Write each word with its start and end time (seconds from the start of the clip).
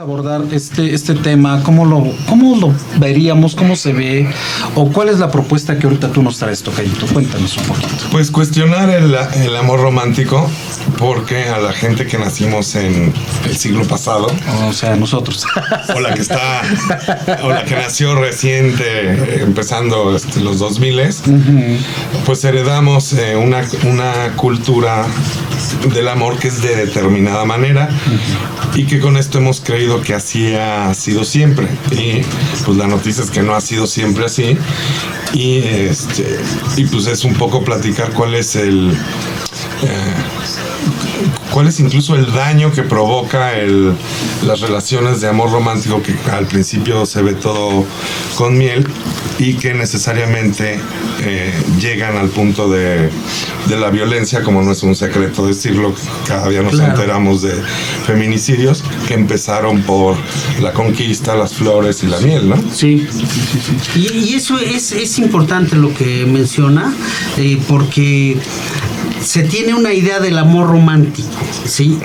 abordar 0.00 0.42
este, 0.52 0.94
este 0.94 1.14
tema? 1.14 1.62
¿Cómo 1.62 1.84
lo, 1.84 2.02
¿Cómo 2.26 2.56
lo 2.56 2.72
veríamos? 2.98 3.54
¿Cómo 3.54 3.76
se 3.76 3.92
ve? 3.92 4.26
¿O 4.74 4.90
cuál 4.90 5.10
es 5.10 5.18
la 5.18 5.30
propuesta 5.30 5.78
que 5.78 5.86
ahorita 5.86 6.10
tú 6.10 6.22
nos 6.22 6.38
traes, 6.38 6.62
Tocayito? 6.62 7.06
Cuéntanos 7.08 7.54
un 7.58 7.64
poquito. 7.64 7.88
Pues 8.10 8.30
cuestionar 8.30 8.88
el, 8.88 9.14
el 9.14 9.56
amor 9.56 9.80
romántico, 9.80 10.48
porque 10.98 11.50
a 11.50 11.58
la 11.58 11.74
gente 11.74 12.06
que 12.06 12.16
nacimos 12.16 12.76
en 12.76 13.12
el 13.44 13.56
siglo 13.58 13.84
pasado, 13.84 14.28
O 14.66 14.72
sea, 14.72 14.96
nosotros. 14.96 15.44
o 15.94 16.00
la 16.00 16.14
que 16.14 16.22
está, 16.22 16.62
o 17.42 17.50
la 17.50 17.64
que 17.66 17.74
nació 17.74 18.14
reciente, 18.14 19.42
empezando 19.42 20.16
este, 20.16 20.40
los 20.40 20.58
2000 20.60 20.90
pues 22.24 22.44
heredamos 22.44 23.12
eh, 23.12 23.36
una, 23.36 23.62
una 23.84 24.34
cultura 24.36 25.06
del 25.92 26.08
amor 26.08 26.38
que 26.38 26.48
es 26.48 26.62
de 26.62 26.74
determinada 26.74 27.44
manera 27.44 27.88
y 28.74 28.84
que 28.84 29.00
con 29.00 29.16
esto 29.16 29.38
hemos 29.38 29.60
creído 29.60 30.00
que 30.00 30.14
así 30.14 30.54
ha 30.54 30.92
sido 30.94 31.24
siempre. 31.24 31.68
Y 31.90 32.22
pues 32.64 32.76
la 32.76 32.86
noticia 32.86 33.24
es 33.24 33.30
que 33.30 33.42
no 33.42 33.54
ha 33.54 33.60
sido 33.60 33.86
siempre 33.86 34.24
así. 34.24 34.56
Y 35.32 35.58
este 35.58 36.40
y 36.76 36.84
pues 36.86 37.06
es 37.06 37.24
un 37.24 37.34
poco 37.34 37.64
platicar 37.64 38.12
cuál 38.12 38.34
es 38.34 38.56
el 38.56 38.92
eh, 39.82 40.14
cuál 41.52 41.68
es 41.68 41.80
incluso 41.80 42.14
el 42.14 42.32
daño 42.32 42.72
que 42.72 42.82
provoca 42.82 43.56
el, 43.58 43.92
las 44.46 44.60
relaciones 44.60 45.20
de 45.20 45.28
amor 45.28 45.50
romántico 45.50 46.02
que 46.02 46.14
al 46.30 46.46
principio 46.46 47.06
se 47.06 47.22
ve 47.22 47.34
todo 47.34 47.84
con 48.36 48.56
miel 48.56 48.86
y 49.38 49.54
que 49.54 49.72
necesariamente 49.74 50.78
eh, 51.22 51.52
llegan 51.80 52.16
al 52.16 52.28
punto 52.28 52.68
de, 52.70 53.10
de 53.68 53.76
la 53.78 53.90
violencia, 53.90 54.42
como 54.42 54.62
no 54.62 54.72
es 54.72 54.82
un 54.82 54.94
secreto 54.94 55.46
decirlo, 55.46 55.94
cada 56.26 56.48
día 56.48 56.62
nos 56.62 56.74
Claro. 56.74 56.92
enteramos 56.92 57.42
de 57.42 57.54
feminicidios 58.06 58.82
que 59.08 59.14
empezaron 59.14 59.82
por 59.82 60.16
la 60.60 60.72
conquista, 60.72 61.34
las 61.36 61.54
flores 61.54 62.02
y 62.02 62.06
la 62.06 62.18
miel, 62.20 62.48
¿no? 62.50 62.56
Sí, 62.74 63.06
Y, 63.96 64.12
y 64.30 64.34
eso 64.34 64.58
es, 64.58 64.92
es 64.92 65.18
importante 65.18 65.76
lo 65.76 65.92
que 65.94 66.26
menciona, 66.26 66.94
eh, 67.38 67.58
porque 67.68 68.36
se 69.22 69.42
tiene 69.42 69.74
una 69.74 69.92
idea 69.92 70.20
del 70.20 70.38
amor 70.38 70.68
romántico, 70.68 71.28
¿sí? 71.64 71.98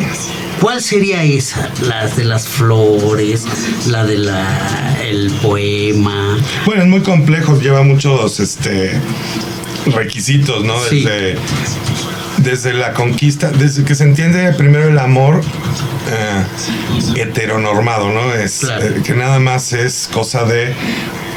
¿Cuál 0.61 0.81
sería 0.81 1.23
esa? 1.23 1.69
Las 1.81 2.15
de 2.15 2.23
las 2.23 2.47
flores, 2.47 3.45
la 3.87 4.05
de 4.05 4.17
la 4.17 4.97
el 5.03 5.31
poema. 5.41 6.37
Bueno, 6.65 6.83
es 6.83 6.87
muy 6.87 7.01
complejo, 7.01 7.59
lleva 7.59 7.83
muchos 7.83 8.39
este 8.39 8.99
requisitos, 9.93 10.63
¿no? 10.63 10.79
Sí. 10.89 11.03
Desde, 11.03 11.37
desde 12.37 12.73
la 12.73 12.93
conquista, 12.93 13.51
desde 13.51 13.83
que 13.83 13.95
se 13.95 14.03
entiende 14.03 14.51
primero 14.53 14.87
el 14.87 14.97
amor 14.97 15.41
eh, 16.07 17.21
heteronormado, 17.21 18.09
¿no? 18.11 18.33
Es 18.33 18.59
Claro. 18.59 18.85
eh, 18.85 19.01
que 19.03 19.13
nada 19.13 19.39
más 19.39 19.73
es 19.73 20.09
cosa 20.11 20.43
de 20.45 20.73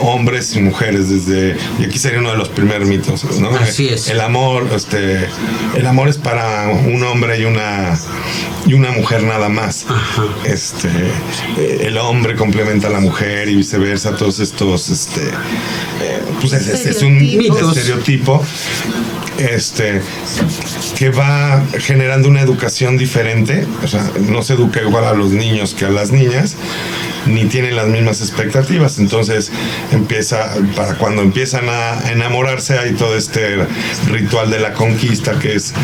hombres 0.01 0.55
y 0.55 0.61
mujeres 0.61 1.09
desde 1.09 1.57
y 1.81 1.85
aquí 1.85 1.99
sería 1.99 2.21
uno 2.21 2.31
de 2.31 2.37
los 2.37 2.49
primeros 2.51 2.87
mitos 2.89 3.25
no 3.41 3.51
Así 3.51 3.89
es. 3.89 4.07
el 4.09 4.21
amor 4.21 4.69
este 4.73 5.27
el 5.75 5.87
amor 5.89 6.09
es 6.09 6.19
para 6.19 6.69
un 6.69 7.03
hombre 7.03 7.41
y 7.41 7.45
una 7.45 7.99
y 8.65 8.75
una 8.75 8.93
mujer 8.93 9.25
nada 9.25 9.49
más 9.49 9.87
Ajá. 9.89 10.23
este 10.45 10.87
eh, 11.59 11.79
el 11.83 11.99
hombre 11.99 12.37
complementa 12.37 12.87
a 12.87 12.91
la 12.91 13.01
mujer 13.01 13.49
y 13.49 13.57
viceversa 13.57 14.15
todos 14.15 14.39
estos 14.39 14.89
este 14.89 15.33
pues 16.41 16.53
es, 16.53 16.69
es- 16.69 16.87
es 16.87 17.03
un 17.03 17.19
estereotipo 17.21 18.41
este 19.39 20.03
que 20.97 21.11
va 21.11 21.63
generando 21.79 22.29
una 22.29 22.41
educación 22.41 22.97
diferente. 22.97 23.67
O 23.83 23.89
sea 23.89 24.11
no 24.21 24.43
se 24.43 24.55
educa 24.55 24.81
igual 24.83 25.05
a 25.05 25.15
los 25.15 25.31
niños 25.31 25.75
que 25.75 25.85
a 25.85 25.91
las 25.91 26.11
niñas 26.11 26.57
ni 27.27 27.45
tienen 27.47 27.77
las 27.77 27.89
mismas 27.89 28.21
expectativas. 28.21 28.99
Entonces 28.99 29.51
empieza 29.93 30.55
para 30.77 30.95
cuando 30.95 31.23
empiezan 31.23 31.69
a 31.69 32.11
enamorarse 32.11 32.79
hay 32.79 32.93
todo 32.93 33.17
este 33.17 33.67
ritual 34.07 34.51
de 34.51 34.61
la 34.61 34.73
conquista 34.73 35.39
que 35.39 35.55
es 35.55 35.75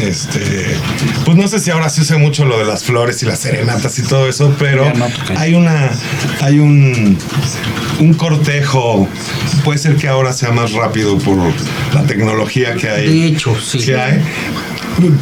este 0.00 0.76
pues 1.24 1.36
no 1.36 1.48
sé 1.48 1.58
si 1.58 1.72
ahora 1.72 1.88
se 1.88 2.02
usa 2.02 2.18
mucho 2.18 2.44
lo 2.44 2.56
de 2.56 2.64
las 2.64 2.84
flores 2.84 3.20
y 3.24 3.26
las 3.26 3.40
serenatas 3.40 3.98
y 3.98 4.02
todo 4.02 4.28
eso 4.28 4.54
pero 4.56 4.84
hay 5.36 5.54
una 5.54 5.90
hay 6.40 6.60
un 6.60 7.18
un 7.98 8.14
cortejo 8.14 9.08
puede 9.64 9.78
ser 9.78 9.96
que 9.96 10.08
ahora 10.08 10.32
sea 10.32 10.50
más 10.50 10.72
rápido 10.72 11.18
por 11.18 11.36
la 11.92 12.04
tecnología 12.04 12.74
que 12.74 12.88
hay. 12.88 13.06
De 13.06 13.26
hecho, 13.26 13.56
sí. 13.60 13.78
que 13.78 13.96
hay 13.96 14.22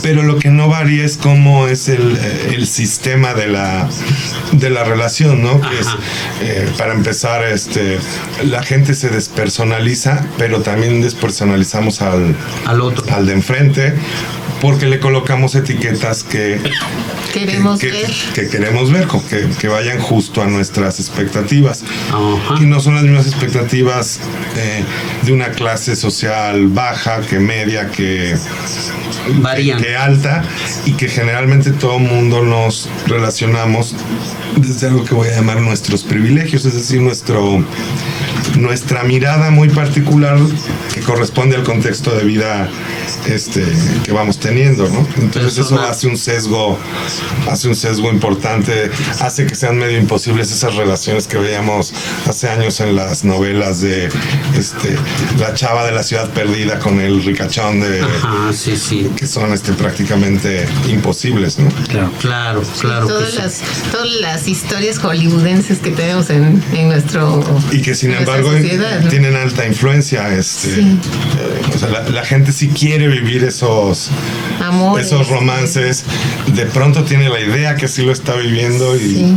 pero 0.03 0.23
lo 0.23 0.39
que 0.39 0.49
no 0.51 0.69
varía 0.69 1.05
es 1.05 1.17
cómo 1.17 1.69
es 1.69 1.89
el, 1.89 2.17
eh, 2.17 2.55
el 2.55 2.67
sistema 2.67 3.35
de 3.35 3.47
la 3.49 3.89
de 4.53 4.71
la 4.71 4.85
relación, 4.85 5.43
¿no? 5.43 5.61
Que 5.61 5.79
es, 5.79 5.87
eh, 6.43 6.69
para 6.79 6.95
empezar, 6.95 7.45
este, 7.45 7.99
la 8.45 8.63
gente 8.63 8.95
se 8.95 9.09
despersonaliza, 9.11 10.25
pero 10.39 10.61
también 10.63 11.03
despersonalizamos 11.03 12.01
al, 12.03 12.35
Al 12.65 12.81
otro. 12.81 13.05
al 13.15 13.27
de 13.27 13.33
enfrente, 13.35 13.95
porque 14.61 14.87
le 14.87 15.01
colocamos 15.01 15.55
etiquetas 15.55 16.23
que 16.25 16.61
Queremos 17.33 17.79
que, 17.79 17.91
ver. 17.91 18.11
que 18.35 18.49
queremos 18.49 18.91
ver, 18.91 19.07
que, 19.29 19.47
que 19.61 19.69
vayan 19.69 19.99
justo 19.99 20.43
a 20.43 20.47
nuestras 20.47 20.99
expectativas. 21.01 21.83
Ajá. 22.09 22.63
Y 22.63 22.65
no 22.65 22.81
son 22.81 22.95
las 22.95 23.05
mismas 23.05 23.27
expectativas 23.27 24.21
eh, 24.57 24.83
de 25.23 25.33
una 25.33 25.51
clase 25.51 25.97
social 25.97 26.69
baja, 26.69 27.21
que 27.21 27.39
media, 27.39 27.91
que, 27.91 28.35
Varían. 29.35 29.81
que 29.81 29.97
alta, 29.97 30.43
y 30.85 30.93
que 30.93 31.09
generalmente 31.09 31.73
todo 31.73 31.99
mundo 31.99 32.43
nos 32.43 32.89
relacionamos 33.07 33.95
desde 34.57 34.89
algo 34.89 35.05
que 35.05 35.15
voy 35.15 35.29
a 35.29 35.37
llamar 35.37 35.61
nuestros 35.61 36.05
privilegios, 36.05 36.65
es 36.65 36.75
decir, 36.75 37.01
nuestro 37.01 37.65
nuestra 38.57 39.05
mirada 39.05 39.51
muy 39.51 39.69
particular 39.69 40.39
que 40.93 41.01
corresponde 41.01 41.57
al 41.57 41.65
contexto 41.65 42.15
de 42.15 42.25
vida 42.25 42.69
este 43.27 43.65
que 44.05 44.13
vamos 44.13 44.39
teniendo, 44.39 44.89
¿no? 44.89 45.07
Entonces 45.19 45.59
eso 45.59 45.81
hace 45.81 46.07
un 46.07 46.17
sesgo, 46.17 46.79
hace 47.51 47.69
un 47.69 47.75
sesgo 47.75 48.11
importante, 48.11 48.91
hace 49.21 49.47
que 49.47 49.55
sean 49.55 49.79
medio 49.79 49.99
imposibles 49.99 50.51
esas 50.53 50.75
relaciones 50.75 51.27
que 51.27 51.39
veíamos 51.39 51.93
hace 52.27 52.49
años 52.49 52.81
en 52.81 52.97
las 52.97 53.25
novelas 53.25 53.81
de 53.81 54.09
este 54.57 54.97
la 55.39 55.55
chava 55.55 55.85
de 55.85 55.93
la 55.93 56.03
ciudad 56.03 56.31
perdida 56.31 56.79
con 56.79 57.01
el 57.01 57.23
ricachón 57.25 57.81
de 57.81 58.03
Ajá, 58.03 58.53
sí, 58.53 58.77
sí. 58.77 59.11
que 59.17 59.27
son 59.27 59.53
este 59.53 59.73
prácticamente 59.73 60.67
imposibles, 60.89 61.59
¿no? 61.59 61.69
Claro, 61.89 62.11
claro, 62.21 62.63
claro. 62.81 63.07
que 63.07 63.13
todas, 63.13 63.31
sí. 63.31 63.39
las, 63.39 63.63
todas 63.91 64.13
las 64.21 64.49
historias 64.49 64.99
hollywoodenses 64.99 65.79
que 65.79 65.91
tenemos 65.91 66.31
en, 66.31 66.63
en 66.73 66.89
nuestro 66.89 67.43
y 67.73 67.83
que 67.83 67.95
sin 67.95 68.13
nuestra 68.13 68.41
embargo 68.49 68.63
sociedad, 68.69 69.01
¿no? 69.01 69.09
tienen 69.09 69.37
alta 69.37 69.67
influencia 69.67 70.33
este 70.35 70.75
Sí. 70.75 70.81
eh, 70.81 71.71
o 71.75 71.79
sea 71.79 71.89
la, 71.89 72.09
la 72.09 72.25
gente 72.25 72.53
sí 72.53 72.69
quiere 72.69 73.09
vivir 73.09 73.45
esos 73.45 74.11
Amores. 74.61 75.07
esos 75.07 75.29
romances 75.29 76.05
de 76.55 76.67
pronto 76.67 77.05
tiene 77.05 77.29
la 77.29 77.41
idea 77.41 77.77
que 77.77 77.89
sí 77.89 78.03
lo 78.03 78.13
está 78.13 78.35
viviendo 78.35 78.97
y, 78.97 78.99
Sí. 79.17 79.37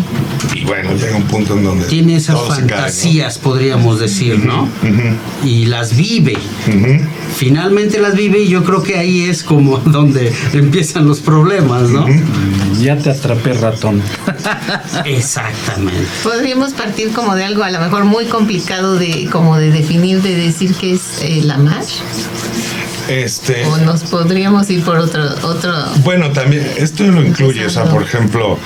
y 0.56 0.66
bueno 0.66 0.94
llega 0.96 1.16
un 1.16 1.24
punto 1.24 1.53
en 1.58 1.64
donde 1.64 1.86
Tiene 1.86 2.16
esas 2.16 2.40
fantasías, 2.42 3.38
podríamos 3.38 4.00
decir, 4.00 4.40
¿no? 4.40 4.68
Y 5.44 5.66
las 5.66 5.96
vive. 5.96 6.38
Finalmente 7.36 8.00
las 8.00 8.16
vive 8.16 8.40
y 8.40 8.48
yo 8.50 8.64
creo 8.64 8.84
que 8.84 8.98
ahí 8.98 9.22
es 9.30 9.44
como 9.44 9.78
donde 9.86 10.34
empiezan 10.53 11.08
los 11.08 11.19
problemas, 11.19 11.90
¿no? 11.90 12.06
Ya 12.81 12.98
te 12.98 13.09
atrapé 13.12 13.53
ratón. 13.53 14.02
Exactamente. 15.06 16.06
Podríamos 16.24 16.74
partir 16.74 17.12
como 17.12 17.36
de 17.36 17.44
algo 17.46 17.64
a 17.64 17.72
lo 17.72 17.80
mejor 17.80 18.06
muy 18.06 18.25
complicado 18.25 18.98
de 19.00 19.28
como 19.32 19.58
de 19.58 19.72
definir, 19.72 20.22
de 20.22 20.36
decir 20.36 20.76
qué 20.76 20.94
es 20.94 21.22
el 21.24 21.50
amar. 21.50 21.84
este 23.08 23.66
O 23.66 23.78
nos 23.78 24.04
podríamos 24.04 24.70
ir 24.70 24.84
por 24.84 24.98
otro, 24.98 25.24
otro. 25.44 25.74
Bueno, 26.04 26.32
también 26.32 26.69
esto 26.78 27.04
lo 27.06 27.24
incluye, 27.24 27.66
o 27.66 27.69
sea, 27.69 27.86
por 27.86 28.04
ejemplo, 28.04 28.60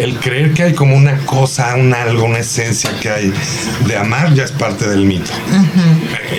el 0.00 0.16
creer 0.16 0.52
que 0.52 0.64
hay 0.64 0.74
como 0.74 0.96
una 0.96 1.18
cosa, 1.26 1.74
un 1.76 1.94
algo, 1.94 2.24
una 2.24 2.38
esencia 2.38 2.90
que 3.00 3.10
hay 3.10 3.32
de 3.86 3.96
amar 3.96 4.34
ya 4.34 4.44
es 4.44 4.52
parte 4.52 4.88
del 4.88 5.04
mito. 5.04 5.30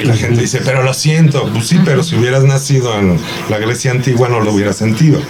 Y 0.01 0.05
la 0.05 0.15
gente 0.15 0.41
dice, 0.41 0.61
pero 0.63 0.83
lo 0.83 0.93
siento, 0.93 1.49
pues 1.53 1.67
sí, 1.67 1.79
pero 1.85 2.03
si 2.03 2.15
hubieras 2.15 2.43
nacido 2.43 2.97
en 2.97 3.17
la 3.49 3.57
Grecia 3.59 3.91
antigua 3.91 4.27
no 4.29 4.41
lo 4.41 4.51
hubieras 4.51 4.75
sentido. 4.77 5.21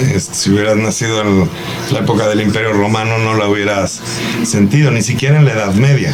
Este, 0.00 0.34
si 0.34 0.50
hubieras 0.50 0.76
nacido 0.76 1.20
en 1.22 1.48
la 1.92 2.00
época 2.00 2.28
del 2.28 2.40
Imperio 2.40 2.72
Romano 2.72 3.18
no 3.18 3.34
lo 3.34 3.50
hubieras 3.50 4.00
sentido, 4.44 4.90
ni 4.90 5.02
siquiera 5.02 5.38
en 5.38 5.44
la 5.44 5.52
Edad 5.52 5.74
Media. 5.74 6.12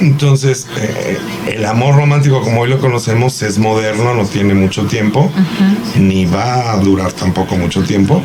Entonces, 0.00 0.66
eh, 0.78 1.18
el 1.46 1.64
amor 1.64 1.96
romántico 1.96 2.40
como 2.42 2.62
hoy 2.62 2.70
lo 2.70 2.78
conocemos 2.78 3.42
es 3.42 3.58
moderno, 3.58 4.14
no 4.14 4.26
tiene 4.26 4.54
mucho 4.54 4.86
tiempo, 4.86 5.30
ni 5.98 6.26
va 6.26 6.72
a 6.72 6.76
durar 6.78 7.12
tampoco 7.12 7.56
mucho 7.56 7.82
tiempo. 7.82 8.22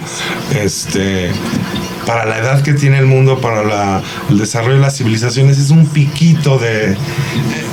Este, 0.60 1.32
para 2.06 2.26
la 2.26 2.38
edad 2.38 2.62
que 2.62 2.74
tiene 2.74 3.00
el 3.00 3.06
mundo, 3.06 3.40
para 3.40 4.02
el 4.30 4.38
desarrollo 4.38 4.76
de 4.76 4.82
las 4.82 4.98
civilizaciones, 4.98 5.58
es 5.58 5.70
un 5.70 5.86
piquito 5.88 6.58
de, 6.58 6.96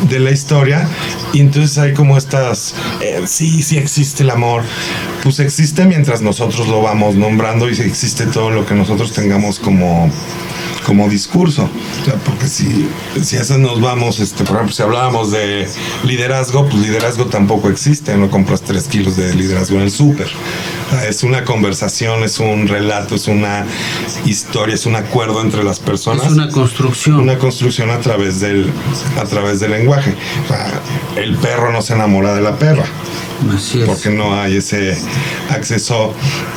de 0.09 0.19
la 0.19 0.31
historia. 0.31 0.89
Y 1.33 1.41
entonces 1.41 1.77
hay 1.79 1.95
como 1.95 2.17
estas, 2.17 2.75
eh, 3.01 3.23
sí, 3.27 3.63
sí 3.63 3.77
existe 3.79 4.23
el 4.23 4.31
amor, 4.31 4.63
pues 5.23 5.41
existe 5.41 5.85
mientras 5.85 6.23
nosotros 6.23 6.69
lo 6.69 6.83
vamos 6.83 7.15
nombrando 7.15 7.69
y 7.69 7.73
existe 7.73 8.27
todo 8.27 8.51
lo 8.51 8.67
que 8.67 8.75
nosotros 8.75 9.13
tengamos 9.13 9.59
como 9.59 10.11
como 10.89 11.07
discurso. 11.09 11.69
Porque 12.25 12.47
si, 12.47 12.89
si 13.23 13.37
a 13.37 13.43
eso 13.43 13.59
nos 13.59 13.79
vamos, 13.79 14.21
este, 14.21 14.43
por 14.45 14.57
ejemplo, 14.57 14.75
si 14.75 14.83
hablábamos 14.83 15.31
de 15.31 15.69
liderazgo, 16.05 16.67
pues 16.67 16.83
liderazgo 16.83 17.27
tampoco 17.27 17.69
existe, 17.69 18.17
no 18.17 18.31
compras 18.31 18.63
tres 18.63 18.89
kilos 18.89 19.17
de 19.17 19.35
liderazgo 19.35 19.77
en 19.77 19.83
el 19.83 19.91
súper. 19.91 20.29
Es 21.09 21.23
una 21.23 21.45
conversación, 21.45 22.23
es 22.23 22.39
un 22.41 22.67
relato, 22.67 23.15
es 23.15 23.29
una 23.29 23.65
historia, 24.25 24.75
es 24.75 24.87
un 24.87 24.97
acuerdo 24.97 25.41
entre 25.43 25.63
las 25.65 25.81
personas 25.81 26.27
Es 26.27 26.33
una 26.33 26.49
construcción. 26.49 27.17
una 27.21 27.39
construcción 27.39 27.91
a 27.91 27.99
través 28.01 28.41
del 28.41 28.71
a 29.21 29.25
través 29.25 29.61
del 29.61 29.73
lenguaje. 29.73 30.15
O 30.45 30.49
sea, 30.49 30.81
el 31.17 31.37
perro 31.37 31.73
no 31.73 31.83
se 31.83 31.95
enamora 31.95 32.35
de 32.35 32.41
la 32.43 32.57
perra 32.59 32.85
Así 33.55 33.81
es. 33.81 33.87
porque 33.87 34.11
no 34.11 34.35
hay 34.39 34.57
ese 34.57 34.97
acceso 35.51 36.13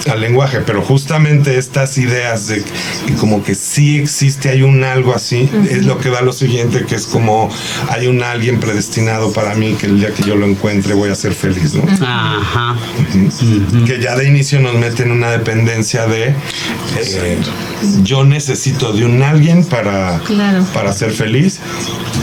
al 0.10 0.20
lenguaje, 0.20 0.62
pero 0.62 0.82
justamente 0.82 1.58
estas 1.58 1.98
ideas 1.98 2.48
de 2.48 2.64
que 3.06 3.14
como 3.16 3.44
que 3.44 3.54
sí 3.56 4.00
existe, 4.00 4.50
hay 4.50 4.64
un 4.64 4.84
algo 4.84 5.14
así, 5.14 5.50
es 5.70 5.86
lo 5.86 6.00
que 6.00 6.10
da 6.10 6.22
lo 6.22 6.34
siguiente, 6.34 6.86
que 6.86 6.96
es 6.96 7.06
como 7.06 7.50
hay 7.90 8.08
un 8.08 8.24
alguien 8.24 8.60
predestinado 8.60 9.32
para 9.32 9.54
mí 9.56 9.74
que 9.74 9.86
el 9.86 10.00
día 10.00 10.12
que 10.14 10.24
yo 10.24 10.36
lo 10.36 10.46
encuentre 10.48 10.94
voy 10.96 11.10
a 11.10 11.16
ser 11.16 11.34
feliz, 11.34 11.76
¿no? 11.76 11.84
Ajá. 12.06 12.76
que 13.86 14.02
ya 14.02 14.16
de 14.22 14.28
inicio 14.30 14.60
nos 14.60 14.76
mete 14.76 15.04
en 15.04 15.12
una 15.12 15.30
dependencia 15.32 16.06
de 16.08 16.34
eh, 16.98 17.38
yo 18.04 18.24
necesito 18.24 18.94
de 18.94 19.06
un 19.06 19.22
alguien 19.24 19.64
para, 19.66 20.20
Claro. 20.26 20.64
para 20.74 20.94
ser 20.94 21.12
feliz 21.12 21.60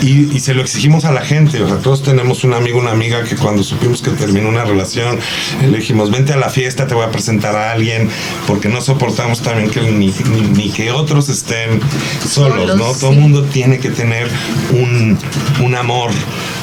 y, 0.03 0.35
y 0.35 0.41
se 0.41 0.55
lo 0.55 0.63
exigimos 0.63 1.05
a 1.05 1.13
la 1.13 1.23
gente. 1.23 1.63
O 1.63 1.69
sea, 1.69 1.79
todos 1.79 2.03
tenemos 2.03 2.45
un 2.45 2.55
amigo, 2.55 2.79
una 2.79 2.93
amiga 2.93 3.25
que 3.25 3.35
cuando 3.37 3.63
supimos 3.63 4.01
que 4.03 4.11
terminó 4.11 4.49
una 4.49 4.65
relación, 4.65 5.19
le 5.63 5.79
dijimos, 5.79 6.11
vente 6.11 6.33
a 6.33 6.37
la 6.37 6.49
fiesta, 6.51 6.87
te 6.87 6.95
voy 6.95 7.05
a 7.05 7.11
presentar 7.11 7.57
a 7.57 7.73
alguien, 7.73 8.09
porque 8.47 8.69
no 8.69 8.81
soportamos 8.81 9.41
también 9.43 9.71
que 9.71 9.81
ni, 9.81 10.09
ni- 10.31 10.49
ni 10.57 10.71
que 10.71 10.93
otros 10.93 11.29
estén 11.29 11.81
solos, 12.27 12.59
Solos, 12.69 12.77
¿no? 12.77 12.93
Todo 12.93 13.11
el 13.13 13.19
mundo 13.19 13.43
tiene 13.45 13.79
que 13.79 13.91
tener 13.91 14.29
un, 14.73 15.19
un 15.65 15.75
amor 15.75 16.11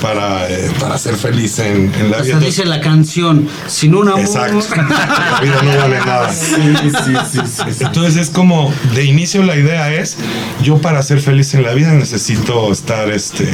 para, 0.01 0.49
eh, 0.49 0.69
para 0.79 0.97
ser 0.97 1.15
feliz 1.15 1.59
en, 1.59 1.91
en 1.95 2.11
la 2.11 2.21
vida. 2.21 2.39
Dice 2.39 2.65
la 2.65 2.79
canción, 2.79 3.47
sin 3.67 3.95
un 3.95 4.07
amor. 4.07 4.21
Exacto. 4.21 4.59
La 5.31 5.39
vida 5.41 5.61
no 5.63 5.77
vale 5.77 5.97
nada. 5.99 6.31
Sí, 6.33 6.55
sí, 7.05 7.13
sí, 7.31 7.39
sí. 7.73 7.83
Entonces 7.85 8.15
es 8.17 8.29
como, 8.29 8.73
de 8.93 9.03
inicio 9.05 9.43
la 9.43 9.55
idea 9.55 9.93
es, 9.93 10.17
yo 10.61 10.77
para 10.79 11.01
ser 11.03 11.19
feliz 11.21 11.53
en 11.53 11.63
la 11.63 11.73
vida 11.73 11.91
necesito 11.93 12.71
estar 12.71 13.09
este 13.09 13.47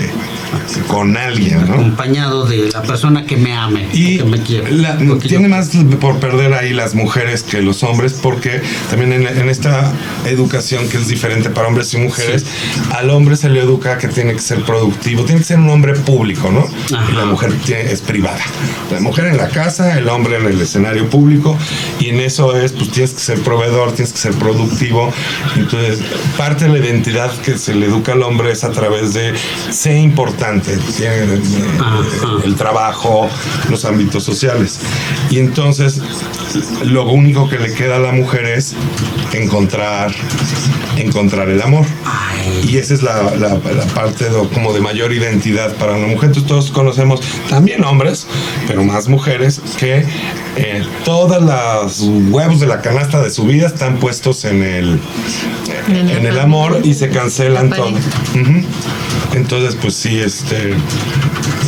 con 0.87 1.17
alguien, 1.17 1.65
¿no? 1.67 1.75
acompañado 1.75 2.45
de 2.45 2.69
la 2.71 2.81
persona 2.81 3.25
que 3.25 3.37
me 3.37 3.53
ame, 3.55 3.87
Y 3.93 4.17
que 4.17 4.23
me 4.25 4.41
quiera. 4.41 4.69
la- 4.69 4.97
Porque 4.97 5.27
tiene 5.29 5.45
yo- 5.45 5.49
más 5.49 5.69
por 5.99 6.19
perder 6.19 6.53
ahí 6.53 6.73
las 6.73 6.93
mujeres 6.93 7.43
que 7.43 7.61
los 7.61 7.83
hombres, 7.83 8.13
porque 8.13 8.61
también 8.89 9.13
en, 9.13 9.27
en 9.27 9.49
esta 9.49 9.91
educación 10.25 10.87
que 10.89 10.97
es 10.97 11.07
diferente 11.07 11.49
para 11.49 11.67
hombres 11.67 11.93
y 11.93 11.97
mujeres, 11.97 12.45
al 12.95 13.09
hombre 13.09 13.35
se 13.35 13.49
le 13.49 13.61
educa 13.61 13.97
que 13.97 14.07
tiene 14.07 14.33
que 14.33 14.39
ser 14.39 14.61
productivo, 14.63 15.23
tiene 15.23 15.39
que 15.41 15.47
ser 15.47 15.59
un 15.59 15.69
hombre 15.69 15.93
público, 15.93 16.51
¿no? 16.51 16.65
Ajá. 16.95 17.11
Y 17.11 17.15
la 17.15 17.25
mujer 17.25 17.53
tiene- 17.65 17.91
es 17.91 18.01
privada. 18.01 18.41
La 18.91 18.99
mujer 18.99 19.27
en 19.27 19.37
la 19.37 19.49
casa, 19.49 19.97
el 19.97 20.07
hombre 20.09 20.37
en 20.37 20.45
el 20.47 20.61
escenario 20.61 21.09
público, 21.09 21.57
y 21.99 22.09
en 22.09 22.19
eso 22.19 22.55
es, 22.55 22.71
pues 22.73 22.89
tienes 22.91 23.13
que 23.13 23.19
ser 23.19 23.39
proveedor, 23.41 23.91
tienes 23.93 24.13
que 24.13 24.19
ser 24.19 24.33
productivo. 24.33 25.11
Entonces, 25.55 25.99
parte 26.37 26.65
de 26.65 26.71
la 26.71 26.85
identidad 26.85 27.31
que 27.41 27.57
se 27.57 27.73
le 27.75 27.85
educa 27.87 28.13
al 28.13 28.23
hombre 28.23 28.51
es 28.51 28.63
a 28.63 28.71
través 28.71 29.13
de 29.13 29.33
ser 29.69 29.97
importante, 29.97 30.77
tiene, 30.97 31.15
eh, 31.15 31.41
el 32.45 32.55
trabajo, 32.55 33.29
los 33.69 33.85
ámbitos 33.85 34.23
sociales. 34.23 34.79
Y 35.29 35.39
entonces 35.39 36.01
lo 36.83 37.09
único 37.09 37.49
que 37.49 37.57
le 37.59 37.73
queda 37.73 37.95
a 37.97 37.99
la 37.99 38.11
mujer 38.11 38.45
es 38.45 38.73
encontrar, 39.33 40.11
encontrar 40.97 41.49
el 41.49 41.61
amor. 41.61 41.85
Y 42.67 42.77
esa 42.77 42.93
es 42.93 43.03
la, 43.03 43.23
la- 43.35 43.49
la 43.55 43.85
parte 43.93 44.25
de- 44.29 44.47
como 44.49 44.73
de 44.73 44.81
mayor 44.81 45.13
identidad 45.13 45.73
para 45.75 45.93
una 45.93 46.07
mujer. 46.07 46.29
Entonces 46.29 46.47
todos 46.47 46.71
conocemos 46.71 47.21
también 47.49 47.83
hombres, 47.83 48.27
pero 48.67 48.83
más 48.83 49.07
mujeres, 49.07 49.61
que 49.79 50.03
eh, 50.57 50.83
todas 51.05 51.41
las 51.41 52.01
huevos 52.01 52.59
de 52.59 52.67
la 52.67 52.81
canasta 52.81 53.21
de 53.21 53.29
su 53.29 53.45
vida 53.45 53.67
están 53.67 53.97
puestos 53.97 54.45
en 54.45 54.63
el, 54.63 54.99
En 55.87 56.25
el 56.25 56.39
amor 56.39 56.81
y 56.83 56.93
se 56.93 57.09
cancelan 57.09 57.69
La 57.69 57.75
todo. 57.75 57.93
Entonces, 59.33 59.77
pues 59.81 59.95
sí, 59.95 60.19
este. 60.19 60.73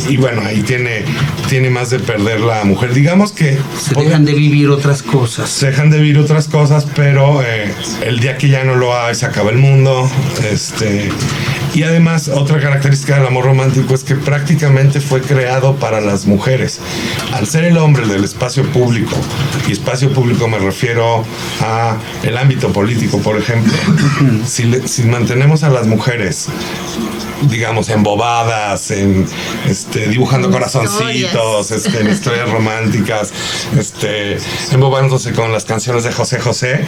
Y 0.08 0.18
bueno, 0.18 0.42
ahí 0.44 0.62
tiene, 0.62 1.02
tiene 1.48 1.70
más 1.70 1.88
de 1.88 1.98
perder 1.98 2.40
la 2.40 2.62
mujer. 2.64 2.92
Digamos 2.92 3.32
que 3.32 3.58
se 3.80 3.94
dejan 3.94 4.26
de 4.26 4.34
vivir 4.34 4.68
otras 4.68 5.02
cosas. 5.02 5.48
se 5.48 5.66
dejan 5.66 5.90
de 5.90 5.98
vivir 5.98 6.18
otras 6.18 6.46
cosas, 6.46 6.86
pero 6.94 7.42
eh, 7.42 7.72
el 8.04 8.20
día 8.20 8.36
que 8.36 8.48
ya 8.48 8.64
no 8.64 8.74
lo 8.74 8.94
hay, 8.94 9.14
se 9.14 9.24
acaba 9.24 9.50
el 9.50 9.58
mundo. 9.58 10.10
Este, 10.50 11.10
y 11.74 11.82
además, 11.82 12.28
otra 12.28 12.60
característica 12.60 13.16
del 13.16 13.26
amor 13.26 13.46
romántico 13.46 13.94
es 13.94 14.04
que 14.04 14.14
prácticamente 14.14 15.00
fue 15.00 15.20
creado 15.20 15.74
para 15.74 16.00
las 16.00 16.24
mujeres. 16.24 16.80
Al 17.32 17.46
ser 17.48 17.64
el 17.64 17.76
hombre 17.78 18.06
del 18.06 18.22
espacio 18.22 18.64
público, 18.72 19.16
y 19.68 19.72
espacio 19.72 20.12
público 20.12 20.46
me 20.46 20.58
refiero 20.58 21.24
a 21.60 21.96
el 22.22 22.38
ámbito 22.38 22.72
político, 22.72 23.18
por 23.18 23.36
ejemplo, 23.36 23.72
si, 24.46 24.72
si 24.86 25.02
mantenemos 25.02 25.64
a 25.64 25.68
las 25.68 25.88
mujeres 25.88 26.48
digamos, 27.48 27.88
embobadas, 27.88 28.90
en 28.90 29.26
este, 29.68 30.08
dibujando 30.08 30.48
En 30.48 30.52
corazoncitos, 30.52 31.70
este, 31.70 32.00
en 32.00 32.10
historias 32.10 32.48
románticas, 32.50 33.32
este, 33.78 34.38
embobándose 34.72 35.32
con 35.32 35.52
las 35.52 35.64
canciones 35.64 36.04
de 36.04 36.12
José 36.12 36.40
José, 36.40 36.84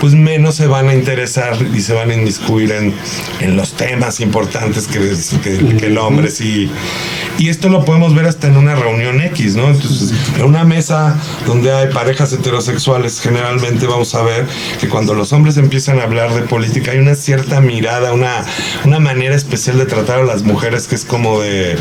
pues 0.00 0.14
menos 0.14 0.54
se 0.56 0.66
van 0.66 0.88
a 0.88 0.94
interesar 0.94 1.56
y 1.74 1.80
se 1.80 1.92
van 1.94 2.10
a 2.10 2.14
inmiscuir 2.14 2.72
en, 2.72 2.94
en 3.40 3.56
los 3.56 3.72
temas 3.72 4.20
importantes 4.20 4.86
que, 4.86 4.98
que- 5.42 5.76
que 5.76 5.86
el 5.86 5.98
hombre 5.98 6.30
sí. 6.30 6.70
Y 7.38 7.48
esto 7.48 7.68
lo 7.68 7.84
podemos 7.84 8.14
ver 8.14 8.26
hasta 8.26 8.46
en 8.46 8.56
una 8.56 8.74
reunión 8.74 9.20
X, 9.20 9.56
¿no? 9.56 9.68
Entonces, 9.68 10.12
en 10.38 10.44
una 10.44 10.64
mesa 10.64 11.16
donde 11.46 11.72
hay 11.72 11.88
parejas 11.92 12.32
heterosexuales, 12.32 13.20
generalmente 13.20 13.86
vamos 13.86 14.14
a 14.14 14.22
ver 14.22 14.46
que 14.80 14.88
cuando 14.88 15.14
los 15.14 15.32
hombres 15.32 15.56
empiezan 15.56 15.98
a 16.00 16.04
hablar 16.04 16.32
de 16.34 16.42
política 16.42 16.92
hay 16.92 16.98
una 16.98 17.14
cierta 17.14 17.60
mirada, 17.60 18.12
una, 18.12 18.44
una 18.84 19.00
manera 19.00 19.34
especial 19.34 19.78
de 19.78 19.83
tratar 19.84 20.20
a 20.20 20.24
las 20.24 20.42
mujeres 20.42 20.86
que 20.86 20.94
es 20.94 21.04
como 21.04 21.40
de 21.40 21.76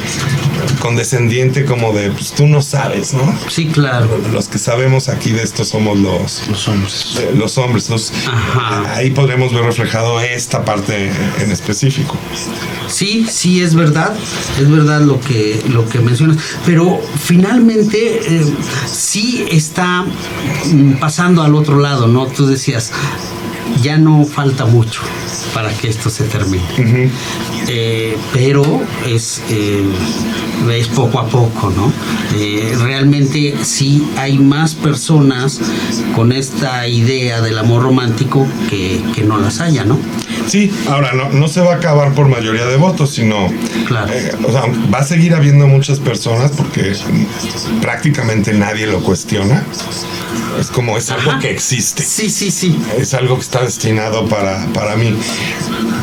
condescendiente, 0.80 1.66
como 1.66 1.94
de, 1.94 2.12
pues 2.12 2.32
tú 2.34 2.48
no 2.48 2.62
sabes, 2.62 3.14
¿no? 3.14 3.38
Sí, 3.50 3.68
claro. 3.68 4.08
Los 4.32 4.48
que 4.48 4.58
sabemos 4.58 5.10
aquí 5.10 5.32
de 5.32 5.44
esto 5.44 5.64
somos 5.66 5.98
los, 5.98 6.48
Los 6.50 6.68
hombres. 6.68 7.18
eh, 7.20 7.32
los 7.36 7.58
hombres. 7.58 7.86
Entonces, 7.86 8.14
Ajá. 8.28 8.96
ahí 8.96 9.12
podremos 9.12 9.54
ver 9.54 9.64
reflejado 9.64 10.20
esta 10.20 10.64
parte 10.66 11.12
en 11.40 11.52
específico. 11.52 12.18
Sí, 12.88 13.26
sí 13.30 13.62
es 13.62 13.76
verdad, 13.76 14.14
es 14.60 14.70
verdad 14.70 15.02
lo 15.02 15.20
que 15.20 15.62
lo 15.70 15.88
que 15.88 16.00
mencionas, 16.00 16.38
pero 16.66 17.02
finalmente 17.24 18.20
eh, 18.28 18.46
sí 18.92 19.46
está 19.50 20.04
mm, 20.04 20.94
pasando 21.00 21.44
al 21.44 21.56
otro 21.56 21.80
lado, 21.80 22.08
¿no? 22.08 22.28
Tú 22.28 22.46
decías, 22.46 22.92
ya 23.82 23.98
no 23.98 24.26
falta 24.26 24.66
mucho 24.66 25.02
para 25.54 25.72
que 25.74 25.88
esto 25.90 26.10
se 26.10 26.24
termine, 26.26 27.10
Eh, 27.70 28.18
pero 28.34 28.82
es 29.08 29.42
eh, 29.50 29.86
es 30.70 30.88
poco 30.90 31.20
a 31.20 31.28
poco, 31.28 31.72
¿no? 31.76 31.92
Eh, 32.38 32.76
realmente 32.82 33.56
sí 33.64 34.06
hay 34.18 34.38
más 34.38 34.76
personas 34.76 35.62
con 36.14 36.34
esta 36.34 36.86
idea 36.88 37.40
del 37.42 37.58
amor 37.58 37.84
romántico 37.84 38.46
que, 38.70 39.02
que 39.16 39.24
no 39.24 39.38
las 39.38 39.62
haya, 39.62 39.86
¿no? 39.86 39.98
Sí, 40.48 40.72
ahora 40.90 41.14
no, 41.14 41.30
no 41.30 41.48
se 41.48 41.62
va 41.62 41.74
a 41.74 41.76
acabar 41.78 42.14
por 42.14 42.28
mayoría 42.28 42.66
de 42.66 42.76
votos, 42.76 43.12
sino 43.12 43.48
Claro. 43.88 44.12
o 44.46 44.52
sea, 44.52 44.64
va 44.94 45.00
a 45.00 45.04
seguir 45.04 45.34
habiendo 45.34 45.66
muchas 45.68 46.00
personas 46.00 46.52
porque 46.52 46.94
prácticamente 47.82 48.54
nadie 48.54 48.88
lo 48.88 49.00
cuestiona. 49.02 49.64
Es 50.60 50.68
como 50.70 50.98
es 50.98 51.10
algo 51.10 51.40
que 51.40 51.50
existe. 51.50 52.04
Sí, 52.04 52.30
sí, 52.30 52.52
sí. 52.52 52.78
es 52.98 53.14
algo 53.14 53.36
que 53.36 53.42
está 53.54 53.66
destinado 53.66 54.26
para, 54.28 54.66
para 54.74 54.96
mí. 54.96 55.16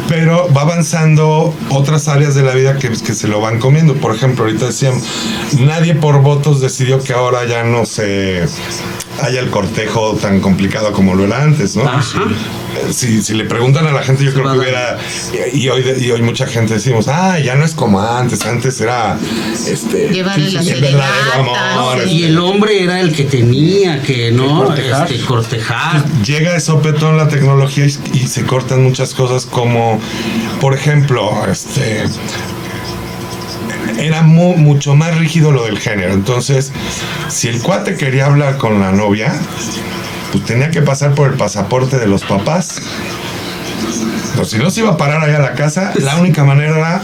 Pero 0.08 0.48
va 0.56 0.62
avanzando 0.62 1.52
otras 1.70 2.06
áreas 2.06 2.36
de 2.36 2.42
la 2.42 2.54
vida 2.54 2.78
que, 2.78 2.90
que 2.90 3.12
se 3.12 3.26
lo 3.26 3.40
van 3.40 3.58
comiendo. 3.58 3.94
Por 3.94 4.14
ejemplo, 4.14 4.44
ahorita 4.44 4.66
decíamos, 4.66 5.02
nadie 5.58 5.96
por 5.96 6.22
votos 6.22 6.60
decidió 6.60 7.02
que 7.02 7.12
ahora 7.12 7.44
ya 7.46 7.64
no 7.64 7.86
se 7.86 8.46
haya 9.20 9.40
el 9.40 9.50
cortejo 9.50 10.14
tan 10.14 10.40
complicado 10.40 10.92
como 10.92 11.14
lo 11.14 11.24
era 11.24 11.42
antes, 11.42 11.76
¿no? 11.76 11.82
Ajá. 11.82 12.22
Si, 12.90 13.20
si 13.20 13.34
le 13.34 13.44
preguntan 13.44 13.86
a 13.86 13.92
la 13.92 14.02
gente, 14.02 14.24
yo 14.24 14.32
creo 14.32 14.52
que 14.52 14.58
hubiera. 14.58 14.96
Y 15.52 15.68
hoy, 15.68 15.84
y 16.00 16.10
hoy 16.10 16.22
mucha 16.22 16.46
gente 16.46 16.74
decimos, 16.74 17.08
ah, 17.08 17.38
ya 17.38 17.56
no 17.56 17.64
es 17.64 17.74
como 17.74 18.00
antes. 18.00 18.46
Antes 18.46 18.80
era. 18.80 19.18
Este, 19.68 20.08
Llevarle 20.08 20.50
la 20.50 20.60
el 20.60 20.80
verdadero 20.80 21.32
amor. 21.34 21.98
sí. 21.98 22.00
este, 22.04 22.12
Y 22.14 22.24
el 22.24 22.38
hombre 22.38 22.82
era 22.82 23.00
el 23.00 23.12
que 23.12 23.24
tenía 23.24 24.00
que, 24.02 24.30
¿no? 24.30 24.64
cortejar. 24.64 25.10
Este, 25.12 25.26
cortejar. 25.26 26.04
llega 26.22 26.58
sopetón 26.60 27.16
la 27.16 27.28
tecnología 27.44 27.86
y, 27.86 28.18
y 28.18 28.26
se 28.28 28.44
cortan 28.44 28.82
muchas 28.84 29.14
cosas 29.14 29.46
como, 29.46 29.98
por 30.60 30.74
ejemplo, 30.74 31.30
este 31.50 32.04
era 33.98 34.22
mu- 34.22 34.56
mucho 34.56 34.94
más 34.94 35.16
rígido 35.18 35.52
lo 35.52 35.64
del 35.64 35.78
género. 35.78 36.12
Entonces, 36.14 36.70
si 37.28 37.48
el 37.48 37.60
cuate 37.62 37.96
quería 37.96 38.26
hablar 38.26 38.56
con 38.58 38.80
la 38.80 38.92
novia, 38.92 39.32
pues 40.32 40.44
tenía 40.44 40.70
que 40.70 40.82
pasar 40.82 41.14
por 41.14 41.30
el 41.30 41.36
pasaporte 41.36 41.98
de 41.98 42.06
los 42.06 42.22
papás. 42.24 42.80
Pues 44.36 44.50
si 44.50 44.58
no 44.58 44.70
se 44.70 44.80
iba 44.80 44.90
a 44.90 44.96
parar 44.96 45.22
allá 45.22 45.36
a 45.36 45.40
la 45.40 45.54
casa, 45.54 45.92
la 45.96 46.16
única 46.16 46.44
manera 46.44 46.76
era 46.78 47.02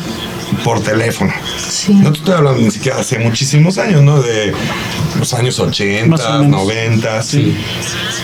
por 0.65 0.81
teléfono. 0.83 1.33
Sí. 1.69 1.95
No 1.95 2.13
te 2.13 2.19
estoy 2.19 2.35
hablando 2.35 2.61
ni 2.61 2.71
siquiera 2.71 2.99
hace 2.99 3.19
muchísimos 3.19 3.79
años, 3.79 4.03
¿no? 4.03 4.21
De 4.23 4.53
los 5.19 5.33
años 5.35 5.59
80, 5.59 6.07
Más 6.09 6.25
o 6.27 6.39
menos. 6.41 6.63
90. 6.63 7.21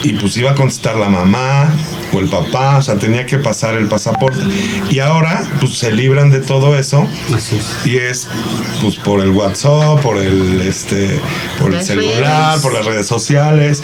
Y 0.04 0.12
pues 0.14 0.37
iba 0.37 0.50
a 0.50 0.54
contestar 0.54 0.96
la 0.96 1.08
mamá 1.08 1.70
o 2.12 2.18
el 2.20 2.28
papá, 2.28 2.76
o 2.78 2.82
sea, 2.82 2.96
tenía 2.96 3.25
que 3.25 3.38
pasar 3.38 3.75
el 3.75 3.87
pasaporte. 3.88 4.40
Y 4.90 4.99
ahora, 4.99 5.44
pues 5.61 5.78
se 5.78 5.92
libran 5.92 6.30
de 6.30 6.40
todo 6.40 6.76
eso. 6.78 7.06
Así 7.34 7.56
es. 7.56 7.87
Y 7.87 7.96
es 7.96 8.28
pues 8.80 8.96
por 8.96 9.20
el 9.20 9.30
WhatsApp, 9.30 10.00
por 10.02 10.18
el 10.18 10.61
este, 10.62 11.20
por 11.58 11.72
el 11.75 11.82
celular, 11.82 12.61
por 12.61 12.72
las 12.75 12.84
redes 12.84 13.06
sociales. 13.06 13.82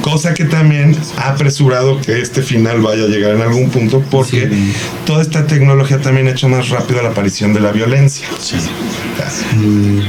Cosa 0.00 0.32
que 0.34 0.44
también 0.44 0.96
ha 1.18 1.30
apresurado 1.30 2.00
que 2.00 2.20
este 2.20 2.42
final 2.42 2.80
vaya 2.80 3.04
a 3.04 3.08
llegar 3.08 3.32
en 3.32 3.42
algún 3.42 3.70
punto 3.70 4.02
porque 4.10 4.48
Sí. 4.48 4.72
toda 5.06 5.22
esta 5.22 5.46
tecnología 5.46 6.00
también 6.00 6.26
ha 6.28 6.30
hecho 6.30 6.48
más 6.48 6.68
rápido 6.70 7.02
la 7.02 7.10
aparición 7.10 7.52
de 7.52 7.60
la 7.60 7.70
violencia. 7.72 8.26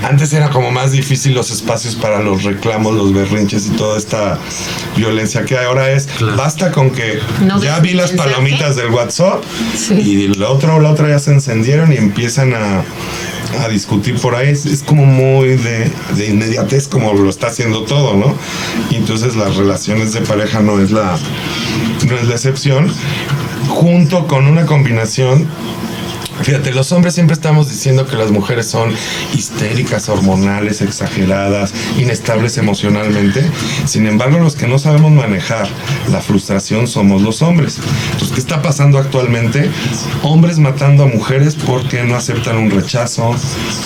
Antes 0.03 0.34
era 0.34 0.50
como 0.50 0.72
más 0.72 0.91
difícil 0.91 1.34
los 1.34 1.51
espacios 1.51 1.95
para 2.06 2.22
los 2.22 2.44
reclamos, 2.44 2.94
los 2.94 3.12
berrinches 3.16 3.66
y 3.66 3.70
toda 3.72 3.98
esta 3.98 4.38
violencia 4.96 5.44
que 5.44 5.58
ahora 5.58 5.90
es. 5.92 6.06
Claro. 6.06 6.38
Basta 6.38 6.72
con 6.72 6.92
que 6.92 7.18
No 7.42 7.60
ya 7.60 7.80
vi 7.80 7.94
las 7.94 8.12
palomitas 8.12 8.76
del 8.76 8.92
WhatsApp 8.92 9.42
Sí. 9.76 9.96
y 9.96 10.26
el 10.26 10.44
otro 10.44 10.76
o 10.76 10.80
la 10.80 10.92
otra 10.92 11.10
ya 11.10 11.18
se 11.18 11.32
encendieron 11.32 11.92
y 11.92 11.96
empiezan 11.98 12.54
a, 12.54 12.84
a 13.64 13.68
discutir 13.70 14.20
por 14.20 14.36
ahí. 14.36 14.50
Es, 14.50 14.68
es 14.68 14.84
como 14.84 15.04
muy 15.08 15.56
de, 15.58 15.90
de 16.16 16.26
inmediatez 16.30 16.88
como 16.88 17.12
lo 17.14 17.28
está 17.28 17.48
haciendo 17.48 17.86
todo, 17.86 18.14
¿no? 18.16 18.36
Y 18.92 18.98
entonces 18.98 19.36
las 19.36 19.56
relaciones 19.56 20.14
de 20.14 20.22
pareja 20.22 20.60
no 20.60 20.80
es 20.80 20.92
la, 20.92 21.18
no 22.08 22.18
es 22.18 22.28
la 22.28 22.36
excepción. 22.36 22.88
Junto 23.68 24.28
con 24.28 24.46
una 24.46 24.68
combinación 24.68 25.48
Fíjate, 26.42 26.74
los 26.74 26.92
hombres 26.92 27.13
siempre 27.13 27.34
estamos 27.34 27.70
diciendo 27.70 28.06
que 28.06 28.15
las 28.15 28.32
mujeres 28.32 28.68
son 28.68 28.94
histéricas, 29.34 30.10
hormonales, 30.10 30.82
exageradas, 30.82 31.74
inestables 31.98 32.58
emocionalmente. 32.58 33.50
Sin 33.86 34.06
embargo, 34.06 34.39
los 34.39 34.56
que 34.56 34.68
no 34.68 34.77
sabemos 34.77 35.12
manejar 35.12 35.68
la 36.12 36.22
frustración 36.22 36.88
somos 36.88 37.22
los 37.22 37.42
hombres. 37.42 37.80
Entonces, 38.12 38.32
¿qué 38.34 38.39
está 38.39 38.62
pasando 38.62 38.98
actualmente? 38.98 39.70
Hombres 40.24 40.60
matando 40.60 41.04
a 41.04 41.08
mujeres 41.08 41.56
porque 41.56 42.04
no 42.04 42.15
aceptan 42.15 42.58
un 42.58 42.70
rechazo, 42.70 43.34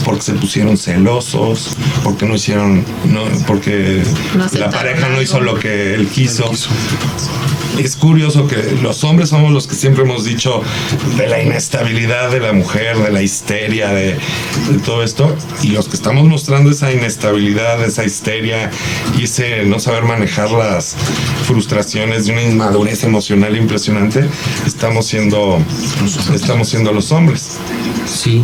porque 0.03 0.21
se 0.21 0.33
pusieron 0.33 0.77
celosos, 0.77 1.77
porque 2.03 2.25
no 2.25 2.35
hicieron, 2.35 2.83
no, 3.05 3.23
porque 3.45 4.03
No 4.35 4.47
la 4.53 4.69
pareja 4.69 5.09
no 5.09 5.21
hizo 5.21 5.39
lo 5.39 5.59
que 5.59 5.93
él 5.93 6.07
quiso. 6.07 6.51
Es 7.77 7.95
curioso 7.95 8.47
que 8.47 8.77
los 8.81 9.03
hombres 9.03 9.29
somos 9.29 9.51
los 9.51 9.67
que 9.67 9.75
siempre 9.75 10.03
hemos 10.03 10.25
dicho 10.25 10.61
de 11.17 11.27
la 11.27 11.41
inestabilidad 11.41 12.31
de 12.31 12.39
la 12.39 12.53
mujer, 12.53 12.97
de 12.97 13.11
la 13.11 13.21
histeria, 13.21 13.89
de, 13.89 14.17
todo 14.85 15.03
esto, 15.03 15.35
y 15.61 15.69
los 15.69 15.87
que 15.87 15.95
estamos 15.95 16.27
mostrando 16.27 16.71
esa 16.71 16.91
inestabilidad, 16.91 17.83
esa 17.83 18.03
histeria 18.03 18.69
y 19.17 19.23
ese 19.23 19.63
no 19.65 19.79
saber 19.79 20.03
manejar 20.03 20.51
las 20.51 20.95
frustraciones 21.45 22.25
de 22.25 22.33
una 22.33 22.43
inmadurez 22.43 23.03
emocional 23.03 23.55
impresionante, 23.55 24.25
estamos 24.65 25.05
siendo, 25.05 25.59
estamos 26.33 26.69
siendo 26.69 26.91
los 26.91 27.11
hombres. 27.11 27.57
Sí. 28.05 28.43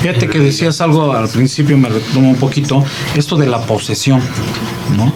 Fíjate 0.00 0.28
que 0.28 0.38
decías 0.38 0.80
algo 0.80 1.12
al 1.12 1.28
principio, 1.28 1.76
me 1.76 1.88
retomo 1.88 2.30
un 2.30 2.36
poquito, 2.36 2.84
esto 3.16 3.36
de 3.36 3.46
la 3.48 3.60
posesión, 3.62 4.20
¿no? 4.96 5.12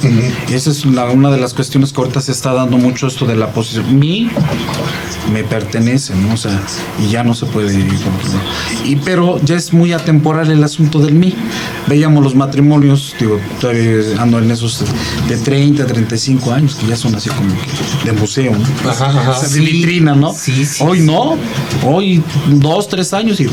Esa 0.53 0.71
es 0.71 0.85
la- 0.87 1.05
una 1.11 1.31
de 1.31 1.39
las 1.39 1.55
cuestiones 1.55 1.93
que 1.93 2.01
ahorita 2.01 2.21
se 2.21 2.33
está 2.33 2.53
dando 2.53 2.77
mucho, 2.79 3.07
esto 3.07 3.25
de 3.27 3.37
la 3.37 3.53
posesión. 3.53 3.99
Mi 3.99 4.29
me 5.33 5.45
pertenece, 5.45 6.15
¿no? 6.17 6.35
O 6.35 6.37
sea, 6.37 6.61
y 7.01 7.09
ya 7.11 7.23
no 7.23 7.33
se 7.35 7.47
puede 7.47 7.73
controlar. 7.79 8.43
Y 8.85 8.97
pero 8.97 9.41
ya 9.45 9.55
es 9.55 9.73
muy 9.73 9.93
atemporal 9.93 10.51
el 10.51 10.63
asunto 10.65 10.99
del 10.99 11.15
mí. 11.15 11.33
Veíamos 11.87 12.23
los 12.25 12.35
matrimonios, 12.35 13.15
digo, 13.21 13.39
todavía 13.61 14.01
ando 14.19 14.41
en 14.41 14.51
esos 14.51 14.83
de 15.29 15.37
30, 15.37 15.87
35 15.87 16.53
años, 16.53 16.75
que 16.75 16.87
ya 16.89 16.97
son 16.97 17.15
así 17.15 17.31
como 17.31 17.55
de 18.05 18.13
museo, 18.13 18.53
¿no? 18.53 18.91
Ajá, 18.91 19.07
ajá. 19.07 19.41
De 19.41 19.47
Sí. 19.49 19.61
vitrina, 19.61 20.15
¿no? 20.17 20.33
Sí, 20.35 20.65
sí, 20.67 20.83
Hoy 20.85 21.01
no, 21.01 21.37
hoy 21.87 22.21
dos, 22.49 22.89
tres 22.89 23.13
años 23.13 23.39
y. 23.41 23.47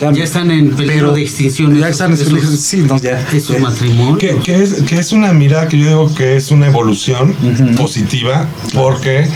Ya 0.00 0.11
están 0.20 0.50
en 0.50 0.70
peligro 0.76 1.12
de 1.12 1.22
extinción. 1.22 1.76
ya 1.78 1.88
están 1.88 2.12
esos- 2.12 2.32
esos, 2.32 2.60
sí, 2.60 2.78
no, 2.78 2.98
ya. 2.98 3.20
esos 3.32 3.56
ya. 3.56 3.62
matrimonios. 3.62 4.18
Que, 4.18 4.36
que 4.38 4.62
es, 4.62 4.74
que 4.82 4.98
es 4.98 5.12
una 5.12 5.32
mirada 5.32 5.68
que 5.68 5.78
yo 5.78 5.86
digo 5.88 6.14
que 6.14 6.36
es 6.36 6.50
una 6.50 6.66
evolución 6.66 7.34
positiva, 7.76 8.46
porque, 8.74 9.20
eh, 9.20 9.28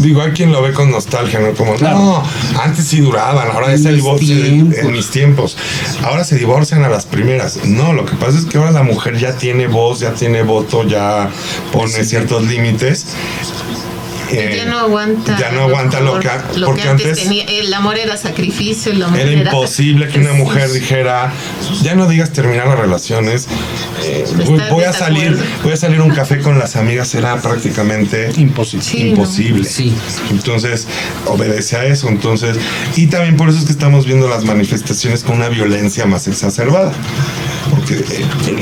digo, 0.00 0.22
hay 0.22 0.32
quien 0.32 0.52
lo 0.52 0.62
ve 0.62 0.72
con 0.72 0.90
nostalgia, 0.90 1.40
¿no? 1.40 1.52
Como, 1.54 1.74
Claro. 1.74 1.98
no, 1.98 2.22
antes 2.62 2.84
sí 2.86 3.00
duraban, 3.00 3.48
ahora 3.52 3.72
En 3.72 3.78
se 3.78 3.88
mis 3.90 3.96
divorcian 3.96 4.42
tiempos. 4.42 4.78
en 4.78 4.92
mis 4.92 5.10
tiempos. 5.10 5.56
Ahora 6.02 6.24
se 6.24 6.36
divorcian 6.36 6.84
a 6.84 6.88
las 6.88 7.06
primeras. 7.06 7.64
No, 7.64 7.92
lo 7.92 8.04
que 8.06 8.14
pasa 8.16 8.38
es 8.38 8.44
que 8.46 8.58
ahora 8.58 8.70
la 8.72 8.82
mujer 8.82 9.18
ya 9.18 9.36
tiene 9.36 9.66
voz, 9.66 10.00
ya 10.00 10.12
tiene 10.14 10.42
voto, 10.42 10.86
ya 10.86 11.28
pone 11.72 12.04
ciertos 12.04 12.46
límites. 12.46 13.06
Eh, 14.30 14.54
ya 14.56 14.64
no 14.66 14.78
aguanta. 14.78 15.36
ya 15.38 15.50
no 15.52 15.62
aguanta 15.62 16.00
lo 16.00 16.16
mejor 16.16 16.22
que- 16.52 16.58
lo 16.58 16.66
porque 16.66 16.82
que 16.82 16.88
antes, 16.88 17.06
antes- 17.08 17.22
tenía. 17.24 17.44
El 17.44 17.72
amor 17.74 17.98
era 17.98 18.16
sacrificio, 18.16 18.92
el 18.92 19.02
amor 19.02 19.18
Era 19.18 19.30
imposible 19.32 20.08
que 20.08 20.18
una 20.18 20.32
mujer 20.32 20.70
dijera, 20.72 21.32
ya 21.82 21.94
no 21.94 22.06
digas 22.08 22.32
terminar 22.32 22.66
las 22.68 22.78
relaciones, 22.78 23.46
eh, 24.02 24.24
voy, 24.70 24.84
a 24.84 24.92
salir, 24.92 25.38
voy 25.62 25.72
a 25.72 25.76
salir 25.76 26.00
un 26.00 26.10
café 26.10 26.38
con 26.40 26.58
las 26.58 26.76
amigas, 26.76 27.08
será 27.08 27.36
prácticamente 27.40 28.30
Imposible. 28.36 28.84
Sí, 28.84 28.98
imposible. 29.08 29.64
Sí. 29.68 29.92
Entonces, 30.30 30.86
obedece 31.26 31.76
a 31.76 31.84
eso. 31.86 32.08
Entonces, 32.08 32.56
y 32.96 33.06
también 33.06 33.36
por 33.36 33.48
eso 33.48 33.58
es 33.58 33.64
que 33.64 33.72
estamos 33.72 34.06
viendo 34.06 34.28
las 34.28 34.44
manifestaciones 34.44 35.22
con 35.22 35.36
una 35.36 35.48
violencia 35.48 36.06
más 36.06 36.26
exacerbada. 36.28 36.92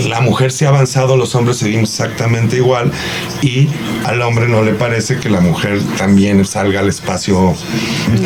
La 0.09 0.21
mujer 0.21 0.52
se 0.52 0.67
ha 0.67 0.69
avanzado, 0.69 1.17
los 1.17 1.35
hombres 1.35 1.59
seguimos 1.59 1.91
exactamente 1.91 2.57
igual 2.57 2.91
y 3.43 3.69
al 4.05 4.23
hombre 4.23 4.49
no 4.49 4.62
le 4.62 4.73
parece 4.73 5.19
que 5.19 5.29
la 5.29 5.41
mujer 5.41 5.81
también 5.97 6.45
salga 6.45 6.81
al 6.81 6.88
espacio, 6.88 7.55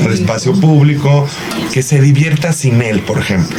al 0.05 0.12
espacio 0.12 0.53
público, 0.55 1.29
que 1.73 1.83
se 1.83 2.00
divierta 2.00 2.53
sin 2.53 2.83
él, 2.83 3.00
por 3.00 3.19
ejemplo. 3.19 3.59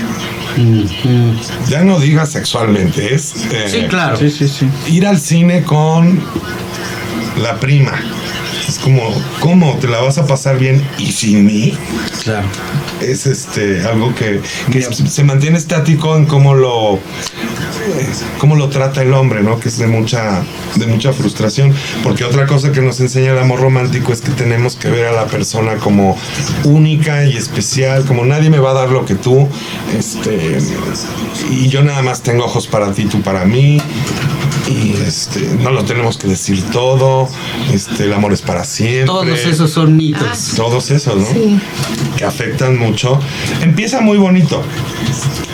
Ya 1.69 1.83
no 1.83 1.99
diga 1.99 2.25
sexualmente, 2.25 3.13
es 3.13 3.45
eh, 3.51 3.67
Sí, 3.67 3.81
claro. 3.87 4.17
Sí, 4.17 4.29
sí, 4.29 4.47
sí. 4.47 4.67
ir 4.87 5.05
al 5.05 5.19
cine 5.19 5.63
con 5.63 6.19
la 7.37 7.59
prima. 7.59 7.93
Es 8.67 8.79
como, 8.79 9.13
¿cómo 9.39 9.77
te 9.77 9.87
la 9.87 10.01
vas 10.01 10.17
a 10.17 10.25
pasar 10.25 10.57
bien 10.57 10.81
y 10.97 11.11
sin 11.11 11.45
mí? 11.45 11.77
Claro. 12.23 12.47
Es 13.01 13.25
este 13.25 13.81
algo 13.85 14.13
que, 14.15 14.41
que 14.71 14.81
se 14.81 15.23
mantiene 15.23 15.57
estático 15.57 16.15
en 16.17 16.25
cómo 16.25 16.55
lo 16.55 16.99
cómo 18.39 18.55
lo 18.55 18.69
trata 18.69 19.01
el 19.01 19.13
hombre, 19.13 19.41
¿no? 19.43 19.59
Que 19.59 19.69
es 19.69 19.77
de 19.77 19.87
mucha 19.87 20.43
de 20.75 20.87
mucha 20.87 21.13
frustración, 21.13 21.73
porque 22.03 22.23
otra 22.23 22.45
cosa 22.45 22.71
que 22.71 22.81
nos 22.81 22.99
enseña 22.99 23.31
el 23.31 23.39
amor 23.39 23.59
romántico 23.59 24.13
es 24.13 24.21
que 24.21 24.31
tenemos 24.31 24.75
que 24.75 24.89
ver 24.89 25.07
a 25.07 25.11
la 25.11 25.25
persona 25.25 25.75
como 25.75 26.17
única 26.63 27.25
y 27.25 27.35
especial, 27.37 28.05
como 28.05 28.25
nadie 28.25 28.49
me 28.49 28.59
va 28.59 28.71
a 28.71 28.73
dar 28.73 28.89
lo 28.89 29.05
que 29.05 29.15
tú, 29.15 29.47
este 29.97 30.57
y 31.49 31.69
yo 31.69 31.83
nada 31.83 32.01
más 32.01 32.21
tengo 32.21 32.45
ojos 32.45 32.67
para 32.67 32.91
ti, 32.91 33.05
tú 33.05 33.21
para 33.21 33.45
mí. 33.45 33.81
Y 34.67 34.93
este, 35.07 35.41
no 35.61 35.71
lo 35.71 35.83
tenemos 35.83 36.17
que 36.17 36.27
decir 36.27 36.61
todo, 36.71 37.27
este, 37.73 38.03
el 38.05 38.13
amor 38.13 38.33
es 38.33 38.41
para 38.41 38.63
siempre. 38.63 39.05
Todos 39.05 39.45
esos 39.45 39.71
son 39.71 39.95
mitos. 39.95 40.53
Todos 40.55 40.91
esos, 40.91 41.15
¿no? 41.15 41.25
Sí. 41.25 41.59
Que 42.17 42.25
afectan 42.25 42.77
mucho. 42.77 43.19
Empieza 43.61 44.01
muy 44.01 44.17
bonito, 44.17 44.63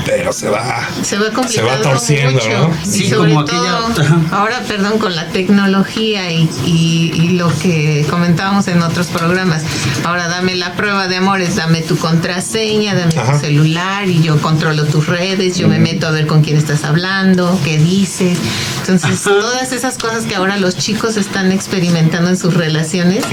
pero 0.05 0.33
se 0.33 0.50
va. 0.50 0.88
Se 1.03 1.17
va 1.17 1.31
complicando 1.31 1.51
Se 1.51 1.62
va 1.77 1.81
torciendo, 1.81 2.31
mucho. 2.33 2.50
¿no? 2.69 2.77
Y 2.83 2.89
Sí, 2.89 3.10
sobre 3.10 3.33
como 3.33 3.45
todo, 3.45 3.89
ahora, 4.31 4.62
perdón, 4.67 5.00
con 5.00 5.15
la 5.15 5.27
tecnología 5.29 6.31
y, 6.31 6.50
y- 6.65 7.12
y 7.15 7.29
lo 7.38 7.50
que 7.60 8.05
comentábamos 8.10 8.67
en 8.67 8.81
otros 8.81 9.07
programas. 9.07 9.63
Ahora 10.03 10.27
dame 10.27 10.55
la 10.55 10.74
prueba 10.74 11.07
de 11.07 11.17
amores, 11.17 11.55
dame 11.55 11.81
tu 11.81 11.98
contraseña, 11.98 12.95
dame 12.95 13.13
Ajá. 13.17 13.33
tu 13.33 13.39
celular 13.39 14.07
y 14.07 14.22
yo 14.22 14.39
controlo 14.41 14.86
tus 14.86 15.07
redes, 15.07 15.57
yo 15.57 15.67
me 15.67 15.79
meto 15.79 16.07
a 16.07 16.12
ver 16.12 16.27
con 16.27 16.41
quién 16.43 16.57
estás 16.57 16.83
hablando, 16.83 17.60
qué 17.63 17.77
dices. 17.77 18.38
Entonces, 18.81 19.22
todas 19.22 19.72
esas 19.72 19.98
cosas 19.98 20.25
que 20.25 20.36
ahora 20.36 20.57
los 20.57 20.75
chicos 20.77 21.15
están 21.17 21.51
experimentando 21.51 22.29
en 22.29 22.38
sus 22.38 22.53
relaciones, 22.53 23.24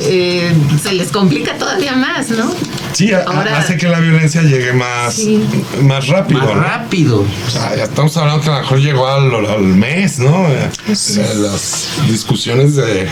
eh, 0.00 0.52
se 0.82 0.92
les 0.92 1.10
complica 1.12 1.56
todavía 1.58 1.94
más, 1.94 2.30
¿no? 2.30 2.52
Sí, 2.92 3.10
Ahora- 3.12 3.58
hace 3.58 3.76
que 3.76 3.88
la 3.88 4.00
violencia 4.00 4.42
llegue 4.42 4.72
más, 4.72 5.14
Sí. 5.14 5.42
más 5.82 6.08
rápido. 6.08 6.40
Más 6.40 6.54
¿no? 6.54 6.60
rápido. 6.62 7.24
O 7.46 7.50
sea, 7.50 7.74
ya 7.76 7.84
estamos 7.84 8.16
hablando 8.16 8.42
que 8.42 8.50
a 8.50 8.54
lo 8.56 8.60
mejor 8.60 8.78
llegó 8.80 9.06
al, 9.08 9.46
al 9.46 9.62
mes, 9.62 10.18
¿no? 10.18 10.46
Eh, 10.48 10.70
Las 10.88 11.88
discusiones 12.08 12.76
de- 12.76 13.08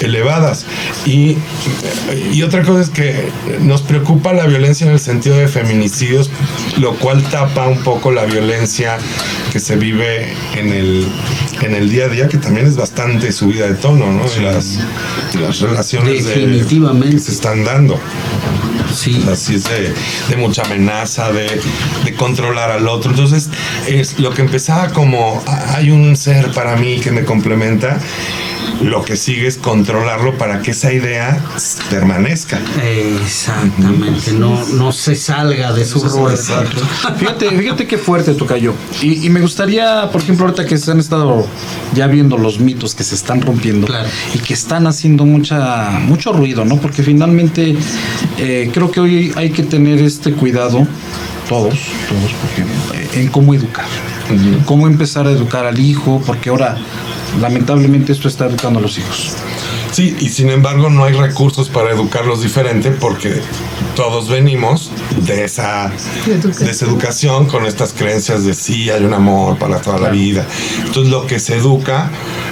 elevadas. 0.00 0.66
Y, 1.06 1.38
y 2.32 2.42
otra 2.42 2.62
cosa 2.62 2.82
es 2.82 2.90
que 2.90 3.30
nos 3.60 3.80
preocupa 3.82 4.32
la 4.34 4.46
violencia 4.46 4.86
en 4.86 4.92
el 4.92 5.00
sentido 5.00 5.36
de 5.38 5.48
feminicidios, 5.48 6.30
lo 6.78 6.94
cual 6.96 7.22
tapa 7.24 7.66
un 7.66 7.78
poco 7.78 8.10
la 8.12 8.24
violencia 8.26 8.98
que 9.52 9.58
se 9.60 9.76
vive 9.76 10.34
en 10.54 10.72
el, 10.72 11.06
en 11.62 11.74
el 11.74 11.88
día 11.88 12.04
a 12.04 12.08
día, 12.08 12.28
que 12.28 12.36
también 12.36 12.66
es 12.66 12.76
bastante 12.76 13.32
subida 13.32 13.66
de 13.66 13.74
tono, 13.74 14.12
¿no? 14.12 14.24
Y 14.38 14.42
las, 14.42 14.78
y 15.34 15.38
las 15.38 15.60
relaciones 15.60 16.24
de- 16.26 16.34
Definitivamente. 16.34 17.16
que 17.16 17.22
se 17.22 17.32
están 17.32 17.64
dando. 17.64 17.98
Sí. 18.96 19.24
Así 19.30 19.54
es 19.56 19.64
de, 19.64 19.92
de 20.28 20.36
mucha 20.36 20.62
amenaza, 20.62 21.32
de, 21.32 21.60
de 22.04 22.14
controlar 22.14 22.70
al 22.70 22.88
otro. 22.88 23.10
Entonces, 23.10 23.50
es 23.86 24.18
lo 24.18 24.30
que 24.32 24.42
empezaba 24.42 24.88
como 24.90 25.42
"Ah, 25.46 25.74
hay 25.76 25.90
un 25.90 26.16
ser 26.16 26.50
para 26.52 26.76
mí 26.76 26.98
que 27.00 27.10
me 27.12 27.24
complementa, 27.24 27.98
lo 28.82 29.04
que 29.04 29.16
sigue 29.16 29.46
es 29.46 29.56
controlarlo 29.56 30.36
para 30.38 30.60
que 30.62 30.72
esa 30.72 30.92
idea 30.92 31.40
permanezca. 31.90 32.60
Exactamente, 32.84 34.32
no, 34.32 34.64
no 34.74 34.92
se 34.92 35.14
salga 35.16 35.72
de 35.72 35.84
su 35.84 36.00
rol. 36.02 36.36
Fíjate, 37.18 37.50
fíjate 37.50 37.86
qué 37.86 37.98
fuerte 37.98 38.34
tocayo. 38.34 38.74
Y, 39.02 39.26
y 39.26 39.30
me 39.30 39.40
gustaría, 39.40 40.10
por 40.10 40.20
ejemplo, 40.22 40.46
ahorita 40.46 40.66
que 40.66 40.76
se 40.78 40.90
han 40.90 41.00
estado 41.00 41.46
ya 41.94 42.06
viendo 42.06 42.36
los 42.38 42.58
mitos 42.60 42.94
que 42.94 43.04
se 43.04 43.14
están 43.14 43.40
rompiendo 43.42 43.86
Claro. 43.86 44.08
y 44.34 44.38
que 44.38 44.54
están 44.54 44.86
haciendo 44.86 45.24
mucha, 45.24 45.90
mucho 46.00 46.32
ruido, 46.32 46.64
¿no? 46.64 46.76
Porque 46.80 47.02
finalmente 47.02 47.76
eh, 48.38 48.70
creo 48.72 48.90
que 48.90 49.00
hoy 49.00 49.32
hay 49.36 49.50
que 49.50 49.62
tener 49.62 50.00
este 50.02 50.32
cuidado, 50.32 50.86
todos, 51.48 51.74
todos, 52.08 52.32
porque, 52.40 52.62
eh, 52.98 53.22
en 53.22 53.28
cómo 53.28 53.54
educar. 53.54 53.86
Cómo 54.64 54.86
empezar 54.86 55.26
a 55.26 55.30
educar 55.30 55.66
al 55.66 55.78
hijo, 55.78 56.20
porque 56.26 56.50
ahora 56.50 56.76
lamentablemente 57.40 58.12
esto 58.12 58.28
está 58.28 58.46
educando 58.46 58.80
a 58.80 58.82
los 58.82 58.98
hijos. 58.98 59.36
Sí, 59.92 60.16
y 60.20 60.28
sin 60.28 60.50
embargo 60.50 60.90
no 60.90 61.04
hay 61.04 61.14
recursos 61.14 61.68
para 61.68 61.90
educarlos 61.90 62.42
diferente 62.42 62.90
porque 62.90 63.40
todos 63.94 64.28
venimos 64.28 64.90
de 65.22 65.44
esa, 65.44 65.90
Educación. 66.26 66.66
de 66.66 66.70
esa 66.70 66.84
educación 66.84 67.46
con 67.46 67.64
estas 67.66 67.92
creencias 67.92 68.44
de 68.44 68.54
sí, 68.54 68.90
hay 68.90 69.04
un 69.04 69.14
amor 69.14 69.58
para 69.58 69.80
toda 69.80 69.98
la 69.98 70.10
vida. 70.10 70.46
Entonces 70.84 71.10
lo 71.10 71.26
que 71.26 71.38
se 71.38 71.56
educa, 71.56 72.10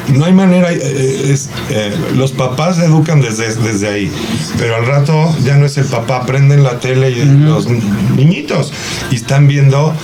no 0.08 0.24
hay 0.24 0.32
manera, 0.32 0.72
eh, 0.72 1.32
es, 1.32 1.50
eh, 1.70 1.94
los 2.14 2.32
papás 2.32 2.78
educan 2.78 3.20
desde, 3.20 3.54
desde 3.56 3.88
ahí, 3.88 4.12
pero 4.58 4.76
al 4.76 4.86
rato 4.86 5.34
ya 5.44 5.56
no 5.56 5.66
es 5.66 5.76
el 5.76 5.86
papá, 5.86 6.24
prenden 6.24 6.62
la 6.62 6.80
tele 6.80 7.10
y 7.10 7.24
los 7.24 7.66
niñitos 7.68 8.72
y 9.10 9.16
están 9.16 9.46
viendo 9.46 9.94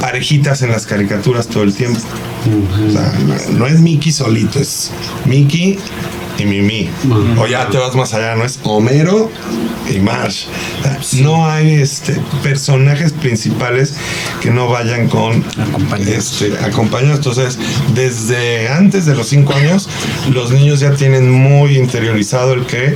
parejitas 0.00 0.62
en 0.62 0.70
las 0.70 0.86
caricaturas 0.86 1.48
todo 1.48 1.62
el 1.62 1.74
tiempo. 1.74 2.00
O 2.86 2.92
sea, 2.92 3.12
no, 3.26 3.58
no 3.58 3.66
es 3.66 3.80
Mickey 3.80 4.12
solito, 4.12 4.60
es 4.60 4.90
Mickey 5.24 5.78
y 6.38 6.44
Mimi. 6.44 6.90
O 7.38 7.46
ya 7.46 7.68
te 7.68 7.78
vas 7.78 7.94
más 7.94 8.14
allá, 8.14 8.34
no 8.34 8.44
es 8.44 8.58
Homero 8.62 9.30
y 9.88 9.98
Marsh. 9.98 10.46
No 11.20 11.46
hay 11.46 11.74
este, 11.74 12.20
personajes 12.42 13.12
principales 13.12 13.94
que 14.40 14.50
no 14.50 14.68
vayan 14.68 15.08
con 15.08 15.44
Acompañados. 15.60 16.42
este, 16.42 16.64
acompañados. 16.64 17.18
Entonces, 17.18 17.58
desde 17.94 18.68
antes 18.68 19.06
de 19.06 19.14
los 19.14 19.28
cinco 19.28 19.54
años, 19.54 19.88
los 20.32 20.50
niños 20.50 20.80
ya 20.80 20.92
tienen 20.94 21.30
muy 21.30 21.76
interiorizado 21.76 22.54
el 22.54 22.66
que 22.66 22.94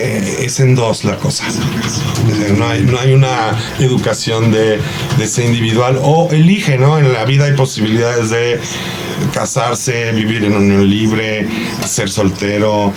eh, 0.00 0.36
es 0.44 0.60
en 0.60 0.74
dos 0.74 1.04
la 1.04 1.16
cosa. 1.16 1.44
No 2.56 2.68
hay, 2.68 2.82
no 2.82 2.98
hay 2.98 3.12
una 3.12 3.58
educación 3.80 4.52
de, 4.52 4.78
de 5.18 5.26
ser 5.26 5.46
individual 5.46 5.98
o 6.02 6.28
elige, 6.30 6.78
¿no? 6.78 6.98
En 6.98 7.12
la 7.12 7.24
vida 7.24 7.46
hay 7.46 7.54
posibilidades 7.54 8.30
de 8.30 8.60
casarse, 9.32 10.12
vivir 10.12 10.44
en 10.44 10.54
unión 10.54 10.88
libre, 10.88 11.46
ser 11.86 12.10
soltero, 12.10 12.92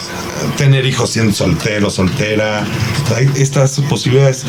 tener 0.58 0.86
hijos 0.86 1.10
siendo 1.12 1.34
soltero, 1.34 1.90
soltera. 1.90 2.66
Hay 3.16 3.30
estas 3.36 3.80
posibilidades. 3.82 4.46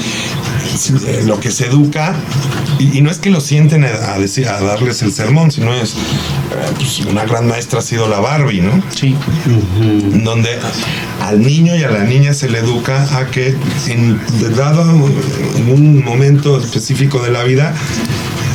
Eh, 1.07 1.23
Lo 1.27 1.39
que 1.39 1.51
se 1.51 1.67
educa, 1.67 2.15
y, 2.79 2.99
y 2.99 3.03
no 3.03 3.11
es 3.11 3.19
que 3.19 3.31
lo 3.31 3.41
sienten 3.41 3.85
a, 3.85 4.19
decir, 4.19 4.49
a 4.49 4.61
darles 4.61 5.03
el 5.03 5.13
sermón, 5.13 5.51
sino 5.51 5.75
es, 5.75 5.95
eh, 5.95 5.97
pues, 6.77 7.01
una 7.01 7.25
gran 7.25 7.47
maestra 7.47 7.81
ha 7.81 7.83
sido 7.83 8.09
la 8.09 8.21
Barbie, 8.21 8.61
¿no? 8.61 8.83
Sí. 8.95 9.17
donde 10.25 10.59
al 11.21 11.41
niño 11.43 11.77
y 11.77 11.83
a 11.83 11.91
la 11.91 12.05
niña 12.05 12.33
se 12.33 12.49
le 12.49 12.59
educa 12.59 13.19
a 13.19 13.27
que 13.27 13.55
en 13.89 14.21
dado 14.57 14.83
en 15.57 15.71
un 15.71 16.05
momento 16.05 16.59
específico 16.59 17.21
de 17.23 17.31
la 17.31 17.45
vida 17.45 17.75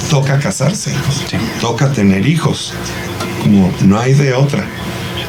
toca 0.09 0.39
casarse, 0.39 0.93
toca 1.59 1.91
tener 1.91 2.25
hijos, 2.25 2.73
como 3.41 3.71
no 3.85 3.99
hay 3.99 4.13
de 4.13 4.33
otra. 4.33 4.65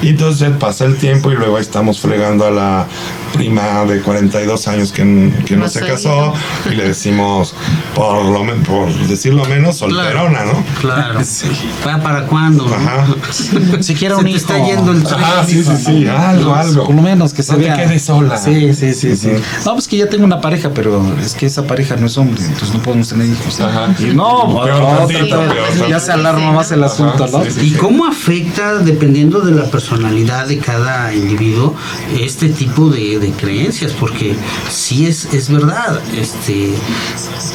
Y 0.01 0.11
entonces 0.11 0.51
pasa 0.59 0.85
el 0.85 0.97
tiempo 0.97 1.31
y 1.33 1.35
luego 1.35 1.57
ahí 1.57 1.63
estamos 1.63 2.01
fregando 2.01 2.47
a 2.47 2.51
la 2.51 2.87
prima 3.35 3.85
de 3.85 4.01
42 4.01 4.69
años 4.69 4.93
que, 4.93 5.33
que 5.45 5.57
no, 5.57 5.69
se 5.69 5.81
casó 5.81 6.33
y 6.71 6.75
le 6.75 6.89
decimos, 6.89 7.55
por, 7.95 8.25
lo, 8.25 8.55
por 8.63 8.93
decirlo 9.09 9.45
menos, 9.47 9.77
solterona, 9.79 10.45
¿no? 10.45 10.65
Claro. 10.81 11.21
¿Para, 11.85 12.03
para 12.03 12.27
cuándo? 12.27 12.67
no? 12.67 12.75
Ajá. 12.75 13.07
Siquiera 13.81 14.17
un 14.17 14.25
te 14.25 14.31
hijo. 14.31 14.39
está 14.39 14.65
yendo 14.65 14.93
el 14.93 15.03
tren. 15.03 15.21
Ajá, 15.21 15.45
sí, 15.45 15.63
sí, 15.65 15.77
sí, 15.77 16.07
algo, 16.07 16.55
algo. 16.55 16.87
Por 16.87 16.95
lo 16.95 17.03
menos 17.03 17.33
que 17.35 17.43
se 17.43 17.53
No 17.53 17.59
te 17.59 17.65
vea. 17.65 17.77
quedes 17.77 18.03
sola. 18.03 18.37
Sí, 18.37 18.73
sí, 18.75 18.95
sí, 18.95 19.17
sí. 19.17 19.29
Ujú. 19.31 19.41
No, 19.67 19.73
pues 19.75 19.89
que 19.89 19.97
ya 19.97 20.09
tengo 20.09 20.25
una 20.25 20.41
pareja, 20.41 20.71
pero 20.75 21.05
es 21.23 21.35
que 21.35 21.47
esa 21.47 21.65
pareja 21.67 21.97
no 21.97 22.07
es 22.07 22.17
hombre, 22.17 22.43
entonces 22.43 22.73
no 22.73 22.81
podemos 22.83 23.09
tener 23.09 23.27
hijos. 23.29 23.61
Ajá. 23.61 23.89
Y 23.99 24.15
no, 24.15 24.61
tantito, 24.65 25.39
vez. 25.41 25.53
peor 25.53 25.89
ya 25.89 26.01
se 26.01 26.13
alarma 26.13 26.53
más 26.53 26.71
el 26.73 26.85
asunto, 26.85 27.25
Ajá, 27.25 27.39
¿no? 27.39 27.45
sí, 27.45 27.51
sí. 27.51 27.67
¿Y 27.67 27.71
cómo 27.73 28.07
afecta, 28.07 28.75
dependiendo 28.79 29.41
de 29.41 29.53
la 29.53 29.65
personalidad 29.89 30.47
de 30.47 30.59
cada 30.59 31.15
individuo, 31.15 31.75
este 32.19 32.49
tipo 32.49 32.91
de, 32.91 33.19
de 33.19 33.31
creencias? 33.33 33.93
Porque 33.93 34.37
sí 34.71 35.07
es, 35.07 35.33
es 35.33 35.49
verdad, 35.49 36.01
este, 36.17 36.75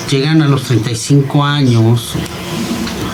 llegan 0.10 0.42
a 0.42 0.48
los 0.48 0.64
35 0.64 1.44
años, 1.44 2.16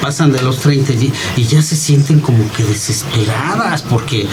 pasan 0.02 0.32
de 0.32 0.42
los 0.42 0.60
30 0.60 0.94
y, 0.94 1.14
y 1.36 1.44
ya 1.44 1.62
se 1.62 1.76
sienten 1.76 2.20
como 2.22 2.50
que 2.54 2.64
desesperadas, 2.64 3.82
porque 3.82 4.26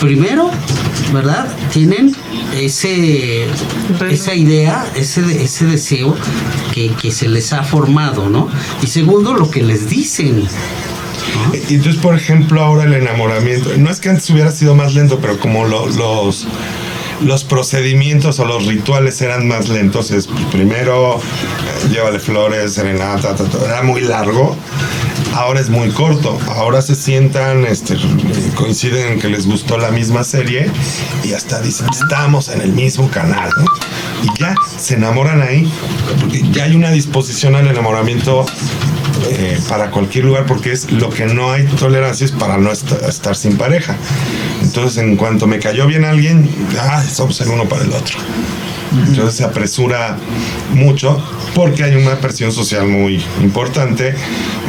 primero, 0.00 0.50
¿verdad? 1.12 1.48
Tienen 1.72 2.14
ese 2.54 3.46
esa 4.10 4.34
idea, 4.34 4.86
ese, 4.94 5.42
ese 5.42 5.64
deseo 5.66 6.14
que, 6.72 6.90
que 6.90 7.10
se 7.10 7.28
les 7.28 7.52
ha 7.52 7.62
formado, 7.62 8.28
¿no? 8.28 8.48
Y 8.82 8.86
segundo, 8.86 9.34
lo 9.34 9.50
que 9.50 9.62
les 9.62 9.88
dicen. 9.88 10.46
Y 11.68 11.74
entonces, 11.74 12.00
por 12.02 12.14
ejemplo, 12.16 12.62
ahora 12.62 12.84
el 12.84 12.94
enamoramiento, 12.94 13.70
no 13.76 13.90
es 13.90 14.00
que 14.00 14.08
antes 14.10 14.28
hubiera 14.30 14.50
sido 14.50 14.74
más 14.74 14.94
lento, 14.94 15.18
pero 15.20 15.38
como 15.38 15.64
lo- 15.66 15.86
los, 15.88 16.46
los 17.22 17.44
procedimientos 17.44 18.38
o 18.40 18.44
los 18.44 18.66
rituales 18.66 19.20
eran 19.22 19.46
más 19.48 19.68
lentos, 19.68 20.10
es 20.10 20.28
primero 20.50 21.16
eh, 21.18 21.88
llévale 21.92 22.18
flores, 22.18 22.74
serenata, 22.74 23.34
ta, 23.34 23.44
ta, 23.44 23.64
era 23.64 23.82
muy 23.82 24.00
largo. 24.02 24.56
Ahora 25.34 25.58
es 25.60 25.68
muy 25.68 25.88
corto. 25.90 26.38
Ahora 26.48 26.80
se 26.80 26.94
sientan, 26.94 27.64
este, 27.64 27.96
coinciden 28.54 29.14
en 29.14 29.18
que 29.20 29.28
les 29.28 29.46
gustó 29.46 29.76
la 29.78 29.90
misma 29.90 30.22
serie 30.22 30.70
y 31.24 31.32
hasta 31.32 31.60
dicen, 31.60 31.86
estamos 31.90 32.48
en 32.50 32.60
el 32.60 32.72
mismo 32.72 33.10
canal, 33.10 33.50
¿no? 33.58 33.64
Y 34.22 34.28
ya 34.40 34.54
se 34.78 34.94
enamoran 34.94 35.42
ahí, 35.42 35.68
ya 36.52 36.64
hay 36.64 36.76
una 36.76 36.90
disposición 36.92 37.56
al 37.56 37.66
enamoramiento 37.66 38.46
eh, 39.30 39.58
para 39.68 39.90
cualquier 39.90 40.24
lugar 40.24 40.46
porque 40.46 40.72
es 40.72 40.90
lo 40.92 41.10
que 41.10 41.26
no 41.26 41.50
hay 41.52 41.64
tolerancia 41.66 42.24
es 42.26 42.32
para 42.32 42.58
no 42.58 42.70
est- 42.72 42.92
estar 43.08 43.34
sin 43.36 43.56
pareja. 43.56 43.96
Entonces, 44.62 44.98
en 44.98 45.16
cuanto 45.16 45.46
me 45.46 45.58
cayó 45.58 45.86
bien 45.86 46.04
alguien, 46.04 46.48
ah, 46.80 47.02
somos 47.02 47.40
el 47.40 47.48
uno 47.48 47.64
para 47.64 47.82
el 47.84 47.92
otro. 47.92 48.18
Entonces 49.08 49.34
se 49.34 49.44
apresura 49.44 50.16
mucho 50.72 51.20
porque 51.54 51.82
hay 51.82 51.96
una 51.96 52.14
presión 52.20 52.52
social 52.52 52.86
muy 52.86 53.20
importante 53.42 54.14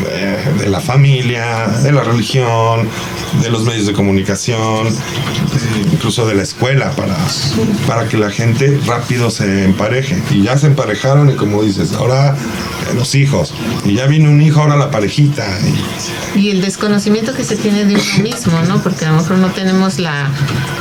eh, 0.10 0.38
de 0.60 0.68
la 0.68 0.80
familia, 0.80 1.68
de 1.84 1.91
la 1.91 2.04
religión, 2.04 2.88
de 3.41 3.50
los 3.50 3.63
medios 3.63 3.86
de 3.86 3.93
comunicación, 3.93 4.88
incluso 5.91 6.28
de 6.28 6.36
la 6.36 6.43
escuela, 6.43 6.91
para, 6.91 7.17
para 7.88 8.08
que 8.08 8.17
la 8.17 8.30
gente 8.30 8.80
rápido 8.86 9.30
se 9.30 9.65
empareje. 9.65 10.21
Y 10.32 10.43
ya 10.43 10.58
se 10.58 10.67
emparejaron 10.67 11.30
y 11.30 11.36
como 11.36 11.63
dices, 11.63 11.93
ahora 11.93 12.36
los 12.93 13.15
hijos. 13.15 13.54
Y 13.84 13.95
ya 13.95 14.08
viene 14.08 14.30
un 14.30 14.41
hijo, 14.41 14.62
ahora 14.62 14.76
la 14.76 14.91
parejita. 14.91 15.45
Y, 16.36 16.50
el 16.50 16.62
desconocimiento 16.62 17.34
que 17.34 17.43
se 17.43 17.56
tiene 17.56 17.86
de 17.86 17.95
uno 17.95 18.24
mismo, 18.24 18.60
¿no? 18.67 18.82
Porque 18.82 19.06
a 19.06 19.12
lo 19.12 19.17
mejor 19.17 19.38
no 19.38 19.52
tenemos 19.52 20.00
la, 20.00 20.30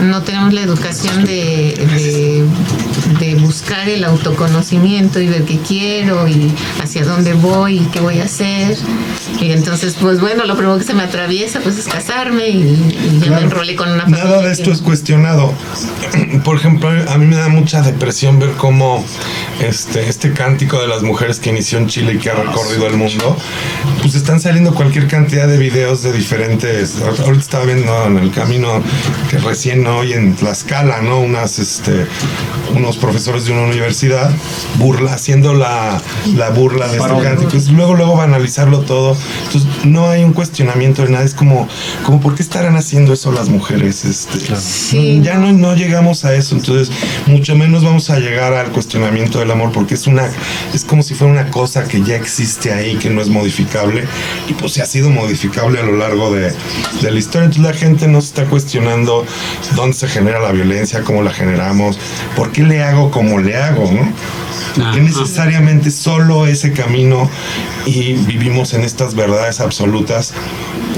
no 0.01 0.23
tenemos 0.23 0.53
la 0.53 0.63
educación 0.63 1.25
de, 1.25 2.45
de, 3.21 3.35
buscar 3.37 3.89
el 3.89 4.05
autoconocimiento 4.05 5.21
y 5.21 5.27
ver 5.27 5.45
qué 5.45 5.59
quiero 5.59 6.27
y 6.29 6.53
hacia 6.83 7.05
dónde 7.05 7.35
voy 7.35 7.79
y 7.79 7.85
qué 7.87 8.01
voy 8.01 8.21
a 8.21 8.25
hacer. 8.25 8.77
Y 9.41 9.53
entonces, 9.53 9.97
pues 10.01 10.21
bueno, 10.21 10.45
lo 10.45 10.57
primero 10.57 10.79
que 10.79 10.85
se 10.85 10.95
me 10.95 11.03
atraviesa 11.03 11.61
pues 11.61 11.79
es 11.79 11.87
casarme 11.87 12.44
y, 12.49 13.21
ya 13.21 13.31
me 13.33 13.41
enrolé 13.43 13.75
con 13.77 13.91
una 13.91 14.07
Nada 14.07 14.43
de 14.43 14.53
esto 14.53 14.71
es 14.71 14.81
cuestionado. 14.81 15.53
Por 16.45 16.57
ejemplo, 16.57 16.91
a 17.09 17.19
mí 17.19 17.27
me 17.27 17.37
da 17.37 17.49
mucha 17.49 17.83
depresión 17.83 18.39
ver 18.39 18.51
cómo 18.53 19.05
este, 19.61 20.09
este 20.09 20.33
cántico 20.33 20.81
de 20.81 20.89
las 20.89 21.03
mujeres 21.03 21.39
que 21.39 21.51
inició 21.51 21.79
en 21.79 21.89
Chile 21.89 22.15
y 22.15 22.19
que 22.19 22.31
ha 22.31 22.35
recorrido 22.35 22.87
el 22.87 22.97
mundo, 22.97 23.37
pues 24.03 24.15
están 24.15 24.41
saliendo 24.41 24.75
cualquier 24.75 25.09
cantidad 25.09 25.49
de 25.49 25.59
videos 25.59 26.03
de 26.03 26.13
diferentes. 26.13 27.01
Ahorita 27.01 27.43
estaba 27.43 27.65
viendo 27.65 28.07
en 28.07 28.19
el 28.19 28.31
camino 28.31 28.83
que 29.31 29.39
recién 29.39 29.87
hoy 29.87 30.13
en 30.13 30.35
Tlaxcala, 30.35 31.01
¿no? 31.03 31.21
Unas, 31.21 31.59
este, 31.59 32.07
unos 32.75 32.97
profesores 32.97 33.47
de 33.47 33.53
una 33.53 33.63
universidad 33.63 34.31
burla, 34.77 35.15
haciendo 35.15 35.55
la, 35.55 36.01
la 36.35 36.51
burla 36.51 36.89
de 36.89 36.99
este 36.99 37.23
cántico. 37.23 37.73
luego, 37.73 37.95
luego 37.95 38.17
va 38.17 38.23
a 38.23 38.27
analizarlo 38.27 38.81
todo. 38.81 39.17
Entonces, 39.47 39.71
no 39.85 40.09
hay 40.09 40.25
un 40.25 40.33
cuestionamiento 40.33 41.03
de 41.03 41.11
nada. 41.11 41.25
Es 41.25 41.35
como, 41.35 41.69
como 42.05 42.21
¿por 42.25 42.35
qué 42.35 42.43
estarán 42.43 42.75
haciendo 42.75 43.13
eso 43.13 43.31
las 43.33 43.51
mujeres? 43.51 44.03
Este, 44.07 44.39
Ya 45.23 45.35
no, 45.35 45.53
no 45.53 45.77
llegamos 45.77 46.25
a 46.25 46.35
eso. 46.35 46.57
Entonces, 46.57 46.91
mucho 47.27 47.55
menos 47.55 47.85
vamos 47.85 48.09
a 48.09 48.19
llegar 48.19 48.55
al 48.55 48.73
cuestionamiento 48.73 49.41
del 49.41 49.51
amor, 49.51 49.73
porque 49.73 49.93
es 49.93 50.07
una, 50.07 50.31
es 50.73 50.85
como 50.85 51.03
si 51.03 51.15
fuera 51.15 51.31
una 51.31 51.51
cosa 51.51 51.85
que 51.85 52.03
ya 52.03 52.17
existe 52.17 52.73
ahí, 52.73 52.97
que 52.97 53.11
no 53.11 53.21
es 53.21 53.29
modificable, 53.29 54.05
y 54.49 54.55
pues 54.55 54.73
se 54.73 54.81
ha 54.81 54.87
sido 54.87 55.11
modificable 55.11 55.79
a 55.79 55.83
lo 55.83 55.99
largo 55.99 56.33
de, 56.33 56.55
de 57.03 57.11
la 57.11 57.19
historia. 57.19 57.45
Entonces 57.45 57.73
la 57.75 57.79
gente 57.79 58.09
no 58.09 58.23
se 58.23 58.29
está 58.29 58.47
cuestionando 58.47 59.27
dónde 59.77 59.95
se 59.95 60.09
genera 60.09 60.41
la 60.41 60.51
violencia, 60.51 61.03
cómo 61.03 61.23
la 61.23 61.31
generamos, 61.31 61.99
por 62.37 62.53
qué 62.53 62.63
le 62.63 62.83
hago 62.83 63.11
como 63.11 63.39
le 63.39 63.55
hago, 63.55 63.93
¿no? 63.93 64.11
Porque 64.77 65.03
necesariamente 65.03 65.91
solo 65.91 66.47
ese 66.47 66.73
camino 66.73 67.31
y 67.87 68.15
vivimos 68.15 68.75
en 68.75 68.83
estas 68.83 69.15
verdades 69.15 69.61
absolutas 69.61 70.33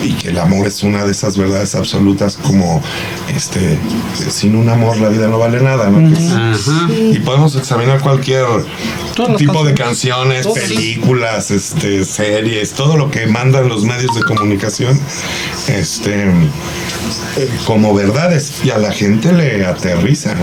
y 0.02 0.12
que 0.12 0.28
el 0.28 0.38
amor 0.38 0.66
es 0.66 0.82
una 0.82 1.04
de 1.04 1.12
esas 1.16 1.36
verdades 1.38 1.74
absolutas 1.74 2.36
como 2.36 2.82
este 3.34 3.78
sin 4.30 4.54
un 4.54 4.68
amor 4.68 4.98
la 4.98 5.08
vida 5.08 5.28
no 5.28 5.38
vale 5.38 5.60
nada 5.60 5.88
¿no? 5.90 5.98
y 6.90 7.18
podemos 7.20 7.56
examinar 7.56 8.00
cualquier 8.00 8.44
tipo 9.38 9.64
de 9.64 9.74
canciones 9.74 10.46
películas 10.46 11.50
este 11.50 12.04
series 12.04 12.72
todo 12.72 12.96
lo 12.96 13.10
que 13.10 13.26
mandan 13.26 13.68
los 13.68 13.84
medios 13.84 14.14
de 14.14 14.22
comunicación 14.22 15.00
este 15.68 16.26
como 17.64 17.94
verdades 17.94 18.64
y 18.64 18.70
a 18.70 18.78
la 18.78 18.92
gente 18.92 19.32
le 19.32 19.64
aterriza 19.64 20.34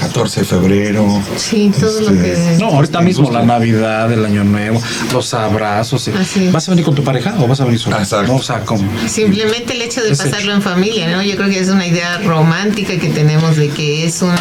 14 0.00 0.40
de 0.40 0.46
febrero 0.46 1.22
sí 1.36 1.72
todo 1.78 2.00
lo 2.00 2.10
este, 2.10 2.32
que 2.32 2.58
no 2.58 2.68
ahorita 2.68 3.00
mismo 3.00 3.30
la 3.30 3.44
navidad 3.44 4.12
el 4.12 4.24
año 4.24 4.44
nuevo 4.44 4.80
los 5.12 5.34
abrazos 5.34 6.10
vas 6.50 6.68
a 6.68 6.72
venir 6.72 6.84
con 6.84 6.94
tu 6.94 7.04
pareja 7.04 7.36
o 7.38 7.46
vas 7.46 7.60
a 7.60 7.64
venir 7.64 7.78
solo 7.78 7.96
Exacto. 7.98 8.34
o 8.34 8.42
sea 8.42 8.64
como 8.64 8.86
Simplemente 9.06 9.72
el 9.72 9.82
hecho 9.82 10.02
de 10.02 10.15
pasarlo 10.16 10.52
en 10.52 10.62
familia, 10.62 11.10
¿no? 11.10 11.22
Yo 11.22 11.36
creo 11.36 11.48
que 11.48 11.58
es 11.58 11.68
una 11.68 11.86
idea 11.86 12.18
romántica 12.18 12.98
que 12.98 13.08
tenemos 13.08 13.56
de 13.56 13.68
que 13.68 14.04
es 14.04 14.22
un, 14.22 14.34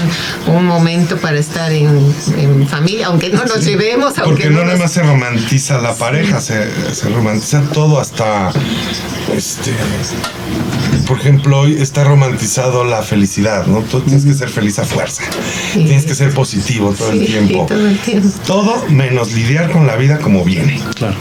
un 0.48 0.66
momento 0.66 1.18
para 1.18 1.38
estar 1.38 1.72
en, 1.72 2.14
familia, 2.68 3.08
aunque 3.08 3.30
no 3.30 3.46
nos 3.46 3.64
llevemos. 3.66 4.14
Porque 4.24 4.50
no, 4.50 4.64
nada 4.64 4.78
más 4.78 4.92
se 4.92 5.04
romantiza 5.04 5.80
la 5.80 5.96
pareja, 5.96 6.42
se, 6.42 6.94
se 6.94 7.10
romantiza 7.10 7.62
todo 7.72 8.00
hasta 8.00 8.52
este 9.36 9.72
por 11.08 11.20
ejemplo, 11.20 11.60
hoy 11.60 11.76
está 11.80 12.04
romantizado 12.04 12.84
la 12.84 13.04
felicidad, 13.04 13.68
¿no? 13.68 13.82
Tú 13.82 14.02
tienes 14.02 14.26
que 14.26 14.34
ser 14.34 14.50
feliz 14.50 14.80
a 14.80 14.86
fuerza. 14.86 15.24
Tienes 15.74 16.06
que 16.06 16.16
ser 16.16 16.34
positivo 16.34 16.94
todo, 16.98 17.12
el 17.12 17.26
tiempo. 17.26 17.68
todo 18.46 18.86
menos 18.90 19.34
lidiar 19.34 19.72
con 19.72 19.86
la 19.86 19.96
vida 19.98 20.18
como 20.20 20.44
viene. 20.44 20.82
Claro. 20.96 21.16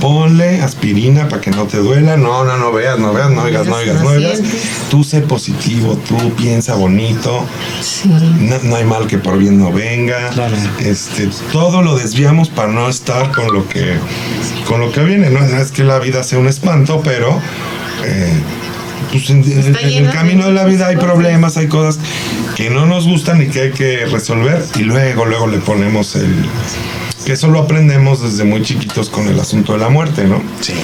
ponle 0.00 0.60
aspirina 0.60 1.28
para 1.28 1.40
que 1.40 1.50
no 1.50 1.64
te 1.66 1.78
duela. 1.78 2.16
No, 2.16 2.44
no, 2.44 2.56
no 2.58 2.72
veas, 2.72 2.98
no 2.98 3.12
veas, 3.12 3.30
no 3.30 3.43
oigas, 3.44 3.66
no 3.66 3.76
oigas, 3.76 4.02
no 4.02 4.08
oigas. 4.08 4.40
Tú 4.90 5.04
sé 5.04 5.20
positivo, 5.20 5.98
tú 6.08 6.34
piensa 6.34 6.74
bonito. 6.74 7.44
No, 8.62 8.76
hay 8.76 8.84
mal 8.84 9.06
que 9.06 9.18
por 9.18 9.38
bien 9.38 9.58
no 9.58 9.72
venga. 9.72 10.30
Este, 10.80 11.28
todo 11.52 11.82
lo 11.82 11.96
desviamos 11.96 12.48
para 12.48 12.72
no 12.72 12.88
estar 12.88 13.30
con 13.32 13.52
lo 13.52 13.68
que 13.68 13.98
con 14.66 14.80
lo 14.80 14.92
que 14.92 15.02
viene. 15.02 15.30
No, 15.30 15.40
no 15.40 15.58
es 15.58 15.70
que 15.70 15.84
la 15.84 15.98
vida 15.98 16.22
sea 16.22 16.38
un 16.38 16.48
espanto, 16.48 17.00
pero 17.02 17.40
eh, 18.04 18.32
pues 19.10 19.30
en, 19.30 19.44
el 19.44 20.10
camino 20.10 20.46
de 20.46 20.52
la 20.52 20.64
vida 20.64 20.88
hay 20.88 20.96
problemas, 20.96 21.56
hay 21.56 21.68
cosas 21.68 22.00
que 22.56 22.70
no 22.70 22.86
nos 22.86 23.06
gustan 23.06 23.42
y 23.42 23.46
que 23.46 23.60
hay 23.60 23.70
que 23.70 24.06
resolver 24.06 24.64
y 24.76 24.82
luego, 24.82 25.24
luego 25.24 25.46
le 25.46 25.58
ponemos 25.58 26.16
el, 26.16 26.34
que 27.24 27.32
eso 27.32 27.48
lo 27.48 27.58
aprendemos 27.58 28.22
desde 28.22 28.44
muy 28.44 28.62
chiquitos 28.62 29.08
con 29.08 29.26
el 29.28 29.40
asunto 29.40 29.72
de 29.72 29.78
la 29.78 29.88
muerte, 29.88 30.24
¿no? 30.24 30.42
Sí. 30.60 30.74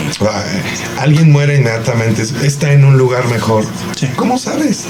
alguien 0.98 1.30
muere 1.30 1.56
inmediatamente, 1.56 2.22
está 2.22 2.72
en 2.72 2.84
un 2.84 2.96
lugar 2.96 3.28
mejor. 3.28 3.64
Sí. 3.96 4.08
¿Cómo 4.16 4.38
sabes? 4.38 4.84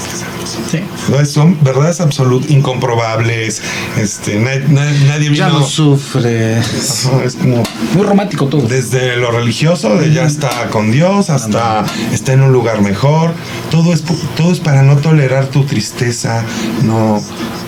Sí. 0.71 0.79
Son 1.25 1.57
verdades 1.61 1.99
absolutas, 1.99 2.49
incomprobables. 2.49 3.61
Este, 3.97 4.39
nadie, 4.39 4.63
nadie 5.05 5.33
Ya 5.35 5.49
no 5.49 5.63
sufre. 5.63 6.59
es 6.59 7.35
como. 7.39 7.63
Muy 7.93 8.05
romántico 8.05 8.47
todo. 8.47 8.61
Desde 8.61 9.17
lo 9.17 9.31
religioso, 9.31 9.97
de 9.97 10.13
ya 10.13 10.23
está 10.23 10.69
con 10.69 10.91
Dios, 10.91 11.29
hasta 11.29 11.85
está 12.13 12.33
en 12.33 12.41
un 12.41 12.53
lugar 12.53 12.81
mejor. 12.81 13.33
Todo 13.69 13.93
es, 13.93 14.03
todo 14.35 14.51
es 14.51 14.59
para 14.59 14.83
no 14.83 14.97
tolerar 14.97 15.47
tu 15.47 15.65
tristeza. 15.65 16.45
No, 16.83 17.21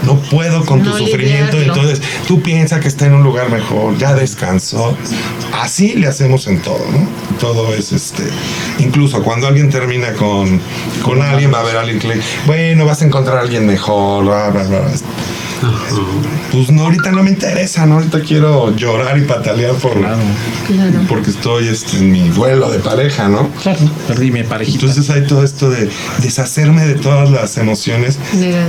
no 0.03 0.19
puedo 0.31 0.65
con 0.65 0.83
tu 0.83 0.97
sufrimiento. 0.97 1.59
Entonces, 1.61 2.01
tú 2.27 2.41
piensas 2.41 2.79
que 2.79 2.87
está 2.87 3.07
en 3.07 3.15
un 3.15 3.23
lugar 3.23 3.49
mejor 3.49 3.72
ya 3.97 4.13
descansó. 4.13 4.97
Así 5.53 5.93
le 5.93 6.07
hacemos 6.07 6.47
en 6.47 6.61
todo, 6.61 6.85
¿no? 6.91 7.07
Todo 7.39 7.73
es 7.73 7.91
este. 7.91 8.23
Incluso 8.79 9.23
cuando 9.23 9.47
alguien 9.47 9.69
termina 9.69 10.13
con, 10.13 10.59
con 11.03 11.21
alguien, 11.21 11.53
va 11.53 11.59
a 11.59 11.61
haber 11.61 11.77
alguien 11.77 11.99
que 11.99 12.07
le. 12.07 12.21
Bueno, 12.45 12.85
vas 12.85 13.01
a 13.01 13.05
encontrar 13.05 13.37
a 13.37 13.41
alguien 13.41 13.65
mejor, 13.65 14.25
bla, 14.25 14.49
bla, 14.49 14.63
bla. 14.63 14.91
Pues 16.51 16.71
no, 16.71 16.83
ahorita 16.83 17.11
no 17.11 17.23
me 17.23 17.31
interesa, 17.31 17.85
¿no? 17.85 17.95
Ahorita 17.95 18.21
quiero 18.21 18.75
llorar 18.75 19.17
y 19.17 19.21
patalear 19.21 19.73
por, 19.75 19.95
porque 21.07 21.31
estoy 21.31 21.67
este, 21.67 21.97
en 21.97 22.11
mi 22.11 22.29
duelo 22.29 22.69
de 22.69 22.79
pareja, 22.79 23.27
¿no? 23.27 23.49
Claro, 23.61 23.79
perdí 24.07 24.31
mi 24.31 24.43
parejita. 24.43 24.85
Entonces 24.85 25.09
hay 25.09 25.25
todo 25.25 25.43
esto 25.43 25.69
de 25.69 25.89
deshacerme 26.19 26.85
de 26.85 26.95
todas 26.95 27.29
las 27.31 27.57
emociones 27.57 28.19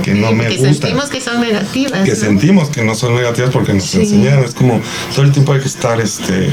que 0.03 0.13
no 0.13 0.31
me 0.31 0.47
que 0.47 0.57
gustan. 0.57 0.73
Que 0.73 0.81
sentimos 0.81 1.09
que 1.09 1.21
son 1.21 1.41
negativas. 1.41 2.03
Que 2.03 2.15
sentimos 2.15 2.69
que 2.69 2.83
no 2.83 2.95
son 2.95 3.15
negativas 3.15 3.51
porque 3.51 3.73
nos 3.73 3.93
enseñaron. 3.95 4.43
Es 4.43 4.53
como 4.53 4.81
todo 5.13 5.25
el 5.25 5.31
tiempo 5.31 5.53
hay 5.53 5.61
que 5.61 5.67
estar 5.67 5.99
este, 5.99 6.49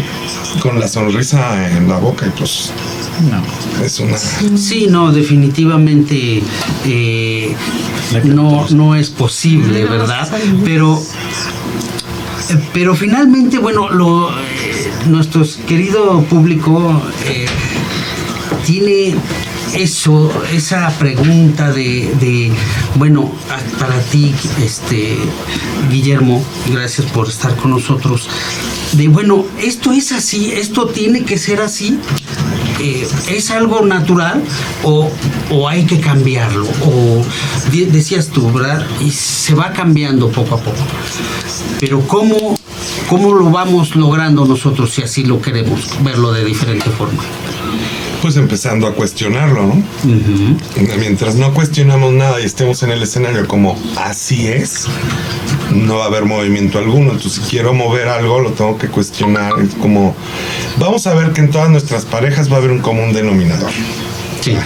con 0.61 0.79
la 0.79 0.89
sonrisa 0.89 1.77
en 1.77 1.89
la 1.89 1.99
boca 1.99 2.27
y 2.27 2.31
pues 2.31 2.73
no. 3.21 3.85
Es 3.85 4.01
una. 4.01 4.17
Sí, 4.19 4.87
no, 4.89 5.13
definitivamente 5.13 6.43
eh, 6.87 7.55
no, 8.25 8.69
no 8.71 8.95
es 8.95 9.11
posible, 9.11 9.85
¿verdad? 9.85 10.32
Pero, 10.65 11.03
pero 12.73 12.95
finalmente, 12.95 13.59
bueno, 13.59 13.91
lo, 13.91 14.31
eh, 14.31 14.91
nuestro 15.07 15.43
querido 15.67 16.23
público 16.25 17.03
eh, 17.27 17.47
tiene 18.65 19.15
eso, 19.75 20.31
esa 20.53 20.91
pregunta 20.99 21.73
de, 21.73 22.13
de, 22.21 22.51
bueno, 22.97 23.33
para 23.79 23.99
ti, 24.01 24.35
este, 24.63 25.17
Guillermo, 25.91 26.45
gracias 26.71 27.07
por 27.11 27.29
estar 27.29 27.57
con 27.57 27.71
nosotros, 27.71 28.29
de 28.93 29.09
bueno, 29.09 29.47
esto 29.61 29.93
es 29.93 30.13
así, 30.13 30.53
esto 30.53 30.87
tiene 30.87 31.25
que 31.25 31.39
ser 31.39 31.61
así, 31.61 31.99
eh, 32.81 33.07
¿es 33.29 33.51
algo 33.51 33.85
natural 33.85 34.43
o, 34.83 35.11
hay 35.69 35.85
que 35.85 36.01
cambiarlo? 36.01 36.67
O 36.85 37.25
decías 37.71 38.29
tú, 38.29 38.51
¿verdad? 38.53 38.87
Y 39.01 39.11
se 39.11 39.55
va 39.55 39.73
cambiando 39.73 40.29
poco 40.31 40.57
a 40.57 40.59
poco. 40.59 40.79
Pero 41.81 42.01
¿cómo, 42.07 42.59
cómo 43.09 43.35
lo 43.35 43.51
vamos 43.51 43.97
logrando 43.97 44.45
nosotros 44.45 44.91
si 44.93 45.03
así 45.03 45.25
lo 45.25 45.41
queremos, 45.41 45.81
verlo 46.03 46.33
de 46.33 46.45
diferente 46.45 46.91
forma? 46.91 47.23
Pues 48.21 48.37
empezando 48.37 48.87
a 48.87 48.95
cuestionarlo, 48.95 49.67
¿no? 49.67 49.83
Mientras 50.99 51.35
no 51.35 51.53
cuestionamos 51.53 52.13
nada 52.13 52.41
y 52.41 52.45
estemos 52.45 52.83
en 52.85 52.93
el 52.93 53.03
escenario 53.03 53.49
como 53.49 53.77
así 53.97 54.47
es, 54.47 54.87
no 55.75 55.99
va 55.99 56.05
a 56.05 56.07
haber 56.09 56.25
movimiento 56.25 56.79
alguno. 56.79 57.13
Entonces, 57.13 57.43
si 57.43 57.51
quiero 57.51 57.75
mover 57.75 58.09
algo, 58.09 58.41
lo 58.41 58.51
tengo 58.51 58.79
que 58.79 58.89
cuestionar. 58.89 59.53
Es 59.61 59.75
como, 59.75 60.15
vamos 60.79 61.07
a 61.07 61.15
ver 61.15 61.33
que 61.33 61.41
en 61.41 61.51
todas 61.51 61.71
nuestras 61.71 62.05
parejas 62.05 62.51
va 62.51 62.57
a 62.57 62.59
haber 62.59 62.71
un 62.71 62.81
común 62.81 63.13
denominador. 63.13 63.71
Sí. 64.41 64.57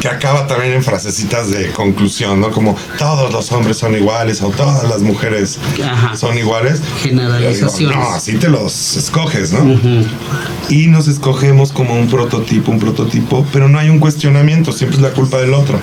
Que 0.00 0.08
acaba 0.08 0.46
también 0.46 0.72
en 0.72 0.82
frasecitas 0.82 1.50
de 1.50 1.70
conclusión, 1.70 2.40
¿no? 2.40 2.50
Como 2.50 2.76
todos 2.98 3.32
los 3.32 3.50
hombres 3.52 3.78
son 3.78 3.94
iguales 3.94 4.42
o 4.42 4.50
todas 4.50 4.88
las 4.88 5.02
mujeres 5.02 5.58
Ajá. 5.82 6.16
son 6.16 6.36
iguales. 6.38 6.80
Generalizaciones. 7.02 7.78
Digo, 7.78 7.92
no, 7.92 8.10
así 8.10 8.34
te 8.34 8.48
los 8.48 8.96
escoges, 8.96 9.52
¿no? 9.52 9.78
Y 10.68 10.86
nos 10.86 11.08
escogemos 11.08 11.72
como 11.72 11.94
un 11.94 12.08
prototipo, 12.08 12.70
un 12.70 12.78
prototipo, 12.78 13.46
pero 13.52 13.68
no 13.68 13.78
hay 13.78 13.90
un 13.90 13.98
cuestionamiento, 13.98 14.72
siempre 14.72 14.96
es 14.96 15.02
la 15.02 15.10
culpa 15.10 15.38
del 15.38 15.54
otro. 15.54 15.80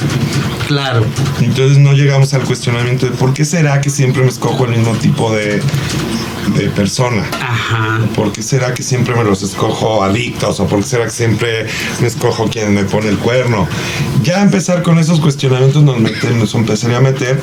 Claro. 0.67 1.03
Entonces 1.41 1.77
no 1.77 1.93
llegamos 1.93 2.33
al 2.33 2.43
cuestionamiento 2.43 3.05
de 3.05 3.11
por 3.13 3.33
qué 3.33 3.45
será 3.45 3.81
que 3.81 3.89
siempre 3.89 4.23
me 4.23 4.29
escojo 4.29 4.65
el 4.65 4.71
mismo 4.71 4.93
tipo 4.95 5.33
de, 5.33 5.61
de 6.55 6.69
persona. 6.69 7.23
Ajá. 7.41 7.99
¿Por 8.15 8.31
qué 8.31 8.41
será 8.41 8.73
que 8.73 8.83
siempre 8.83 9.15
me 9.15 9.23
los 9.23 9.43
escojo 9.43 10.03
adictos? 10.03 10.59
¿O 10.59 10.67
por 10.67 10.79
qué 10.81 10.85
será 10.85 11.03
que 11.05 11.11
siempre 11.11 11.65
me 12.01 12.07
escojo 12.07 12.47
quien 12.49 12.73
me 12.73 12.83
pone 12.83 13.09
el 13.09 13.17
cuerno? 13.17 13.67
Ya 14.23 14.41
empezar 14.41 14.81
con 14.83 14.97
esos 14.99 15.19
cuestionamientos 15.19 15.83
nos, 15.83 15.97
meten- 15.97 16.35
nos 16.37 16.53
empezaría 16.55 16.97
a 16.97 17.01
meter 17.01 17.39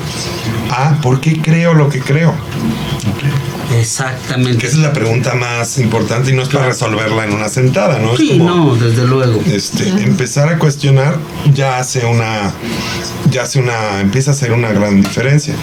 a 0.71 0.99
por 1.01 1.19
qué 1.21 1.41
creo 1.41 1.73
lo 1.73 1.89
que 1.89 1.99
creo. 1.99 2.33
Que 3.69 3.79
Exactamente. 3.81 4.67
esa 4.67 4.75
es 4.77 4.81
la 4.83 4.93
pregunta 4.93 5.33
más 5.33 5.77
importante 5.79 6.29
y 6.31 6.33
no 6.35 6.43
es 6.43 6.49
para 6.49 6.67
resolverla 6.67 7.25
en 7.25 7.33
una 7.33 7.49
sentada, 7.49 7.97
¿no? 7.99 8.13
Es 8.13 8.19
Sí, 8.19 8.37
como, 8.37 8.43
no, 8.45 8.75
desde 8.75 9.05
luego. 9.07 9.41
este, 9.51 9.87
empezar 9.89 10.49
a 10.49 10.59
cuestionar 10.59 11.17
ya 11.53 11.79
hace 11.79 12.05
una, 12.05 12.51
ya 13.31 13.41
hace 13.43 13.59
una, 13.59 14.01
empieza 14.01 14.31
a 14.31 14.33
hacer 14.35 14.51
una 14.51 14.69
gran 14.71 15.01
diferencia. 15.01 15.55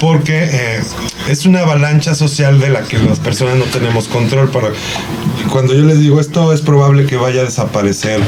Porque 0.00 0.38
eh, 0.50 0.80
es 1.28 1.46
una 1.46 1.60
avalancha 1.60 2.14
social 2.14 2.58
de 2.60 2.70
la 2.70 2.82
que 2.82 2.98
las 2.98 3.18
personas 3.20 3.56
no 3.56 3.64
tenemos 3.64 4.08
control. 4.08 4.48
Para, 4.50 4.68
cuando 5.50 5.74
yo 5.74 5.84
les 5.84 6.00
digo 6.00 6.20
esto 6.20 6.52
es 6.52 6.60
probable 6.62 7.06
que 7.06 7.16
vaya 7.16 7.42
a 7.42 7.44
desaparecer. 7.44 8.20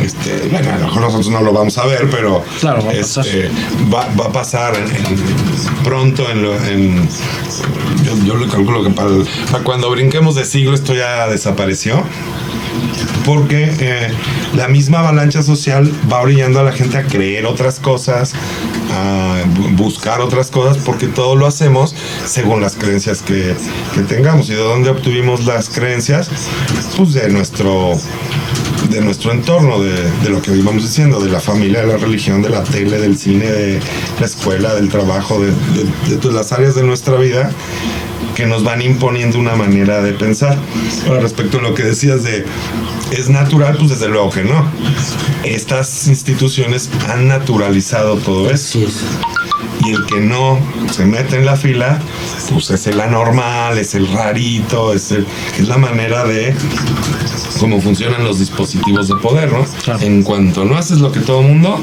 Este, 0.00 0.48
bueno, 0.52 0.70
a 0.72 0.78
lo 0.78 0.86
mejor 0.86 1.02
nosotros 1.02 1.28
no 1.30 1.40
lo 1.42 1.52
vamos 1.52 1.76
a 1.76 1.84
ver, 1.84 2.08
pero 2.10 2.44
Claro, 2.60 2.84
va 2.84 2.92
a 2.92 2.94
pasar. 2.94 3.26
este, 3.26 3.50
va, 3.92 4.08
va 4.18 4.26
a 4.26 4.32
pasar 4.32 4.74
en- 4.76 4.84
en- 4.96 5.82
pronto 5.82 6.30
en, 6.30 6.42
lo- 6.42 6.54
en- 6.64 7.08
yo, 8.04 8.16
yo 8.24 8.36
le 8.36 8.46
calculo 8.46 8.84
que 8.84 8.90
para 8.90 9.08
cuando 9.64 9.90
brinquemos 9.90 10.36
de 10.36 10.44
siglo 10.44 10.74
esto 10.74 10.94
ya 10.94 11.26
desapareció 11.26 12.04
porque 13.24 13.70
eh, 13.80 14.08
la 14.54 14.68
misma 14.68 15.00
avalancha 15.00 15.42
social 15.42 15.92
va 16.10 16.20
orillando 16.20 16.60
a 16.60 16.62
la 16.62 16.72
gente 16.72 16.96
a 16.98 17.04
creer 17.04 17.46
otras 17.46 17.78
cosas, 17.80 18.32
a 18.92 19.42
bu- 19.54 19.76
buscar 19.76 20.20
otras 20.20 20.50
cosas, 20.50 20.78
porque 20.84 21.06
todo 21.06 21.36
lo 21.36 21.46
hacemos 21.46 21.94
según 22.24 22.60
las 22.60 22.76
creencias 22.76 23.22
que, 23.22 23.54
que 23.94 24.00
tengamos. 24.02 24.48
¿Y 24.48 24.52
de 24.54 24.58
dónde 24.62 24.90
obtuvimos 24.90 25.44
las 25.46 25.68
creencias? 25.68 26.30
Pues 26.96 27.12
de 27.14 27.28
nuestro 27.28 27.98
de 28.90 29.00
nuestro 29.02 29.30
entorno, 29.30 29.80
de, 29.80 30.10
de 30.22 30.30
lo 30.30 30.42
que 30.42 30.50
íbamos 30.56 30.82
diciendo, 30.82 31.20
de 31.20 31.30
la 31.30 31.38
familia, 31.38 31.82
de 31.82 31.86
la 31.86 31.96
religión, 31.98 32.42
de 32.42 32.48
la 32.48 32.64
tele, 32.64 32.98
del 32.98 33.16
cine, 33.16 33.44
de 33.46 33.80
la 34.18 34.26
escuela, 34.26 34.74
del 34.74 34.88
trabajo, 34.88 35.38
de, 35.40 35.52
de- 36.08 36.16
de 36.16 36.32
las 36.32 36.50
áreas 36.52 36.74
de 36.74 36.82
nuestra 36.82 37.14
vida 37.16 37.50
que 38.34 38.46
nos 38.46 38.64
van 38.64 38.82
imponiendo 38.82 39.38
una 39.38 39.54
manera 39.54 40.02
de 40.02 40.12
pensar. 40.12 40.56
Ahora, 41.06 41.20
respecto 41.20 41.58
a 41.58 41.62
lo 41.62 41.74
que 41.74 41.82
decías 41.82 42.22
de 42.22 42.44
es 43.10 43.28
natural, 43.28 43.76
pues 43.76 43.90
desde 43.90 44.08
luego 44.08 44.30
que 44.30 44.44
no. 44.44 44.64
Estas 45.44 46.06
instituciones 46.06 46.90
han 47.08 47.28
naturalizado 47.28 48.16
todo 48.16 48.50
eso. 48.50 48.80
Y 49.84 49.92
el 49.92 50.04
que 50.06 50.20
no 50.20 50.58
se 50.92 51.06
mete 51.06 51.36
en 51.36 51.46
la 51.46 51.56
fila, 51.56 51.98
pues 52.52 52.70
es 52.70 52.86
el 52.86 53.00
anormal, 53.00 53.78
es 53.78 53.94
el 53.94 54.08
rarito, 54.12 54.92
es, 54.92 55.10
el- 55.12 55.26
es 55.58 55.66
la 55.68 55.78
manera 55.78 56.24
de 56.24 56.54
cómo 57.58 57.80
funcionan 57.80 58.24
los 58.24 58.38
dispositivos 58.38 59.08
de 59.08 59.16
poder, 59.16 59.50
¿no? 59.52 59.64
Claro. 59.84 60.00
En 60.00 60.22
cuanto 60.22 60.64
no 60.64 60.76
haces 60.76 60.98
lo 61.00 61.10
que 61.12 61.20
todo 61.20 61.40
el 61.40 61.46
mundo, 61.48 61.82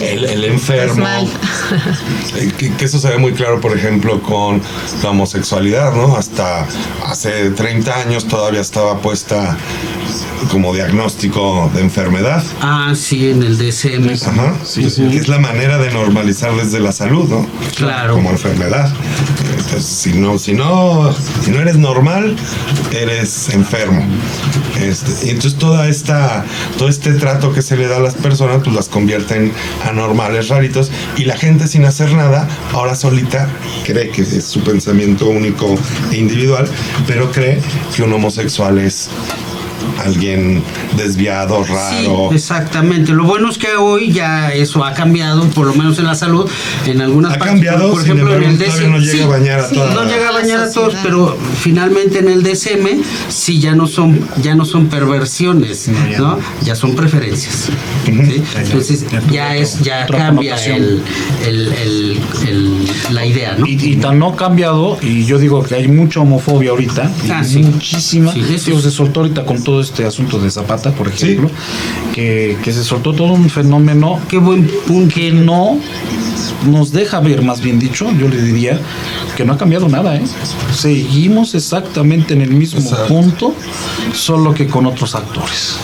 el, 0.00 0.24
el 0.24 0.44
enfermo, 0.44 1.02
mal. 1.02 1.26
eh, 2.36 2.52
que, 2.56 2.72
que 2.74 2.84
eso 2.84 2.98
se 2.98 3.08
ve 3.08 3.18
muy 3.18 3.32
claro, 3.32 3.60
por 3.60 3.76
ejemplo, 3.76 4.20
con 4.22 4.60
la 5.02 5.10
homosexualidad, 5.10 5.92
¿no? 5.94 6.16
Hasta 6.16 6.66
hace 7.06 7.50
30 7.50 8.00
años 8.00 8.26
todavía 8.26 8.60
estaba 8.60 8.98
puesta 8.98 9.56
como 10.50 10.74
diagnóstico 10.74 11.70
de 11.74 11.80
enfermedad. 11.80 12.42
Ah, 12.60 12.92
sí, 12.94 13.30
en 13.30 13.42
el 13.42 13.56
DSM. 13.56 14.10
Ajá. 14.28 14.54
Sí, 14.64 14.90
sí. 14.90 15.08
Que 15.08 15.16
es 15.16 15.28
la 15.28 15.38
manera 15.38 15.78
de 15.78 15.90
normalizar 15.90 16.54
desde 16.56 16.80
la 16.80 16.92
salud, 16.92 17.28
¿no? 17.28 17.46
Claro. 17.76 18.14
Como 18.14 18.30
enfermedad. 18.30 18.92
Entonces, 19.50 19.84
si 19.84 20.12
no, 20.12 20.38
si 20.38 20.52
no, 20.52 21.14
si 21.42 21.50
no 21.50 21.60
eres 21.60 21.76
normal, 21.76 22.36
eres 22.92 23.50
enfermo. 23.50 24.04
Este, 24.80 25.26
y 25.26 25.30
entonces 25.30 25.58
toda 25.58 25.88
esta, 25.88 26.44
todo 26.78 26.88
este 26.88 27.12
trato 27.12 27.52
que 27.52 27.62
se 27.62 27.76
le 27.76 27.86
da 27.86 27.98
a 27.98 28.00
las 28.00 28.14
personas, 28.14 28.62
pues 28.64 28.74
las 28.74 28.88
convierte 28.88 29.36
en 29.36 29.52
anormales, 29.88 30.48
raritos, 30.48 30.90
y 31.16 31.24
la 31.24 31.36
gente 31.36 31.68
sin 31.68 31.84
hacer 31.84 32.12
nada, 32.14 32.48
ahora 32.72 32.94
solita 32.94 33.48
cree 33.84 34.10
que 34.10 34.22
es 34.22 34.44
su 34.44 34.62
pensamiento 34.62 35.28
único 35.28 35.76
e 36.10 36.16
individual, 36.16 36.68
pero 37.06 37.30
cree 37.30 37.60
que 37.94 38.02
un 38.02 38.12
homosexual 38.12 38.78
es 38.78 39.10
alguien 39.98 40.62
desviado, 40.96 41.62
raro. 41.64 42.28
Sí, 42.30 42.34
exactamente. 42.34 43.12
Lo 43.12 43.24
bueno 43.24 43.50
es 43.50 43.58
que 43.58 43.74
hoy 43.76 44.12
ya 44.12 44.52
eso 44.52 44.84
ha 44.84 44.92
cambiado, 44.94 45.44
por 45.50 45.66
lo 45.66 45.74
menos 45.74 45.98
en 45.98 46.06
la 46.06 46.14
salud, 46.14 46.48
en 46.86 47.00
algunas 47.00 47.34
Ha 47.34 47.38
partes. 47.38 47.54
cambiado, 47.54 47.90
por 47.92 48.02
sin 48.02 48.12
ejemplo, 48.12 48.34
en 48.36 48.42
el 48.44 48.90
no 48.90 48.98
llega 48.98 49.24
a 49.24 49.28
bañar 49.28 49.60
a 49.60 49.68
sí, 49.68 49.74
toda 49.74 49.94
no 49.94 50.04
llega 50.04 50.28
a 50.28 50.32
bañar 50.32 50.60
a 50.60 50.72
todos, 50.72 50.94
pero 51.02 51.36
finalmente 51.60 52.18
en 52.18 52.28
el 52.28 52.42
DSM 52.42 53.02
sí 53.28 53.58
ya 53.60 53.74
no 53.74 53.86
son 53.86 54.20
ya 54.42 54.54
no 54.54 54.64
son 54.64 54.86
perversiones, 54.88 55.88
No, 55.88 56.10
ya 56.10 56.18
¿no? 56.18 56.38
Ya 56.62 56.74
son 56.74 56.94
preferencias. 56.94 57.68
¿sí? 58.04 58.42
Entonces 58.56 59.04
ya 59.30 59.56
es 59.56 59.80
ya 59.80 60.06
cambia 60.06 60.56
el, 60.66 61.02
el- 61.46 61.72
el- 61.72 62.20
el- 62.48 62.90
la 63.14 63.26
idea, 63.26 63.56
¿no? 63.58 63.66
Y, 63.66 63.72
y 63.80 63.96
tan 63.96 64.18
no 64.18 64.34
cambiado, 64.36 64.98
y 65.02 65.24
yo 65.24 65.38
digo 65.38 65.62
que 65.62 65.74
hay 65.74 65.88
mucha 65.88 66.20
homofobia 66.20 66.70
ahorita, 66.70 67.10
Ah, 67.30 67.44
sí. 67.44 67.58
muchísima. 67.62 68.32
Sí, 68.32 68.42
eso 68.54 68.80
se 68.80 68.90
soltó 68.90 69.20
ahorita 69.20 69.44
con 69.44 69.62
todo 69.62 69.69
este 69.78 70.04
asunto 70.06 70.40
de 70.40 70.50
Zapata, 70.50 70.90
por 70.92 71.06
ejemplo, 71.06 71.50
que, 72.14 72.56
que 72.64 72.72
se 72.72 72.82
soltó 72.82 73.12
todo 73.12 73.34
un 73.34 73.48
fenómeno 73.50 74.18
Qué 74.28 74.38
buen 74.38 74.66
punto. 74.86 75.14
que 75.14 75.30
no 75.30 75.78
nos 76.66 76.90
deja 76.92 77.20
ver, 77.20 77.42
más 77.42 77.60
bien 77.60 77.78
dicho, 77.78 78.10
yo 78.18 78.26
le 78.28 78.42
diría 78.42 78.80
que 79.36 79.44
no 79.44 79.52
ha 79.52 79.58
cambiado 79.58 79.88
nada, 79.88 80.16
¿eh? 80.16 80.22
Seguimos 80.74 81.54
exactamente 81.54 82.34
en 82.34 82.42
el 82.42 82.50
mismo 82.50 82.80
Exacto. 82.80 83.06
punto, 83.08 83.54
solo 84.12 84.52
que 84.52 84.66
con 84.66 84.86
otros 84.86 85.14
actores. 85.14 85.76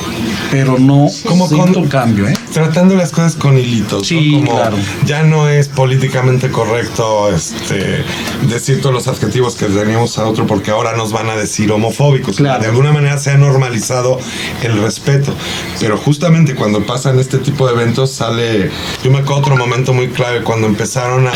Pero 0.51 0.79
no 0.79 1.07
Como 1.27 1.49
con- 1.49 1.77
un 1.77 1.89
cambio, 1.89 2.27
¿eh? 2.29 2.35
Tratando 2.57 2.95
las 2.95 3.11
cosas 3.11 3.35
con 3.37 3.59
hilitos. 3.59 3.99
¿no? 4.01 4.05
Sí, 4.05 4.33
Como 4.33 4.51
claro. 4.57 4.79
Ya 5.05 5.25
no 5.25 5.47
es 5.51 5.69
políticamente 5.69 6.51
correcto 6.51 7.29
este, 7.31 8.03
decir 8.49 8.81
todos 8.81 8.95
los 8.95 9.09
adjetivos 9.09 9.57
que 9.57 9.67
teníamos 9.67 10.17
a 10.19 10.25
otro 10.27 10.47
porque 10.47 10.71
ahora 10.71 10.97
nos 10.97 11.13
van 11.13 11.29
a 11.29 11.37
decir 11.37 11.71
homofóbicos. 11.71 12.37
Claro. 12.37 12.63
De 12.63 12.69
alguna 12.71 12.93
manera 12.93 13.19
se 13.19 13.31
ha 13.33 13.37
normalizado 13.37 14.19
el 14.63 14.81
respeto. 14.81 15.35
Pero 15.81 15.99
justamente 15.99 16.55
cuando 16.55 16.87
pasan 16.87 17.19
este 17.19 17.37
tipo 17.37 17.67
de 17.67 17.75
eventos 17.75 18.13
sale... 18.13 18.71
Yo 19.05 19.11
me 19.11 19.19
acuerdo 19.19 19.43
otro 19.43 19.57
momento 19.59 19.93
muy 19.93 20.09
clave 20.09 20.43
cuando 20.43 20.67
empezaron 20.67 21.27
a 21.29 21.33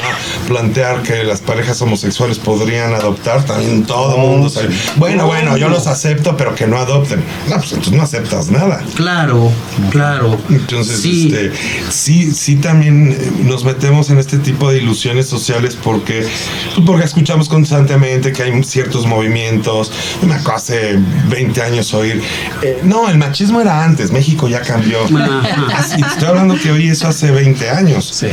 plantear 0.48 1.02
que 1.02 1.22
las 1.24 1.40
parejas 1.42 1.83
homosexuales 1.83 2.38
podrían 2.38 2.94
adoptar. 2.94 3.44
También 3.44 3.85
todo 3.85 4.14
el 4.14 4.20
Oh, 4.22 4.26
mundo 4.26 4.48
salió, 4.48 4.70
Bueno, 4.96 5.26
bueno, 5.26 5.59
yo 5.59 5.68
los 5.68 5.87
acepto, 5.87 6.35
pero 6.38 6.54
que 6.54 6.66
no 6.66 6.78
adopten. 6.78 7.22
No, 7.48 7.56
pues 7.56 7.72
entonces 7.72 7.92
no 7.92 8.02
aceptas 8.02 8.50
nada. 8.50 8.83
Claro, 8.94 9.52
claro. 9.90 10.38
Entonces, 10.48 11.00
sí. 11.00 11.10
Este, 11.11 11.53
sí, 11.90 12.33
sí 12.33 12.57
también 12.57 13.12
eh, 13.12 13.31
nos 13.44 13.64
metemos 13.64 14.11
en 14.11 14.18
este 14.18 14.38
tipo 14.38 14.70
de 14.70 14.79
ilusiones 14.79 15.27
sociales 15.27 15.77
porque, 15.83 16.27
pues, 16.75 16.87
porque 16.87 17.05
escuchamos 17.05 17.49
constantemente 17.49 18.33
que 18.33 18.42
hay 18.42 18.62
ciertos 18.62 19.07
movimientos. 19.07 19.92
Me 20.27 20.35
acuerdo 20.35 20.51
hace 20.57 20.99
20 21.29 21.62
años 21.62 21.94
oír, 21.94 22.20
eh, 22.62 22.81
no, 22.83 23.09
el 23.09 23.18
machismo 23.18 23.61
era 23.61 23.85
antes, 23.85 24.11
México 24.11 24.49
ya 24.49 24.62
cambió. 24.62 24.99
Así, 25.77 26.01
estoy 26.01 26.29
hablando 26.29 26.57
que 26.59 26.70
hoy 26.70 26.88
eso 26.88 27.09
hace 27.09 27.31
20 27.31 27.70
años. 27.70 28.11
Sí. 28.12 28.29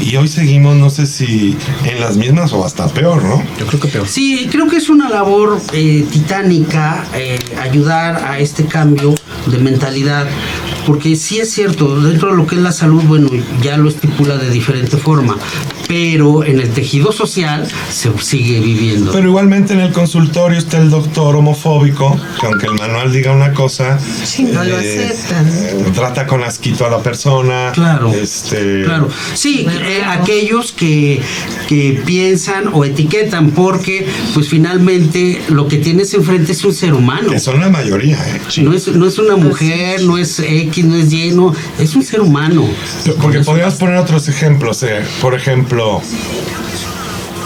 Y 0.00 0.16
hoy 0.16 0.28
seguimos, 0.28 0.76
no 0.76 0.90
sé 0.90 1.06
si 1.06 1.56
en 1.84 2.00
las 2.00 2.16
mismas 2.16 2.52
o 2.52 2.64
hasta 2.64 2.88
peor, 2.88 3.22
¿no? 3.22 3.42
Yo 3.58 3.66
creo 3.66 3.80
que 3.80 3.88
peor. 3.88 4.08
Sí, 4.08 4.48
creo 4.50 4.68
que 4.68 4.76
es 4.76 4.88
una 4.88 5.08
labor 5.08 5.60
eh, 5.72 6.04
titánica 6.10 7.04
eh, 7.14 7.38
ayudar 7.60 8.24
a 8.24 8.38
este 8.38 8.64
cambio 8.64 9.14
de 9.46 9.58
mentalidad, 9.58 10.26
porque 10.86 11.16
sí 11.16 11.38
es 11.40 11.50
cierto, 11.50 12.00
dentro 12.00 12.30
de 12.30 12.36
lo 12.36 12.46
que 12.46 12.56
es 12.56 12.60
la 12.62 12.72
salud, 12.72 13.02
bueno, 13.04 13.28
ya 13.62 13.76
lo 13.76 13.88
estipula 13.88 14.36
de 14.36 14.50
diferente 14.50 14.96
forma, 14.96 15.36
pero 15.88 16.44
en 16.44 16.60
el 16.60 16.70
tejido 16.70 17.12
social 17.12 17.66
se 17.90 18.10
sigue 18.20 18.60
viviendo. 18.60 19.12
Pero 19.12 19.28
igualmente 19.28 19.72
en 19.72 19.80
el 19.80 19.92
consultorio 19.92 20.58
está 20.58 20.78
el 20.78 20.90
doctor 20.90 21.36
homofóbico, 21.36 22.18
que 22.40 22.46
aunque 22.46 22.66
el 22.66 22.74
manual 22.74 23.12
diga 23.12 23.32
una 23.32 23.52
cosa, 23.52 23.98
Sí, 24.24 24.44
no 24.44 24.62
lo 24.64 24.76
aceptan. 24.76 25.48
eh, 25.48 25.84
trata 25.94 26.26
con 26.26 26.42
asquito 26.44 26.86
a 26.86 26.90
la 26.90 27.02
persona. 27.02 27.72
Claro. 27.74 28.12
Este, 28.12 28.82
Claro, 28.84 29.08
sí, 29.34 29.66
eh, 29.68 30.02
aquellos 30.06 30.72
que, 30.72 31.20
que 31.68 32.02
piensan 32.06 32.68
o 32.72 32.84
etiquetan 32.84 33.50
porque 33.50 34.06
pues 34.34 34.48
finalmente 34.48 35.40
lo 35.48 35.66
que 35.68 35.78
tienes 35.78 36.12
enfrente 36.14 36.52
es 36.52 36.64
un 36.64 36.72
ser 36.74 36.94
humano. 36.94 37.30
Que 37.30 37.38
son 37.40 37.60
la 37.60 37.68
mayoría, 37.68 38.16
¿eh? 38.28 38.40
No 38.62 38.72
es, 38.72 38.88
no 38.88 39.06
es 39.06 39.18
una 39.18 39.36
mujer, 39.36 40.02
no 40.02 40.18
es 40.18 40.38
X, 40.40 40.69
X, 40.70 40.84
no 40.84 40.96
es 40.96 41.12
Y, 41.12 41.32
no, 41.32 41.54
es 41.78 41.94
un 41.94 42.02
ser 42.02 42.20
humano. 42.20 42.66
Porque 43.20 43.40
podríamos 43.40 43.74
poner 43.74 43.96
otros 43.96 44.28
ejemplos. 44.28 44.82
eh, 44.82 45.02
Por 45.20 45.34
ejemplo, 45.34 46.00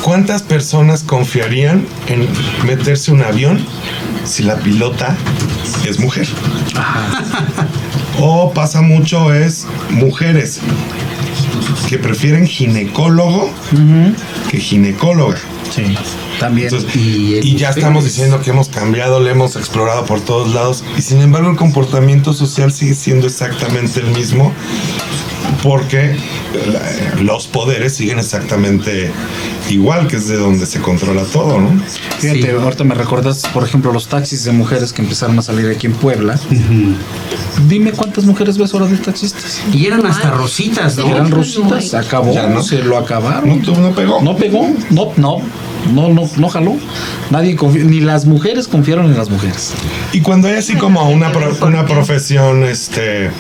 ¿cuántas 0.03 0.43
personas 0.43 1.03
confiarían 1.03 1.87
en 2.07 2.29
meterse 2.67 3.11
un 3.13 3.23
avión 3.23 3.65
si 4.25 4.43
la 4.43 4.57
pilota 4.57 5.17
es 5.89 5.99
mujer? 5.99 6.29
O 8.21 8.53
pasa 8.53 8.81
mucho 8.81 9.35
es 9.35 9.67
mujeres 9.91 10.61
que 11.89 11.99
prefieren 11.99 12.47
ginecólogo 12.47 13.51
que 14.51 14.59
ginecóloga. 14.59 15.39
Sí, 15.75 15.97
también. 16.39 16.69
Entonces, 16.69 16.95
Y 16.97 17.41
y, 17.43 17.57
ya 17.57 17.71
estamos 17.71 18.05
diciendo 18.05 18.41
que 18.41 18.51
hemos 18.51 18.69
cambiado, 18.69 19.21
le 19.21 19.31
hemos 19.31 19.57
explorado 19.57 20.05
por 20.05 20.21
todos 20.21 20.53
lados 20.55 20.85
y 20.97 21.03
sin 21.03 21.21
embargo 21.21 21.51
el 21.51 21.57
comportamiento 21.57 22.33
social 22.33 22.73
sigue 22.73 22.95
siendo 22.95 23.27
exactamente 23.27 24.01
el 24.01 24.09
mismo 24.09 24.53
porque 25.65 26.15
la- 26.71 27.21
los 27.23 27.47
poderes 27.49 27.97
siguen 27.97 28.19
exactamente 28.19 29.11
igual, 29.71 30.07
que 30.07 30.17
es 30.17 30.29
de 30.29 30.37
donde 30.37 30.67
se 30.67 30.79
controla 30.81 31.23
todo, 31.25 31.59
¿no? 31.59 31.71
Fíjate, 32.19 32.43
Sí. 32.43 32.49
ahorita 32.51 32.85
me 32.85 32.95
recordas, 32.95 33.43
por 33.53 33.65
ejemplo, 33.65 33.91
los 33.91 34.07
taxis 34.09 34.45
de 34.45 34.53
mujeres 34.53 34.93
que 34.93 35.01
empezaron 35.01 35.39
a 35.39 35.43
salir 35.43 35.67
aquí 35.75 35.87
en 35.87 35.95
Puebla. 35.95 36.39
Dime 37.67 37.93
cuántas 37.93 38.25
mujeres 38.25 38.59
ves 38.59 38.75
ahora 38.75 38.87
de 38.87 38.99
taxistas. 38.99 39.63
Y 39.73 39.87
eran 39.87 40.05
hasta 40.07 40.31
rositas, 40.33 40.97
¿no? 40.99 41.07
Eran 41.07 41.31
rositas, 41.31 41.95
acabó, 41.95 42.33
Ya 42.35 42.47
no. 42.49 42.63
se 42.63 42.83
lo 42.83 42.99
acabaron. 42.99 43.49
No, 43.49 43.65
tú 43.65 43.75
no 43.81 43.93
pegó. 43.93 44.21
No 44.21 44.37
pegó, 44.37 44.69
no, 44.91 45.13
no, 45.17 45.39
no, 45.93 46.09
no, 46.11 46.29
no 46.37 46.49
jaló. 46.51 46.77
Nadie 47.31 47.57
confió, 47.57 47.85
ni 47.85 48.01
las 48.01 48.27
mujeres 48.27 48.69
confiaron 48.69 49.07
en 49.07 49.17
las 49.17 49.31
mujeres. 49.31 49.73
Y 50.13 50.21
cuando 50.21 50.49
hay 50.49 50.57
así 50.57 50.75
como 50.75 51.09
una, 51.09 51.33
pro- 51.33 51.57
una 51.67 51.87
profesión, 51.87 52.65
este 52.65 53.31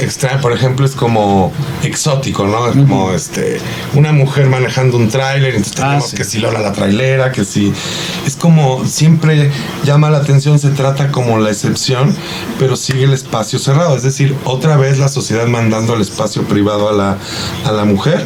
extraña, 0.00 0.40
por 0.40 0.52
ejemplo, 0.52 0.84
es 0.86 0.92
como 0.94 1.52
exótico, 1.82 2.46
¿no? 2.46 2.68
Es 2.68 2.76
como 2.76 3.12
este 3.12 3.58
una 3.94 4.12
mujer 4.12 4.46
manejando 4.48 4.96
un 4.96 5.08
tráiler, 5.08 5.54
entonces 5.54 5.80
Ah, 5.80 5.84
tenemos 5.88 6.10
sí. 6.10 6.16
que 6.16 6.24
si 6.24 6.38
Lola 6.38 6.60
la 6.60 6.72
trailera, 6.72 7.32
que 7.32 7.44
si 7.44 7.72
es 8.26 8.36
como 8.36 8.84
siempre 8.86 9.50
llama 9.84 10.10
la 10.10 10.18
atención, 10.18 10.58
se 10.58 10.70
trata 10.70 11.10
como 11.10 11.38
la 11.38 11.50
excepción, 11.50 12.14
pero 12.58 12.76
sigue 12.76 13.04
el 13.04 13.12
espacio 13.12 13.58
cerrado, 13.58 13.96
es 13.96 14.02
decir, 14.02 14.34
otra 14.44 14.76
vez 14.76 14.98
la 14.98 15.08
sociedad 15.08 15.46
mandando 15.46 15.94
el 15.94 16.00
espacio 16.00 16.42
privado 16.44 16.88
a 16.88 16.92
la, 16.92 17.18
a 17.64 17.72
la 17.72 17.84
mujer, 17.84 18.24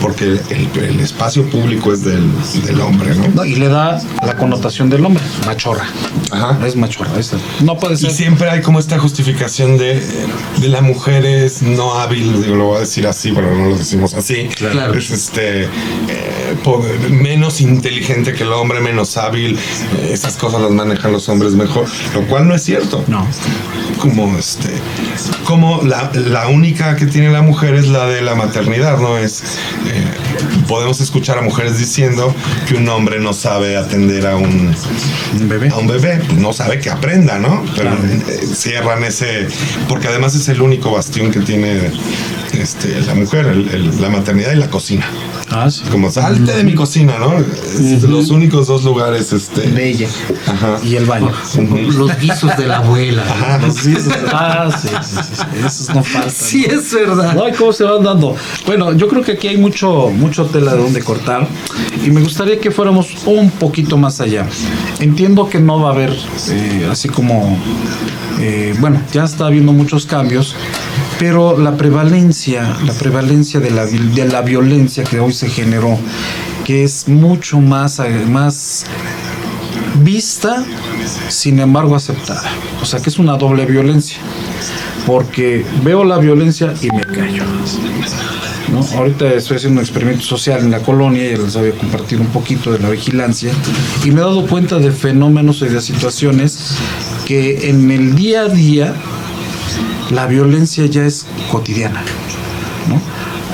porque 0.00 0.24
el, 0.50 0.68
el 0.82 1.00
espacio 1.00 1.44
público 1.50 1.92
es 1.92 2.04
del, 2.04 2.28
del 2.64 2.80
hombre, 2.80 3.14
¿no? 3.14 3.28
No, 3.34 3.44
y 3.44 3.56
le 3.56 3.68
da 3.68 4.00
la 4.24 4.36
connotación 4.36 4.88
del 4.90 5.04
hombre, 5.04 5.22
machorra. 5.46 5.84
Ajá. 6.30 6.58
Es 6.66 6.76
machorra. 6.76 7.18
es- 7.18 7.32
no 7.60 7.78
puede 7.78 7.94
Y 7.94 7.98
ser. 7.98 8.10
siempre 8.12 8.50
hay 8.50 8.62
como 8.62 8.78
esta 8.78 8.98
justificación 8.98 9.76
de, 9.78 10.00
de 10.60 10.68
la 10.68 10.80
mujer 10.80 11.09
es 11.16 11.62
no 11.62 11.94
hábil, 11.98 12.42
digo, 12.42 12.56
lo 12.56 12.64
voy 12.66 12.76
a 12.78 12.80
decir 12.80 13.06
así, 13.06 13.32
pero 13.32 13.54
no 13.54 13.70
lo 13.70 13.76
decimos 13.76 14.14
así. 14.14 14.48
Claro. 14.56 14.94
Es 14.94 15.10
este 15.10 15.64
eh, 15.64 15.68
menos 17.10 17.60
inteligente 17.60 18.32
que 18.32 18.42
el 18.44 18.52
hombre, 18.52 18.80
menos 18.80 19.16
hábil. 19.16 19.56
eh, 19.56 20.10
esas 20.12 20.36
cosas 20.36 20.60
las 20.60 20.70
manejan 20.70 21.12
los 21.12 21.28
hombres 21.28 21.52
mejor, 21.54 21.86
lo 22.14 22.22
cual 22.26 22.48
no 22.48 22.54
es 22.54 22.62
cierto. 22.62 23.04
No. 23.06 23.26
Como 23.98 24.36
este, 24.38 24.70
como 25.44 25.82
la, 25.82 26.10
la 26.14 26.48
única 26.48 26.96
que 26.96 27.04
tiene 27.06 27.30
la 27.30 27.42
mujer 27.42 27.74
es 27.74 27.88
la 27.88 28.06
de 28.06 28.22
la 28.22 28.34
maternidad, 28.34 28.98
no 28.98 29.18
es. 29.18 29.42
eh, 29.86 30.04
podemos 30.66 31.00
escuchar 31.00 31.36
a 31.38 31.42
mujeres 31.42 31.78
diciendo 31.78 32.34
que 32.68 32.74
un 32.76 32.88
hombre 32.88 33.18
no 33.20 33.32
sabe 33.34 33.76
atender 33.76 34.26
a 34.26 34.36
un 34.36 34.74
Un 35.34 35.48
bebé. 35.48 35.68
a 35.68 35.76
un 35.76 35.86
bebé, 35.86 36.20
no 36.36 36.52
sabe 36.52 36.78
que 36.80 36.88
aprenda, 36.90 37.38
¿no? 37.38 37.64
Pero 37.76 37.90
cierran 38.54 39.04
ese, 39.04 39.48
porque 39.88 40.08
además 40.08 40.34
es 40.34 40.48
el 40.48 40.62
único 40.62 40.90
bastión 41.00 41.30
que 41.30 41.40
tiene 41.40 41.90
este, 42.54 43.00
la 43.02 43.14
mujer, 43.14 43.46
el- 43.46 43.68
el- 43.68 44.00
la 44.00 44.08
maternidad 44.08 44.52
y 44.52 44.56
la 44.56 44.68
cocina. 44.70 45.06
Ah, 45.50 45.68
sí. 45.70 45.82
Como 45.90 46.10
salte 46.10 46.52
de 46.52 46.62
mi 46.64 46.74
cocina, 46.74 47.18
¿no? 47.18 47.32
Es 47.38 48.02
Los 48.04 48.30
únicos 48.30 48.66
dos 48.68 48.84
lugares, 48.84 49.32
este. 49.32 49.62
De 49.62 49.88
ella. 49.90 50.08
Ajá. 50.46 50.78
Y 50.84 50.94
el 50.96 51.06
baño. 51.06 51.32
Los 51.96 52.18
guisos 52.20 52.56
de 52.56 52.66
la 52.68 52.78
abuela. 52.78 53.22
Ajá. 53.28 53.58
Los 53.58 53.84
dices, 53.84 54.08
ah, 54.32 54.68
sí, 54.80 54.88
sí, 55.02 55.16
sí, 55.22 55.34
sí, 55.36 55.66
Esos 55.66 55.94
no 55.94 56.02
faltan. 56.04 56.30
Sí, 56.30 56.64
es 56.64 56.92
verdad. 56.94 57.34
No, 57.34 57.48
¿y 57.48 57.52
cómo 57.52 57.72
se 57.72 57.84
van 57.84 58.02
dando? 58.04 58.36
Bueno, 58.66 58.92
yo 58.92 59.08
creo 59.08 59.22
que 59.22 59.32
aquí 59.32 59.48
hay 59.48 59.56
mucho, 59.56 60.08
mucho 60.10 60.46
tela 60.46 60.74
de 60.74 60.82
donde 60.82 61.00
cortar 61.02 61.46
y 62.04 62.10
me 62.10 62.20
gustaría 62.20 62.58
que 62.60 62.70
fuéramos 62.70 63.08
un 63.26 63.50
poquito 63.50 63.96
más 63.96 64.20
allá. 64.20 64.46
Entiendo 65.00 65.48
que 65.48 65.58
no 65.58 65.80
va 65.80 65.90
a 65.90 65.92
haber, 65.92 66.16
eh, 66.50 66.88
así 66.90 67.08
como, 67.08 67.58
eh, 68.40 68.74
bueno, 68.78 69.02
ya 69.12 69.24
está 69.24 69.46
habiendo 69.46 69.72
muchos 69.72 70.06
cambios, 70.06 70.54
pero 71.20 71.58
la 71.58 71.76
prevalencia, 71.76 72.78
la 72.82 72.94
prevalencia 72.94 73.60
de 73.60 73.70
la, 73.70 73.84
de 73.84 74.24
la 74.24 74.40
violencia 74.40 75.04
que 75.04 75.20
hoy 75.20 75.34
se 75.34 75.50
generó, 75.50 75.98
que 76.64 76.82
es 76.82 77.08
mucho 77.08 77.60
más, 77.60 77.98
eh, 77.98 78.24
más 78.26 78.86
vista, 80.02 80.64
sin 81.28 81.60
embargo 81.60 81.94
aceptada. 81.94 82.50
O 82.80 82.86
sea 82.86 83.00
que 83.00 83.10
es 83.10 83.18
una 83.18 83.36
doble 83.36 83.66
violencia. 83.66 84.16
Porque 85.06 85.62
veo 85.84 86.04
la 86.04 86.16
violencia 86.16 86.72
y 86.80 86.90
me 86.90 87.02
callo. 87.02 87.44
¿no? 88.72 88.80
Ahorita 88.96 89.30
estoy 89.34 89.58
haciendo 89.58 89.80
un 89.80 89.84
experimento 89.84 90.24
social 90.24 90.60
en 90.60 90.70
la 90.70 90.80
colonia 90.80 91.32
y 91.32 91.36
les 91.36 91.54
voy 91.54 91.68
a 91.68 91.72
compartir 91.72 92.18
un 92.18 92.28
poquito 92.28 92.72
de 92.72 92.78
la 92.78 92.88
vigilancia. 92.88 93.52
Y 94.06 94.10
me 94.10 94.22
he 94.22 94.24
dado 94.24 94.46
cuenta 94.46 94.78
de 94.78 94.90
fenómenos 94.90 95.60
y 95.60 95.66
de 95.66 95.82
situaciones 95.82 96.76
que 97.26 97.68
en 97.68 97.90
el 97.90 98.14
día 98.14 98.42
a 98.42 98.48
día 98.48 98.94
la 100.10 100.26
violencia 100.26 100.86
ya 100.86 101.04
es 101.04 101.26
cotidiana. 101.50 102.02
¿no? 102.88 103.00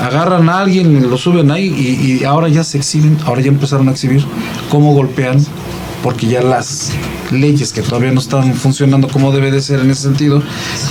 Agarran 0.03 0.49
a 0.49 0.59
alguien, 0.59 1.09
lo 1.09 1.17
suben 1.17 1.51
ahí 1.51 1.65
y, 1.65 2.21
y 2.21 2.23
ahora 2.23 2.49
ya 2.49 2.63
se 2.63 2.77
exhiben, 2.77 3.17
ahora 3.25 3.41
ya 3.41 3.49
empezaron 3.49 3.87
a 3.89 3.91
exhibir 3.91 4.25
cómo 4.69 4.93
golpean, 4.93 5.43
porque 6.03 6.27
ya 6.27 6.41
las 6.41 6.91
leyes 7.31 7.73
que 7.73 7.81
todavía 7.81 8.11
no 8.11 8.19
están 8.19 8.53
funcionando 8.55 9.07
como 9.07 9.31
debe 9.31 9.51
de 9.51 9.61
ser 9.61 9.79
en 9.79 9.91
ese 9.91 10.03
sentido, 10.03 10.41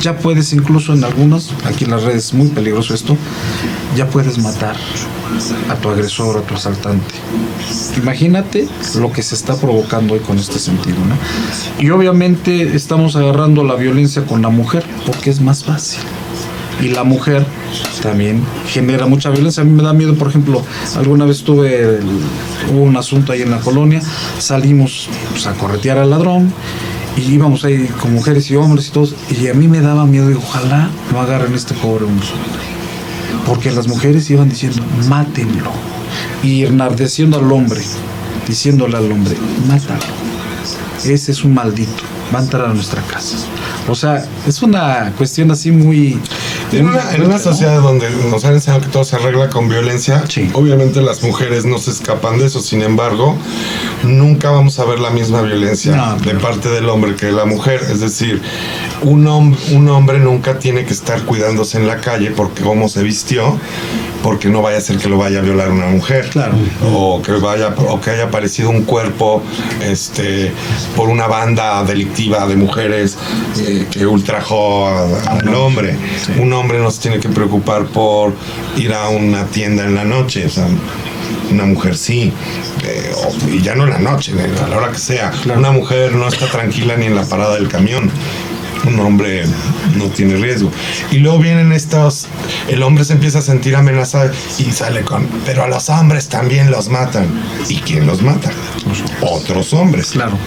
ya 0.02 0.18
puedes 0.18 0.52
incluso 0.52 0.92
en 0.92 1.04
algunos, 1.04 1.52
aquí 1.64 1.84
en 1.84 1.90
las 1.90 2.02
redes 2.02 2.26
es 2.26 2.34
muy 2.34 2.48
peligroso 2.48 2.94
esto, 2.94 3.16
ya 3.96 4.08
puedes 4.08 4.38
matar 4.38 4.76
a 5.68 5.74
tu 5.76 5.88
agresor, 5.88 6.38
a 6.38 6.42
tu 6.42 6.54
asaltante. 6.54 7.14
Imagínate 7.96 8.68
lo 8.98 9.12
que 9.12 9.22
se 9.22 9.34
está 9.34 9.56
provocando 9.56 10.14
hoy 10.14 10.20
con 10.20 10.38
este 10.38 10.58
sentido, 10.58 10.98
¿no? 10.98 11.16
Y 11.82 11.90
obviamente 11.90 12.76
estamos 12.76 13.16
agarrando 13.16 13.64
la 13.64 13.74
violencia 13.74 14.24
con 14.24 14.42
la 14.42 14.48
mujer 14.48 14.84
porque 15.06 15.30
es 15.30 15.40
más 15.40 15.64
fácil. 15.64 16.00
Y 16.80 16.88
la 16.88 17.04
mujer 17.04 17.46
también 18.02 18.42
genera 18.68 19.06
mucha 19.06 19.30
violencia. 19.30 19.62
A 19.62 19.66
mí 19.66 19.72
me 19.72 19.82
da 19.82 19.92
miedo, 19.92 20.14
por 20.14 20.28
ejemplo, 20.28 20.62
alguna 20.96 21.24
vez 21.24 21.42
tuve, 21.42 22.00
hubo 22.72 22.82
un 22.82 22.96
asunto 22.96 23.32
ahí 23.32 23.42
en 23.42 23.50
la 23.50 23.60
colonia, 23.60 24.00
salimos 24.38 25.08
pues, 25.30 25.46
a 25.46 25.54
corretear 25.54 25.98
al 25.98 26.10
ladrón 26.10 26.52
y 27.16 27.32
íbamos 27.32 27.64
ahí 27.64 27.88
con 28.00 28.12
mujeres 28.12 28.50
y 28.50 28.56
hombres 28.56 28.88
y 28.88 28.90
todos, 28.90 29.14
y 29.30 29.48
a 29.48 29.54
mí 29.54 29.68
me 29.68 29.80
daba 29.80 30.04
miedo, 30.04 30.30
y 30.30 30.34
ojalá 30.34 30.90
no 31.12 31.20
agarren 31.20 31.54
este 31.54 31.74
pobre 31.74 32.04
hombre. 32.04 32.26
Porque 33.46 33.70
las 33.70 33.88
mujeres 33.88 34.28
iban 34.30 34.48
diciendo, 34.48 34.82
mátenlo. 35.08 35.70
Y 36.42 36.64
enardeciendo 36.64 37.38
al 37.38 37.50
hombre, 37.50 37.80
diciéndole 38.46 38.96
al 38.96 39.10
hombre, 39.10 39.36
mátalo. 39.66 40.00
Ese 41.04 41.32
es 41.32 41.44
un 41.44 41.54
maldito, 41.54 42.02
va 42.34 42.40
a 42.40 42.42
entrar 42.42 42.66
a 42.66 42.74
nuestra 42.74 43.00
casa. 43.02 43.36
O 43.88 43.94
sea, 43.94 44.26
es 44.46 44.62
una 44.62 45.12
cuestión 45.16 45.50
así 45.50 45.70
muy... 45.70 46.18
En 46.72 46.88
una, 46.88 47.14
en 47.14 47.22
una 47.22 47.38
sociedad 47.38 47.80
donde 47.80 48.10
nos 48.30 48.44
han 48.44 48.54
enseñado 48.54 48.82
que 48.82 48.88
todo 48.88 49.04
se 49.04 49.16
arregla 49.16 49.48
con 49.50 49.68
violencia, 49.68 50.24
Sí. 50.28 50.50
obviamente 50.52 51.00
las 51.00 51.22
mujeres 51.22 51.64
no 51.64 51.78
se 51.78 51.90
escapan 51.90 52.38
de 52.38 52.46
eso. 52.46 52.60
Sin 52.60 52.82
embargo, 52.82 53.36
nunca 54.02 54.50
vamos 54.50 54.78
a 54.78 54.84
ver 54.84 54.98
la 54.98 55.10
misma 55.10 55.42
violencia 55.42 55.94
No, 55.96 56.16
de 56.16 56.34
parte 56.34 56.68
del 56.68 56.88
hombre 56.88 57.14
que 57.14 57.26
de 57.26 57.32
la 57.32 57.44
mujer. 57.44 57.80
Es 57.90 58.00
decir, 58.00 58.42
un, 59.02 59.24
hom- 59.26 59.56
un 59.72 59.88
hombre 59.88 60.18
nunca 60.18 60.58
tiene 60.58 60.84
que 60.84 60.92
estar 60.92 61.22
cuidándose 61.22 61.78
en 61.78 61.86
la 61.86 61.98
calle 62.00 62.30
porque 62.30 62.62
cómo 62.62 62.88
se 62.88 63.02
vistió, 63.02 63.58
porque 64.22 64.48
no 64.48 64.62
vaya 64.62 64.78
a 64.78 64.80
ser 64.80 64.98
que 64.98 65.08
lo 65.08 65.18
vaya 65.18 65.38
a 65.38 65.42
violar 65.42 65.70
una 65.70 65.86
mujer. 65.86 66.28
Claro. 66.30 66.54
O 66.94 67.20
que 67.22 67.32
vaya, 67.32 67.74
o 67.88 68.00
que 68.00 68.10
haya 68.10 68.24
aparecido 68.24 68.70
un 68.70 68.82
cuerpo 68.84 69.42
este, 69.82 70.52
por 70.96 71.08
una 71.08 71.26
banda 71.26 71.84
delictiva 71.84 72.46
de 72.46 72.56
mujeres 72.56 73.16
eh, 73.58 73.86
que 73.90 74.06
ultrajó 74.06 74.88
a- 74.88 75.38
al 75.38 75.54
hombre. 75.54 75.96
Un 76.38 76.52
hombre 76.52 76.78
no 76.78 76.90
se 76.90 77.02
tiene 77.02 77.20
que 77.20 77.28
preocupar 77.28 77.84
por 77.86 78.32
ir 78.76 78.92
a 78.92 79.08
una 79.08 79.44
tienda 79.46 79.84
en 79.84 79.94
la 79.94 80.04
noche. 80.04 80.46
O 80.46 80.50
sea, 80.50 80.66
una 81.50 81.64
mujer 81.64 81.96
sí. 81.96 82.32
eh, 82.84 83.12
y 83.52 83.60
ya 83.62 83.74
no 83.76 83.84
en 83.84 83.90
la 83.90 83.98
noche, 83.98 84.32
a 84.64 84.68
la 84.68 84.76
hora 84.76 84.90
que 84.90 84.98
sea. 84.98 85.30
Claro. 85.30 85.60
Una 85.60 85.70
mujer 85.70 86.12
no 86.14 86.26
está 86.26 86.46
tranquila 86.46 86.96
ni 86.96 87.06
en 87.06 87.14
la 87.14 87.24
parada 87.24 87.54
del 87.54 87.68
camión. 87.68 88.10
Un 88.86 89.00
hombre 89.00 89.44
no 89.96 90.04
tiene 90.06 90.36
riesgo. 90.36 90.70
Y 91.10 91.18
luego 91.18 91.38
vienen 91.38 91.72
estos, 91.72 92.26
el 92.68 92.82
hombre 92.82 93.04
se 93.04 93.14
empieza 93.14 93.40
a 93.40 93.42
sentir 93.42 93.74
amenazado 93.76 94.30
y 94.58 94.64
sale 94.64 95.02
con, 95.02 95.26
pero 95.44 95.64
a 95.64 95.68
los 95.68 95.88
hombres 95.88 96.28
también 96.28 96.70
los 96.70 96.88
matan. 96.88 97.26
¿Y 97.68 97.76
quién 97.76 98.06
los 98.06 98.22
mata? 98.22 98.50
Otros 99.20 99.72
hombres. 99.72 100.10
Claro. 100.12 100.38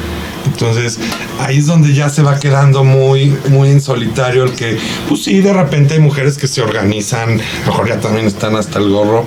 Entonces, 0.59 0.99
ahí 1.39 1.57
es 1.57 1.67
donde 1.67 1.93
ya 1.93 2.09
se 2.09 2.21
va 2.21 2.37
quedando 2.37 2.83
muy, 2.83 3.33
muy 3.49 3.69
en 3.69 3.79
solitario 3.79 4.43
el 4.43 4.51
que, 4.51 4.77
pues 5.07 5.23
sí, 5.23 5.39
de 5.39 5.53
repente 5.53 5.93
hay 5.93 6.01
mujeres 6.01 6.37
que 6.37 6.47
se 6.49 6.61
organizan, 6.61 7.39
mejor 7.65 7.87
ya 7.87 8.01
también 8.01 8.27
están 8.27 8.57
hasta 8.57 8.79
el 8.79 8.89
gorro, 8.89 9.25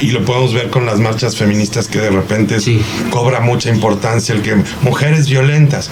y 0.00 0.10
lo 0.10 0.24
podemos 0.24 0.52
ver 0.52 0.70
con 0.70 0.84
las 0.84 0.98
marchas 0.98 1.36
feministas 1.36 1.86
que 1.86 2.00
de 2.00 2.10
repente 2.10 2.58
Sí. 2.58 2.82
cobra 3.10 3.38
mucha 3.38 3.70
importancia 3.70 4.34
el 4.34 4.42
que 4.42 4.56
mujeres 4.82 5.28
violentas. 5.28 5.90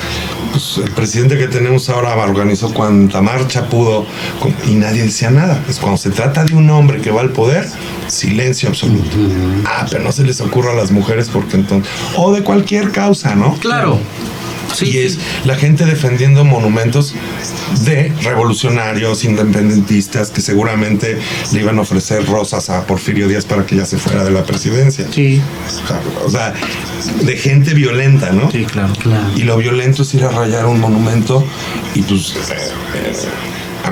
Pues 0.51 0.79
el 0.85 0.91
presidente 0.91 1.39
que 1.39 1.47
tenemos 1.47 1.89
ahora 1.89 2.15
organizó 2.17 2.75
cuanta 2.75 3.23
marcha 3.23 3.69
pudo 3.69 4.05
y 4.69 4.75
nadie 4.75 5.03
decía 5.03 5.31
nada. 5.31 5.63
Es 5.69 5.79
cuando 5.79 5.97
se 5.97 6.11
trata 6.11 6.45
de 6.45 6.55
un 6.55 6.69
hombre 6.71 7.01
que 7.01 7.11
va 7.11 7.21
al 7.21 7.31
poder, 7.31 7.69
silencio 8.09 8.69
absoluto. 8.69 9.17
Ah, 9.65 9.87
pero 9.89 10.03
no 10.03 10.11
se 10.13 10.25
les 10.25 10.41
ocurra 10.41 10.73
a 10.73 10.75
las 10.75 10.91
mujeres 10.91 11.29
porque 11.33 11.57
entonces... 11.57 11.91
O 12.17 12.33
de 12.33 12.43
cualquier 12.43 12.91
causa, 12.91 13.35
¿no? 13.35 13.55
Claro. 13.61 13.99
Sí, 14.73 14.91
y 14.91 14.99
es 14.99 15.15
sí. 15.15 15.19
la 15.45 15.57
gente 15.57 15.85
defendiendo 15.85 16.45
monumentos 16.45 17.15
de 17.85 18.13
revolucionarios, 18.23 19.25
independentistas, 19.25 20.31
que 20.31 20.41
seguramente 20.41 21.19
le 21.53 21.61
iban 21.61 21.79
a 21.79 21.83
ofrecer 21.83 22.27
rosas 22.27 22.71
a 22.71 22.87
Porfirio 22.87 23.29
Díaz 23.29 23.45
para 23.45 23.65
que 23.67 23.77
ya 23.77 23.87
se 23.87 23.99
fuera 23.99 24.25
de 24.25 24.31
la 24.31 24.45
presidencia. 24.45 25.07
Sí, 25.11 25.41
O 26.25 26.31
sea, 26.31 26.55
de 27.23 27.37
gente 27.37 27.75
violenta, 27.75 28.31
¿no? 28.33 28.51
sí, 28.51 28.65
claro. 28.65 28.93
Claro. 29.03 29.27
Y 29.37 29.43
lo 29.43 29.57
violento 29.57 30.03
es 30.03 30.15
ir 30.15 30.25
a 30.25 30.31
rayar 30.31 30.67
un 30.67 30.81
monumento 30.81 31.45
y 31.95 32.03
pues 32.03 32.35
eh, 32.37 32.55
eh, 32.95 33.13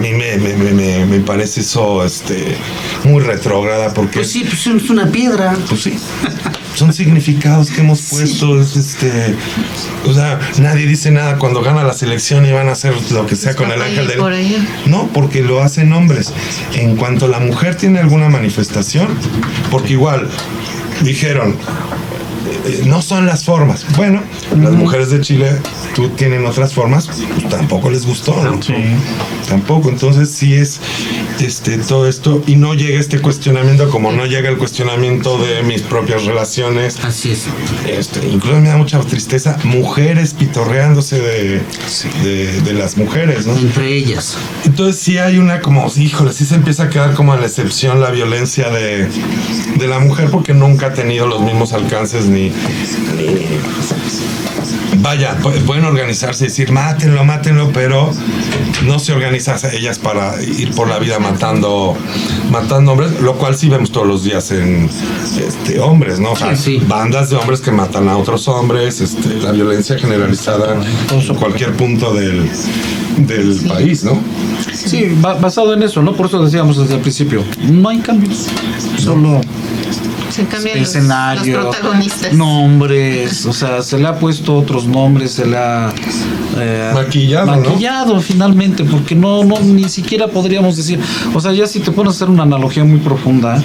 mí 0.01 0.12
me, 0.12 0.36
me, 0.38 0.55
me- 0.55 0.72
me- 0.72 1.07
me 1.07 1.20
parece 1.20 1.61
eso 1.61 2.05
este, 2.05 2.57
muy 3.05 3.22
retrógrada 3.22 3.92
porque... 3.94 4.18
Pues 4.20 4.30
sí, 4.32 4.44
pues 4.44 4.66
es 4.66 4.90
una 4.90 5.07
piedra. 5.11 5.57
Pues 5.68 5.82
sí. 5.82 5.96
Son 6.74 6.92
significados 6.92 7.70
que 7.70 7.80
hemos 7.80 8.01
puesto. 8.03 8.61
es, 8.61 8.76
este, 8.76 9.34
o 10.07 10.14
sea, 10.14 10.38
nadie 10.59 10.86
dice 10.86 11.11
nada 11.11 11.36
cuando 11.36 11.62
gana 11.62 11.82
la 11.82 11.92
selección 11.92 12.46
y 12.46 12.53
van 12.53 12.68
a 12.68 12.72
hacer 12.72 12.94
lo 13.11 13.26
que 13.26 13.36
sea 13.36 13.55
con 13.57 13.70
el 13.72 13.82
ángel 13.82 14.07
del. 14.07 14.18
por. 14.18 14.32
No, 14.86 15.09
porque 15.12 15.42
lo 15.42 15.61
hacen 15.62 15.92
hombres. 15.92 16.32
En 16.74 16.96
cuanto 16.96 17.26
la 17.28 17.40
mujer 17.40 17.74
tiene 17.74 17.98
alguna 17.98 18.28
manifestación, 18.28 19.09
porque 19.70 19.92
igual 19.94 20.28
dijeron. 21.03 21.57
eh, 22.66 22.82
No 22.86 23.03
son 23.03 23.26
las 23.26 23.44
formas. 23.44 23.84
Bueno, 23.96 24.22
las 24.59 24.72
mujeres 24.72 25.11
de 25.11 25.20
Chile 25.20 25.51
tú 25.95 26.09
tienen 26.11 26.47
otras 26.47 26.72
formas, 26.74 27.07
pues 27.07 27.49
tampoco 27.49 27.91
les 27.91 28.07
gustó, 28.07 28.34
¿no? 28.43 28.62
Sí. 28.62 28.74
Tampoco, 29.49 29.88
entonces 29.88 30.30
sí 30.30 30.55
es 30.55 30.80
este 31.41 31.78
todo 31.78 32.07
esto 32.09 32.43
y 32.47 32.57
no 32.57 32.74
llega 32.74 33.01
este 33.01 33.20
cuestionamiento 33.20 33.88
como 33.91 34.12
no 34.12 34.26
llega 34.26 34.49
el 34.49 34.57
cuestionamiento 34.59 35.38
de 35.38 35.62
mis 35.62 35.82
propias 35.82 36.24
relaciones. 36.24 36.99
Así 37.03 37.32
es. 37.32 37.45
Este, 37.88 38.26
incluso 38.28 38.61
me 38.61 38.68
da 38.68 38.76
mucha 38.76 39.01
tristeza 39.01 39.57
mujeres 39.64 40.34
pitorreándose 40.34 41.18
de, 41.20 41.61
de, 42.22 42.61
de 42.61 42.72
las 42.74 42.97
mujeres, 42.97 43.47
¿no? 43.47 43.57
Entre 43.57 43.95
ellas. 43.95 44.36
Entonces 44.64 45.01
sí 45.01 45.18
hay 45.18 45.38
una 45.38 45.61
como, 45.61 45.91
híjole, 45.97 46.32
sí 46.32 46.45
se 46.45 46.55
empieza 46.55 46.84
a 46.84 46.91
quedar 46.91 47.14
como 47.14 47.32
a 47.32 47.36
la 47.36 47.47
excepción 47.47 48.01
la 48.01 48.11
violencia 48.11 48.70
de, 48.70 49.09
de 49.76 49.86
la 49.88 49.99
mujer 49.99 50.28
porque 50.30 50.55
nunca 50.55 50.86
ha 50.88 50.95
tenido 50.95 51.26
los 51.26 51.41
mismos 51.43 51.72
alcances 51.72 52.26
ni... 52.26 52.51
ni- 52.51 53.61
Vaya, 54.99 55.38
pu- 55.41 55.53
pueden 55.66 55.84
organizarse 55.84 56.45
y 56.45 56.49
decir, 56.49 56.72
mátenlo, 56.72 57.24
mátenlo, 57.24 57.70
pero 57.72 58.11
no 58.84 58.99
se 58.99 59.12
organizan 59.12 59.57
ellas 59.72 59.99
para 59.99 60.41
ir 60.43 60.72
por 60.72 60.88
la 60.88 60.99
vida 60.99 61.18
matando, 61.20 61.97
matando 62.51 62.93
hombres, 62.93 63.20
lo 63.20 63.34
cual 63.36 63.55
sí 63.57 63.68
vemos 63.68 63.93
todos 63.93 64.07
los 64.07 64.24
días 64.24 64.51
en 64.51 64.91
este, 65.47 65.78
hombres, 65.80 66.18
¿no? 66.18 66.32
O 66.32 66.36
sea, 66.36 66.57
Sí, 66.57 66.78
sí. 66.80 66.84
bandas 66.86 67.30
de 67.30 67.36
hombres 67.36 67.61
que 67.61 67.70
matan 67.70 68.09
a 68.09 68.16
otros 68.16 68.49
hombres, 68.49 69.01
este, 69.01 69.34
la 69.36 69.53
violencia 69.53 69.97
generalizada 69.97 70.74
en 70.74 71.34
cualquier 71.36 71.72
punto 71.76 72.12
del, 72.12 72.51
del 73.18 73.61
país, 73.68 74.03
¿no? 74.05 74.18
Sí, 74.74 75.07
ba- 75.20 75.34
basado 75.34 75.72
en 75.72 75.82
eso, 75.84 76.03
¿no? 76.03 76.14
Por 76.14 76.26
eso 76.26 76.45
decíamos 76.45 76.76
desde 76.78 76.95
el 76.97 77.01
principio, 77.01 77.45
no 77.70 77.88
hay 77.88 77.99
cambios. 78.01 78.49
Solo 78.99 79.41
Se 80.31 80.45
cambian 80.47 80.78
escenario, 80.78 81.61
los 81.61 81.76
protagonistas. 81.76 82.33
nombres, 82.33 83.47
o 83.47 83.53
sea, 83.53 83.83
se 83.83 83.99
le 83.99 84.07
ha 84.07 84.18
puesto 84.18 84.57
otros 84.57 84.87
nombres, 84.87 85.33
se 85.33 85.47
le 85.47 85.57
ha 85.57 85.93
eh, 86.59 86.91
Maquillado, 86.95 87.47
¿no? 87.47 87.57
maquillado 87.57 88.20
finalmente, 88.20 88.85
porque 88.85 89.14
no, 89.14 89.45
no, 89.45 89.59
ni 89.61 89.89
siquiera 89.89 90.28
podríamos 90.28 90.76
decir, 90.76 91.01
o 91.35 91.41
sea, 91.41 91.53
ya 91.53 91.66
si 91.66 91.81
te 91.81 91.91
pones 91.91 92.14
a 92.14 92.16
hacer 92.16 92.31
una 92.31 92.43
analogía 92.45 92.85
muy 92.85 92.99
profunda 92.99 93.62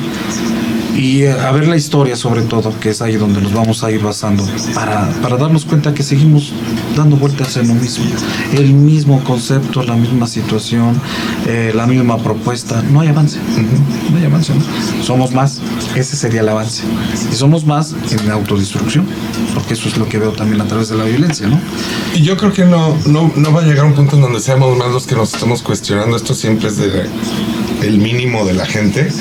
y 0.96 1.24
eh, 1.24 1.32
a 1.32 1.52
ver 1.52 1.68
la 1.68 1.76
historia 1.76 2.16
sobre 2.16 2.42
todo, 2.44 2.74
que 2.80 2.90
es 2.90 3.02
ahí 3.02 3.16
donde 3.18 3.42
nos 3.42 3.54
vamos 3.54 3.84
a 3.84 3.92
ir 3.92 4.02
basando, 4.02 4.46
para, 4.74 5.10
para 5.22 5.38
darnos 5.38 5.66
cuenta 5.66 5.94
que 5.94 6.04
seguimos 6.04 6.54
dando 6.96 7.18
vueltas 7.18 7.58
en 7.58 7.68
lo 7.68 7.74
mismo, 7.76 8.06
el 8.54 8.74
mismo 8.74 9.24
concepto, 9.24 9.84
la 9.84 9.96
misma 9.96 10.28
situación, 10.28 11.00
eh, 11.48 11.74
la 11.76 11.86
misma 11.86 12.18
propuesta, 12.18 12.82
no 12.92 13.02
hay 13.02 13.10
avance, 13.10 13.40
no 14.12 14.18
hay 14.18 14.26
avance, 14.26 14.54
¿no? 14.56 15.04
somos 15.04 15.34
más, 15.34 15.62
ese 16.02 16.16
sería 16.16 16.42
el 16.42 16.50
avance, 16.50 16.84
y 17.32 17.36
somos 17.36 17.66
más 17.66 17.94
en 18.12 18.28
la 18.28 18.34
autodestrucción, 18.34 19.06
porque 19.54 19.74
eso 19.74 19.88
es 19.88 19.98
lo 19.98 20.08
que 20.08 20.18
veo 20.18 20.32
también 20.32 20.62
a 20.62 20.66
través 20.66 20.90
de 20.90 20.98
la 20.98 21.06
violencia, 21.06 21.48
¿no? 21.48 21.60
Y 22.14 22.22
yo 22.22 22.38
creo 22.38 22.54
que 22.54 22.66
no, 22.66 22.98
no, 23.06 23.32
no 23.36 23.54
va 23.54 23.62
a 23.62 23.66
llegar 23.66 23.86
un 23.86 23.94
punto 23.94 24.16
en 24.16 24.22
donde 24.22 24.40
seamos 24.40 24.78
más 24.78 24.92
los 24.92 25.08
que 25.08 25.16
nos 25.16 25.34
estamos 25.34 25.62
cuestionando. 25.62 26.16
Esto 26.16 26.34
siempre 26.34 26.68
es 26.68 26.78
de, 26.78 27.10
el 27.82 27.98
mínimo 27.98 28.46
de 28.46 28.54
la 28.54 28.66
gente. 28.66 29.12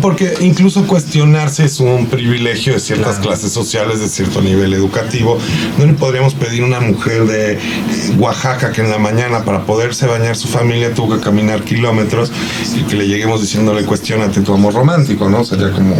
Porque 0.00 0.34
incluso 0.40 0.86
cuestionarse 0.86 1.64
es 1.64 1.80
un 1.80 2.06
privilegio 2.06 2.74
de 2.74 2.80
ciertas 2.80 3.18
clases 3.18 3.52
sociales, 3.52 4.00
de 4.00 4.08
cierto 4.08 4.40
nivel 4.40 4.72
educativo. 4.72 5.38
No 5.78 5.86
le 5.86 5.94
podríamos 5.94 6.34
pedir 6.34 6.62
a 6.62 6.66
una 6.66 6.80
mujer 6.80 7.26
de 7.26 7.58
Oaxaca 8.18 8.72
que 8.72 8.82
en 8.82 8.90
la 8.90 8.98
mañana 8.98 9.44
para 9.44 9.64
poderse 9.64 10.06
bañar 10.06 10.36
su 10.36 10.48
familia 10.48 10.94
tuvo 10.94 11.16
que 11.16 11.22
caminar 11.22 11.62
kilómetros 11.62 12.30
y 12.76 12.82
que 12.82 12.96
le 12.96 13.08
lleguemos 13.08 13.40
diciéndole 13.40 13.84
cuestionate 13.84 14.40
tu 14.40 14.54
amor 14.54 14.74
romántico, 14.74 15.28
¿no? 15.28 15.44
Sería 15.44 15.70
como... 15.72 15.96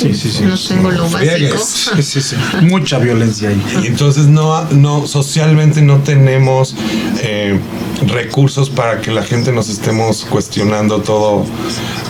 Sí, 0.00 0.14
sí, 0.14 0.30
sí. 0.30 0.44
No 0.44 0.56
tengo 0.56 0.90
lo 0.90 1.08
básico. 1.08 1.32
Friegues. 1.34 1.90
Sí, 1.96 2.02
sí, 2.02 2.20
sí. 2.20 2.36
Mucha 2.62 2.98
violencia 2.98 3.50
ahí. 3.50 3.62
Y 3.82 3.86
entonces 3.88 4.26
no, 4.26 4.64
no, 4.70 5.06
socialmente 5.06 5.82
no 5.82 5.98
tenemos 5.98 6.74
eh, 7.22 7.58
recursos 8.06 8.70
para 8.70 9.00
que 9.00 9.10
la 9.10 9.22
gente 9.22 9.52
nos 9.52 9.68
estemos 9.68 10.24
cuestionando 10.24 11.02
todo, 11.02 11.44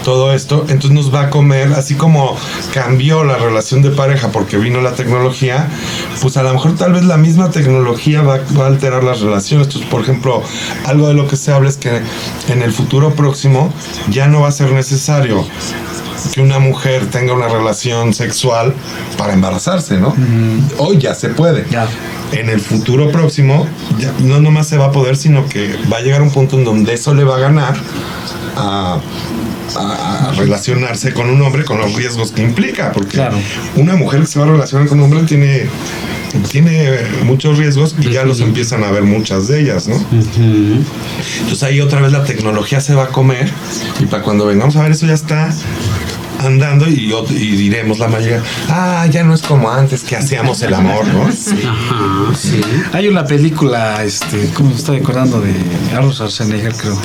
todo 0.05 0.33
esto. 0.33 0.65
Entonces 0.69 0.93
nos 0.93 1.13
va 1.13 1.23
a 1.23 1.31
comer, 1.31 1.73
así 1.75 1.95
como 1.95 2.37
cambió 2.73 3.25
la 3.25 3.37
relación 3.37 3.83
de 3.83 3.91
pareja 3.91 4.31
porque 4.31 4.57
vino 4.57 4.81
la 4.81 4.93
tecnología, 4.93 5.69
pues 6.21 6.37
a 6.37 6.43
lo 6.43 6.53
mejor 6.53 6.77
tal 6.77 6.93
vez 6.93 7.05
la 7.05 7.17
misma 7.17 7.51
tecnología 7.51 8.23
va, 8.23 8.41
va 8.59 8.65
a 8.65 8.69
alterar 8.69 9.05
las 9.05 9.21
relaciones. 9.21 9.67
Entonces, 9.67 9.91
por 9.91 10.03
ejemplo, 10.03 10.43
algo 10.87 11.09
de 11.09 11.15
lo 11.15 11.27
que 11.27 11.37
se 11.37 11.53
habla 11.53 11.69
es 11.69 11.77
que 11.77 12.01
en 12.49 12.63
el 12.63 12.73
futuro 12.73 13.15
próximo 13.15 13.73
ya 14.11 14.29
no 14.29 14.41
va 14.41 14.49
a 14.49 14.53
ser 14.53 14.73
necesario 14.73 15.45
que 16.33 16.41
una 16.41 16.59
mujer 16.59 17.07
tenga 17.11 17.33
una 17.33 17.49
relación 17.49 18.15
sexual 18.15 18.75
para 19.19 19.33
embarazarse, 19.33 19.99
¿no? 19.99 20.15
Hoy 20.79 20.99
ya 20.99 21.15
se 21.15 21.29
puede. 21.31 21.67
Ya. 21.71 21.89
En 22.33 22.49
el 22.49 22.61
futuro 22.61 23.11
próximo, 23.11 23.67
ya 23.99 24.13
no 24.21 24.41
nomás 24.41 24.69
se 24.69 24.79
va 24.79 24.87
a 24.87 24.93
poder, 24.93 25.17
sino 25.17 25.47
que 25.49 25.77
va 25.93 25.99
a 25.99 26.01
llegar 26.01 26.23
un 26.23 26.31
punto 26.31 26.59
en 26.59 26.65
donde 26.65 26.95
eso 26.95 27.15
le 27.15 27.25
va 27.25 27.37
a 27.37 27.41
ganar 27.41 27.75
a, 28.57 29.01
relacionarse 30.37 31.15
con 31.15 31.31
un 31.31 31.41
hombre 31.41 31.65
con 31.65 31.79
los 31.79 31.95
riesgos 31.95 32.31
que 32.33 32.43
implica. 32.43 32.93
Porque 32.93 33.13
Claro. 33.13 33.39
una 33.77 33.97
mujer 33.97 34.21
que 34.21 34.27
se 34.27 34.39
va 34.39 34.45
a 34.45 34.49
relacionar 34.49 34.87
con 34.87 34.99
un 34.99 35.05
hombre 35.05 35.23
tiene, 35.23 35.67
tiene 36.51 36.91
muchos 37.25 37.59
riesgos 37.59 37.95
y 37.99 38.11
ya 38.11 38.25
los 38.25 38.41
empiezan 38.41 38.85
a 38.85 38.91
ver 38.91 39.03
muchas 39.03 39.49
de 39.49 39.61
ellas, 39.61 39.89
¿no? 39.89 39.97
Entonces 41.41 41.63
ahí 41.63 41.81
otra 41.81 42.01
vez 42.01 42.13
la 42.13 42.25
tecnología 42.25 42.81
se 42.81 42.95
va 42.95 43.05
a 43.05 43.09
comer 43.09 43.51
y 44.01 44.07
para 44.07 44.23
cuando 44.23 44.47
vengamos 44.47 44.77
a 44.77 44.83
ver 44.83 44.93
eso 44.93 45.07
ya 45.07 45.15
está 45.15 45.51
andando 46.45 46.89
y, 46.89 47.13
y 47.31 47.57
diremos 47.57 47.99
la 47.99 48.09
mayoría, 48.09 48.43
ah, 48.69 49.07
ya 49.11 49.23
no 49.25 49.35
es 49.35 49.43
como 49.43 49.71
antes 49.71 50.03
que 50.05 50.17
hacíamos 50.17 50.63
el 50.63 50.75
amor, 50.75 51.07
¿no? 51.07 51.23
Ajá, 51.25 52.35
sí. 52.37 52.61
Hay 52.93 53.09
una 53.09 53.25
película, 53.25 54.03
este, 54.05 54.51
¿cómo 54.55 54.71
me 54.71 54.77
estoy 54.77 54.99
acordando? 54.99 55.41
De 55.41 55.55
Arnold 55.95 56.15
Schwarzenegger, 56.15 56.75
creo. 56.75 56.99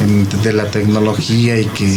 En- 0.00 0.26
de 0.42 0.52
la 0.52 0.66
tecnología 0.70 1.58
y 1.60 1.66
que 1.66 1.88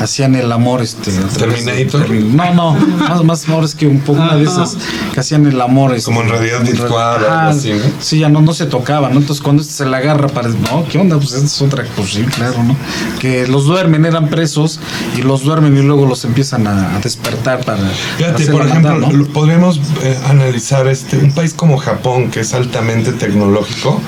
hacían 0.00 0.34
el 0.34 0.50
amor 0.52 0.82
este 0.82 1.10
Terminator. 1.38 2.06
Termin- 2.06 2.32
no 2.32 2.54
no 2.54 2.74
más 3.08 3.24
más 3.24 3.48
amor 3.48 3.64
es 3.64 3.74
que 3.74 3.86
un 3.86 4.00
poco 4.00 4.20
una 4.20 4.36
de 4.36 4.44
esas 4.44 4.76
que 5.12 5.20
hacían 5.20 5.46
el 5.46 5.60
amor 5.60 5.94
este, 5.94 6.04
Como 6.06 6.22
en 6.22 6.28
realidad 6.28 6.62
virtual 6.62 7.24
así, 7.48 7.72
¿no? 7.72 7.84
sí 8.00 8.18
ya 8.18 8.28
no 8.28 8.40
no 8.40 8.52
se 8.54 8.66
tocaban 8.66 9.12
¿no? 9.14 9.20
entonces 9.20 9.42
cuando 9.42 9.62
este 9.62 9.74
se 9.74 9.86
la 9.86 9.98
agarra 9.98 10.28
para 10.28 10.48
no 10.48 10.84
qué 10.90 10.98
onda 10.98 11.16
pues 11.16 11.32
esa 11.32 11.44
es 11.46 11.62
otra 11.62 11.84
pues 11.96 12.10
sí 12.10 12.22
claro 12.24 12.62
no 12.62 12.76
que 13.18 13.46
los 13.46 13.64
duermen 13.66 14.04
eran 14.04 14.28
presos 14.28 14.80
y 15.16 15.22
los 15.22 15.42
duermen 15.44 15.76
y 15.76 15.82
luego 15.82 16.06
los 16.06 16.24
empiezan 16.24 16.66
a, 16.66 16.96
a 16.96 17.00
despertar 17.00 17.64
para 17.64 17.82
Fíjate, 18.18 18.46
por 18.46 18.66
ejemplo, 18.66 18.90
maldad, 18.98 19.08
¿no? 19.12 19.24
podríamos 19.26 19.80
eh, 20.02 20.18
analizar 20.28 20.86
este 20.88 21.16
un 21.18 21.32
país 21.32 21.54
como 21.54 21.76
Japón, 21.78 22.30
que 22.30 22.40
es 22.40 22.52
altamente 22.54 23.12
tecnológico, 23.12 24.00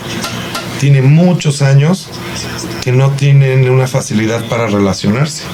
tiene 0.80 1.02
muchos 1.02 1.62
años 1.62 2.08
que 2.84 2.92
no 2.92 3.12
tienen 3.12 3.70
una 3.70 3.86
facilidad 3.86 4.44
para 4.46 4.66
relacionarse. 4.66 5.44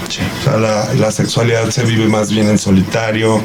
O 0.40 0.42
sea, 0.42 0.56
la, 0.56 0.92
la 0.94 1.12
sexualidad 1.12 1.70
se 1.70 1.84
vive 1.84 2.08
más 2.08 2.32
bien 2.32 2.48
en 2.48 2.58
solitario. 2.58 3.40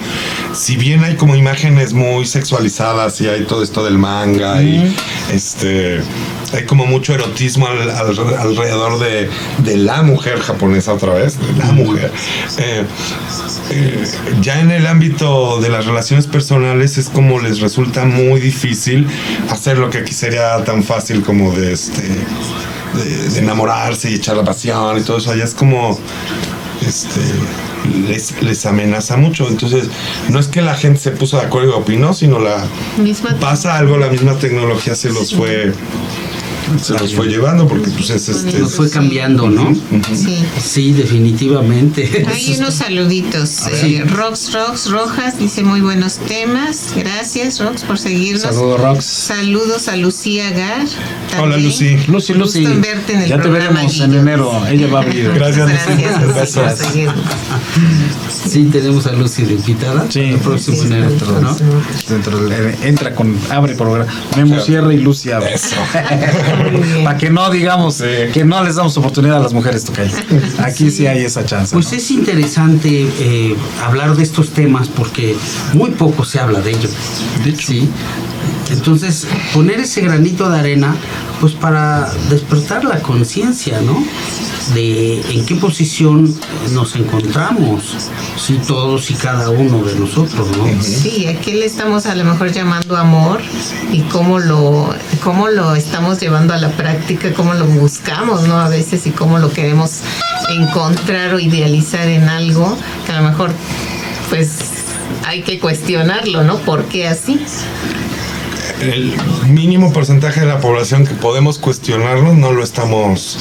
Si 0.54 0.76
bien 0.76 1.04
hay 1.04 1.16
como 1.18 1.36
imágenes 1.36 1.94
muy 1.94 2.26
sexualizadas 2.26 3.22
y 3.22 3.28
hay 3.28 3.44
todo 3.44 3.62
esto 3.62 3.86
del 3.86 4.00
manga 4.00 4.64
y 4.64 4.96
este 5.32 6.02
hay 6.54 6.66
como 6.66 6.86
mucho 6.88 7.14
erotismo 7.14 7.68
al- 7.68 7.90
al- 7.92 8.36
alrededor 8.40 8.98
de, 9.00 9.30
de 9.60 9.78
la 9.78 10.02
mujer 10.02 10.40
japonesa 10.40 10.94
otra 10.94 11.14
vez, 11.14 11.38
de 11.40 11.54
la 11.54 11.72
mujer. 11.72 12.12
Eh, 12.58 12.84
eh, 13.72 14.04
ya 14.42 14.62
en 14.62 14.72
el 14.72 14.88
ámbito 14.88 15.60
de 15.62 15.70
las 15.70 15.86
relaciones 15.86 16.26
personales 16.28 16.98
es 16.98 17.10
como 17.10 17.40
les 17.40 17.60
resulta 17.60 18.06
muy 18.06 18.40
difícil 18.40 19.08
hacer 19.50 19.78
lo 19.78 19.90
que 19.92 20.00
aquí 20.00 20.14
sería 20.14 20.64
tan 20.64 20.82
fácil 20.84 21.22
como 21.22 21.52
de 21.52 21.74
este 21.74 22.02
de, 22.96 23.40
enamorarse 23.40 24.10
y 24.10 24.16
echar 24.16 24.38
la 24.38 24.44
pasión 24.44 24.98
y 24.98 25.02
todo 25.02 25.18
eso 25.18 25.32
allá 25.32 25.44
es 25.44 25.54
como 25.54 26.00
este 26.82 27.22
les, 28.08 28.42
les 28.42 28.66
amenaza 28.66 29.18
mucho. 29.18 29.48
Entonces 29.48 29.90
no 30.30 30.40
es 30.40 30.48
que 30.48 30.62
la 30.62 30.76
gente 30.76 31.00
se 31.00 31.12
puso 31.12 31.38
de 31.38 31.44
acuerdo 31.44 31.70
y 31.70 31.74
opinó 31.74 32.14
sino 32.14 32.40
la 32.40 32.66
Misma 32.98 33.36
pasa 33.40 33.78
algo 33.78 33.98
la 33.98 34.08
misma 34.08 34.38
tecnología 34.38 34.96
se 34.96 35.10
los 35.10 35.34
fue 35.36 35.74
se 36.82 36.94
los 36.94 37.14
fue 37.14 37.28
llevando 37.28 37.68
porque 37.68 37.90
pues 37.92 38.10
es 38.10 38.30
este 38.30 38.60
Nos 38.60 38.76
fue 38.76 38.90
cambiando, 38.90 39.50
¿no? 39.50 39.74
Sí. 40.14 40.38
Sí, 40.62 40.94
definitivamente. 40.94 42.26
Hay 42.28 42.56
unos 42.58 42.76
saluditos. 42.76 43.68
Eh, 43.68 44.04
Rox 44.08 44.54
Rox 44.54 44.90
Rojas 44.92 45.40
dice 45.40 45.64
muy 45.64 45.82
buenos 45.82 46.18
temas. 46.18 46.94
Gracias, 46.96 47.60
Rox, 47.60 47.84
por 47.84 47.98
seguirnos. 47.98 48.44
Saludos, 48.44 48.82
Rox. 48.82 49.06
Saludos 49.06 49.88
a 49.88 49.98
Lucía 49.98 50.52
Gar. 50.52 50.86
Hola. 51.40 51.58
Lucy. 51.58 51.98
Lucy, 52.08 52.34
Lucy. 52.34 52.62
Gusto 52.62 52.76
en 52.76 52.82
verte 52.82 53.14
en 53.14 53.22
el 53.22 53.30
ya 53.30 53.42
te 53.42 53.50
veremos 53.50 54.00
en 54.00 54.14
enero. 54.14 54.66
Ella 54.68 54.88
va 54.88 55.02
a 55.02 55.06
venir. 55.06 55.32
Gracias. 55.34 55.68
Gracias, 55.68 56.80
Lucy. 56.82 57.06
Sí, 58.30 58.66
tenemos 58.72 59.08
a 59.08 59.14
Lucy 59.14 59.44
de 59.44 59.54
invitada. 59.54 60.06
Sí. 60.10 60.22
el 60.22 60.38
próximo 60.40 60.78
Sí, 60.78 60.88
enero, 60.88 61.10
el 61.10 61.42
¿no? 61.42 61.58
Dentro 62.08 62.40
entra 62.84 63.14
con 63.16 63.38
abre 63.50 63.76
programa. 63.76 64.12
Memo 64.36 64.60
cierra 64.60 64.94
y 64.94 64.98
Lucy 64.98 65.32
abre. 65.32 65.54
Eso. 65.56 65.76
Para 67.04 67.18
que 67.18 67.30
no 67.30 67.50
digamos 67.50 67.96
Sí. 67.96 68.32
que 68.34 68.44
no 68.46 68.64
les 68.64 68.76
damos 68.76 68.98
oportunidad 68.98 69.38
a 69.38 69.40
las 69.40 69.54
mujeres 69.54 69.84
tocar. 69.86 70.08
Aquí 70.60 70.92
sí, 70.92 71.08
hay 71.08 71.24
esa 71.24 71.46
chance. 71.46 71.74
Pues 71.74 71.92
¿no? 71.92 71.98
es 71.98 72.12
interesante 72.12 73.08
eh, 73.20 73.56
hablar 73.84 74.16
de 74.16 74.24
estos 74.24 74.50
temas 74.52 74.88
porque 74.88 75.36
muy 75.74 75.92
poco 75.92 76.26
se 76.26 76.40
habla 76.40 76.62
de 76.62 76.72
ello. 76.72 76.90
¿sí? 77.58 77.90
Entonces, 78.72 79.28
poner 79.54 79.80
ese 79.80 80.02
granito 80.02 80.50
de 80.50 80.60
arena, 80.60 80.96
pues 81.40 81.54
para 81.54 82.12
despertar 82.30 82.84
la 82.84 83.00
conciencia, 83.02 83.80
¿no? 83.82 84.04
De 84.74 85.22
en 85.32 85.46
qué 85.46 85.56
posición 85.56 86.34
nos 86.72 86.96
encontramos, 86.96 87.84
sí, 88.38 88.60
todos 88.68 89.12
y 89.12 89.14
cada 89.14 89.50
uno 89.50 89.84
de 89.84 89.96
nosotros, 89.96 90.48
¿no? 90.58 90.82
Sí, 90.82 91.28
aquí 91.28 91.52
le 91.52 91.66
estamos 91.66 92.06
a 92.08 92.16
lo 92.16 92.24
mejor 92.24 92.52
llamando 92.52 92.98
amor 92.98 93.42
y 93.92 94.02
cómo 94.02 94.40
lo, 94.40 94.94
cómo 95.24 95.50
lo 95.50 95.76
estamos 95.76 96.20
llevando 96.20 96.54
a 96.54 96.58
la 96.58 96.72
práctica, 96.72 97.34
cómo 97.34 97.54
lo 97.54 97.66
buscamos, 97.66 98.48
¿no? 98.48 98.60
A 98.60 98.70
veces 98.70 99.06
y 99.06 99.12
cómo 99.12 99.38
lo 99.38 99.52
queremos 99.52 100.02
encontrar 100.50 101.34
o 101.34 101.40
idealizar 101.40 102.08
en 102.08 102.28
algo 102.28 102.78
que 103.06 103.12
a 103.12 103.22
lo 103.22 103.28
mejor, 103.28 103.52
pues, 104.30 104.58
hay 105.26 105.42
que 105.44 105.60
cuestionarlo, 105.60 106.44
¿no? 106.44 106.58
¿Por 106.58 106.86
qué 106.86 107.08
así? 107.08 107.40
El 108.82 109.14
mínimo 109.48 109.92
porcentaje 109.94 110.42
de 110.42 110.46
la 110.48 110.60
población 110.60 111.06
que 111.06 111.14
podemos 111.14 111.58
cuestionarnos 111.60 112.36
no 112.36 112.52
lo 112.52 112.64
estamos 112.64 113.38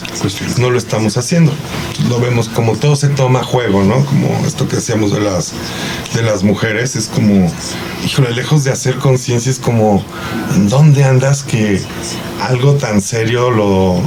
no 0.58 0.70
lo 0.70 0.78
estamos 0.78 1.16
haciendo. 1.16 1.52
Lo 2.08 2.20
vemos 2.20 2.48
como 2.48 2.72
todo 2.76 2.96
se 2.96 3.08
toma 3.08 3.40
a 3.40 3.44
juego 3.44 3.82
no 3.82 4.04
como 4.04 4.28
esto 4.46 4.68
que 4.68 4.76
decíamos 4.76 5.12
de 5.12 5.20
las 5.20 5.52
de 6.14 6.22
las 6.22 6.42
mujeres 6.42 6.94
es 6.96 7.06
como 7.08 7.50
híjole 8.04 8.32
lejos 8.32 8.64
de 8.64 8.70
hacer 8.72 8.96
conciencia 8.98 9.50
es 9.50 9.58
como 9.58 10.04
en 10.54 10.68
dónde 10.68 11.04
andas 11.04 11.42
que 11.42 11.80
algo 12.40 12.74
tan 12.74 13.00
serio 13.00 13.50
lo, 13.50 14.00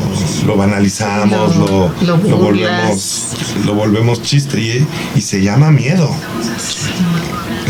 lo 0.46 0.56
banalizamos 0.58 1.56
Lo- 1.56 1.66
lo, 1.68 1.92
lo 2.02 2.18
lo 2.18 2.38
burlas. 2.38 2.40
volvemos 2.40 3.36
lo 3.66 3.74
volvemos 3.74 4.22
chiste 4.22 4.60
y, 4.60 4.88
y 5.16 5.22
se 5.22 5.42
llama 5.42 5.72
miedo 5.72 6.10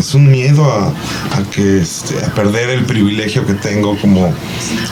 es 0.08 0.16
un 0.16 0.32
miedo 0.32 0.64
a, 0.72 0.88
a 0.88 1.44
que 1.52 1.82
este, 1.82 2.24
a 2.24 2.34
perder 2.34 2.70
el 2.70 2.86
privilegio 2.86 3.46
que 3.46 3.54
tengo 3.56 3.98
como, 3.98 4.34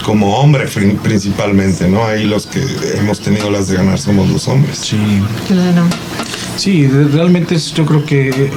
como 0.04 0.36
hombre 0.38 0.66
principalmente, 1.02 1.88
¿no? 1.88 2.06
Ahí 2.06 2.26
los 2.26 2.48
que 2.48 2.62
hemos 2.98 3.22
tenido 3.22 3.50
las 3.50 3.70
de 3.70 3.78
ganar 3.78 3.98
somos 3.98 4.30
los 4.30 4.46
hombres. 4.50 4.78
Sí. 4.78 4.98
Claro. 5.48 5.84
Sí, 6.58 6.88
realmente 6.88 7.56
es, 7.56 7.74
yo 7.74 7.86
creo 7.86 8.06
que, 8.06 8.30
eh, 8.30 8.52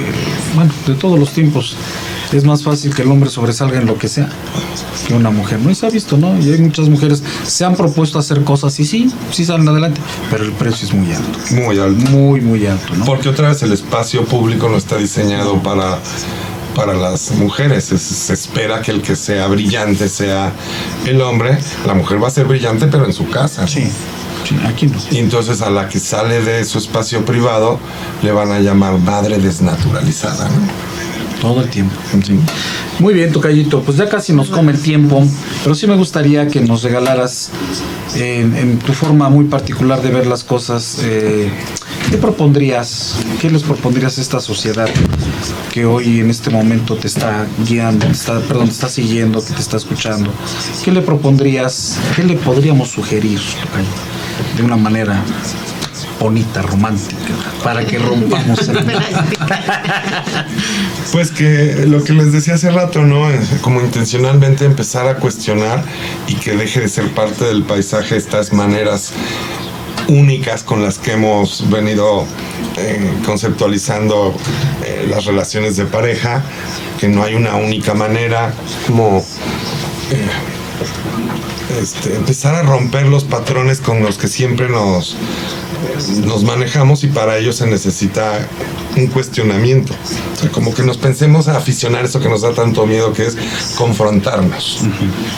bueno, 0.55 0.71
de 0.85 0.95
todos 0.95 1.17
los 1.17 1.31
tiempos, 1.31 1.75
es 2.31 2.43
más 2.43 2.63
fácil 2.63 2.93
que 2.93 3.01
el 3.01 3.11
hombre 3.11 3.29
sobresalga 3.29 3.79
en 3.79 3.87
lo 3.87 3.97
que 3.97 4.07
sea 4.07 4.29
que 5.07 5.13
una 5.13 5.31
mujer, 5.31 5.59
¿no? 5.59 5.71
Y 5.71 5.75
se 5.75 5.87
ha 5.87 5.89
visto, 5.89 6.17
¿no? 6.17 6.37
Y 6.39 6.51
hay 6.51 6.59
muchas 6.59 6.87
mujeres, 6.89 7.23
se 7.45 7.65
han 7.65 7.75
propuesto 7.75 8.19
hacer 8.19 8.43
cosas 8.43 8.79
y 8.79 8.85
sí, 8.85 9.11
sí 9.31 9.43
salen 9.45 9.67
adelante, 9.67 9.99
pero 10.29 10.43
el 10.43 10.51
precio 10.51 10.87
es 10.87 10.93
muy 10.93 11.11
alto, 11.11 11.39
Muy 11.51 11.79
alto. 11.79 12.11
muy, 12.11 12.41
muy 12.41 12.65
alto, 12.67 12.95
¿no? 12.95 13.05
Porque 13.05 13.29
otra 13.29 13.49
vez 13.49 13.63
el 13.63 13.71
espacio 13.73 14.23
público 14.25 14.69
no 14.69 14.77
está 14.77 14.97
diseñado 14.97 15.61
para, 15.63 15.97
para 16.75 16.93
las 16.93 17.31
mujeres. 17.31 17.85
Se, 17.85 17.97
se 17.97 18.33
espera 18.33 18.81
que 18.81 18.91
el 18.91 19.01
que 19.01 19.15
sea 19.15 19.47
brillante 19.47 20.09
sea 20.09 20.51
el 21.05 21.21
hombre. 21.21 21.57
La 21.85 21.93
mujer 21.93 22.21
va 22.21 22.27
a 22.27 22.31
ser 22.31 22.45
brillante, 22.45 22.87
pero 22.87 23.05
en 23.05 23.13
su 23.13 23.29
casa. 23.29 23.67
Sí, 23.67 23.83
sí, 24.47 24.55
aquí 24.65 24.87
no. 24.87 24.97
Y 25.11 25.17
entonces 25.17 25.61
a 25.61 25.69
la 25.69 25.87
que 25.89 25.99
sale 25.99 26.41
de 26.41 26.63
su 26.65 26.77
espacio 26.77 27.25
privado 27.25 27.79
le 28.21 28.31
van 28.31 28.51
a 28.51 28.59
llamar 28.59 28.97
madre 28.99 29.37
desnaturalizada. 29.37 30.47
¿no? 30.49 30.89
Todo 31.41 31.61
el 31.61 31.69
tiempo. 31.69 31.95
Muy 32.99 33.13
bien, 33.13 33.31
Tocayito. 33.31 33.81
Pues 33.81 33.97
ya 33.97 34.09
casi 34.09 34.33
nos 34.33 34.49
come 34.49 34.73
el 34.73 34.81
tiempo, 34.81 35.25
pero 35.63 35.73
sí 35.73 35.87
me 35.87 35.95
gustaría 35.95 36.47
que 36.47 36.59
nos 36.59 36.83
regalaras, 36.83 37.49
eh, 38.15 38.41
en 38.41 38.77
tu 38.79 38.91
forma 38.91 39.29
muy 39.29 39.45
particular 39.45 40.01
de 40.01 40.09
ver 40.09 40.27
las 40.27 40.43
cosas, 40.43 40.99
eh, 41.01 41.49
¿qué 42.09 42.17
propondrías? 42.17 43.15
¿Qué 43.39 43.49
les 43.49 43.63
propondrías 43.63 44.17
a 44.17 44.21
esta 44.21 44.39
sociedad 44.39 44.89
que 45.71 45.85
hoy 45.85 46.19
en 46.19 46.29
este 46.29 46.49
momento 46.49 46.95
te 46.95 47.07
está 47.07 47.45
guiando, 47.67 48.07
te 48.07 48.11
está, 48.13 48.39
perdón, 48.41 48.65
te 48.65 48.73
está 48.73 48.89
siguiendo, 48.89 49.43
que 49.43 49.53
te 49.53 49.61
está 49.61 49.77
escuchando? 49.77 50.31
¿Qué 50.83 50.91
le 50.91 51.01
propondrías? 51.01 51.97
¿Qué 52.15 52.23
le 52.23 52.35
podríamos 52.35 52.89
sugerir? 52.89 53.39
De 54.57 54.63
una 54.63 54.75
manera 54.75 55.21
bonita, 56.19 56.61
romántica, 56.61 57.33
para 57.63 57.85
que 57.85 57.97
rompamos 57.99 58.67
el 58.67 58.77
Pues 61.11 61.31
que 61.31 61.85
lo 61.87 62.03
que 62.03 62.13
les 62.13 62.33
decía 62.33 62.55
hace 62.55 62.69
rato, 62.71 63.03
¿no? 63.03 63.29
Es 63.29 63.49
Como 63.61 63.81
intencionalmente 63.81 64.65
empezar 64.65 65.07
a 65.07 65.15
cuestionar 65.15 65.83
y 66.27 66.35
que 66.35 66.55
deje 66.55 66.81
de 66.81 66.89
ser 66.89 67.09
parte 67.13 67.45
del 67.45 67.63
paisaje 67.63 68.17
estas 68.17 68.51
maneras 68.51 69.13
únicas 70.09 70.63
con 70.63 70.83
las 70.83 70.97
que 70.97 71.13
hemos 71.13 71.69
venido 71.69 72.25
eh, 72.77 73.13
conceptualizando 73.25 74.33
eh, 74.83 75.07
las 75.09 75.25
relaciones 75.25 75.77
de 75.77 75.85
pareja, 75.85 76.43
que 76.99 77.07
no 77.07 77.23
hay 77.23 77.35
una 77.35 77.55
única 77.55 77.93
manera, 77.93 78.53
como 78.87 79.19
eh, 80.11 80.27
este, 81.81 82.15
empezar 82.15 82.55
a 82.55 82.63
romper 82.63 83.05
los 83.05 83.23
patrones 83.23 83.79
con 83.79 84.01
los 84.01 84.17
que 84.17 84.27
siempre 84.27 84.67
nos, 84.67 85.15
nos 86.25 86.43
manejamos 86.43 87.03
y 87.03 87.07
para 87.07 87.37
ello 87.37 87.53
se 87.53 87.67
necesita 87.67 88.47
un 88.95 89.07
cuestionamiento. 89.07 89.93
O 90.33 90.35
sea, 90.35 90.49
como 90.49 90.73
que 90.73 90.83
nos 90.83 90.97
pensemos 90.97 91.47
a 91.47 91.57
aficionar 91.57 92.05
eso 92.05 92.19
que 92.19 92.29
nos 92.29 92.41
da 92.41 92.53
tanto 92.53 92.85
miedo, 92.85 93.13
que 93.13 93.27
es 93.27 93.37
confrontarnos. 93.77 94.81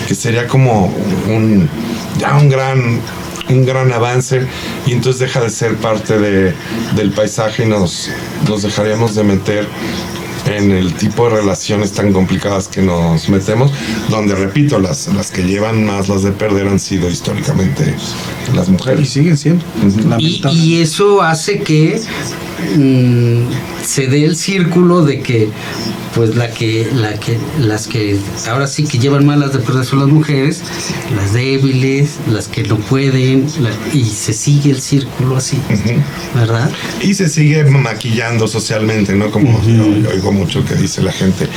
Que 0.07 0.15
sería 0.15 0.47
como 0.47 0.85
un, 1.27 1.69
ya 2.17 2.37
un 2.37 2.49
gran, 2.49 3.01
un 3.49 3.65
gran 3.65 3.91
avance 3.91 4.45
y 4.85 4.93
entonces 4.93 5.19
deja 5.19 5.41
de 5.41 5.49
ser 5.49 5.75
parte 5.77 6.17
de, 6.17 6.53
del 6.95 7.11
paisaje 7.11 7.63
y 7.63 7.67
nos, 7.67 8.09
nos 8.47 8.61
dejaríamos 8.61 9.15
de 9.15 9.23
meter 9.23 9.67
en 10.45 10.71
el 10.71 10.93
tipo 10.95 11.29
de 11.29 11.35
relaciones 11.35 11.91
tan 11.91 12.11
complicadas 12.13 12.67
que 12.67 12.81
nos 12.81 13.29
metemos, 13.29 13.71
donde 14.09 14.33
repito, 14.33 14.79
las, 14.79 15.07
las 15.13 15.29
que 15.29 15.43
llevan 15.43 15.85
más 15.85 16.09
las 16.09 16.23
de 16.23 16.31
perder 16.31 16.67
han 16.67 16.79
sido 16.79 17.07
históricamente 17.09 17.93
las 18.55 18.67
Y 18.67 18.71
mujeres. 18.71 19.09
siguen 19.09 19.37
siendo. 19.37 19.63
Y, 19.83 20.01
lamentable. 20.01 20.59
y 20.59 20.81
eso 20.81 21.21
hace 21.21 21.59
que 21.59 22.01
mm, 22.77 23.43
se 23.85 24.07
dé 24.07 24.25
el 24.25 24.35
círculo 24.35 25.03
de 25.03 25.19
que 25.21 25.49
pues 26.15 26.35
la 26.35 26.49
que 26.51 26.89
la 26.93 27.13
que 27.13 27.37
las 27.59 27.87
que 27.87 28.17
ahora 28.49 28.67
sí 28.67 28.83
que 28.83 28.99
llevan 28.99 29.25
malas 29.25 29.53
de 29.53 29.59
perder 29.59 29.85
son 29.85 29.99
las 29.99 30.09
mujeres 30.09 30.61
las 31.15 31.31
débiles 31.33 32.17
las 32.27 32.49
que 32.49 32.63
no 32.63 32.75
pueden 32.77 33.47
la- 33.61 33.71
y 33.93 34.03
se 34.03 34.33
sigue 34.33 34.71
el 34.71 34.81
círculo 34.81 35.37
así 35.37 35.57
verdad 36.35 36.69
Y 37.01 37.13
se 37.13 37.29
sigue 37.29 37.63
maquillando 37.63 38.47
socialmente, 38.47 39.13
¿no? 39.15 39.31
Como 39.31 39.61
yo, 39.63 39.95
yo 39.97 40.09
oigo 40.09 40.31
mucho 40.33 40.65
que 40.65 40.75
dice 40.75 41.01
la 41.01 41.11
gente, 41.13 41.47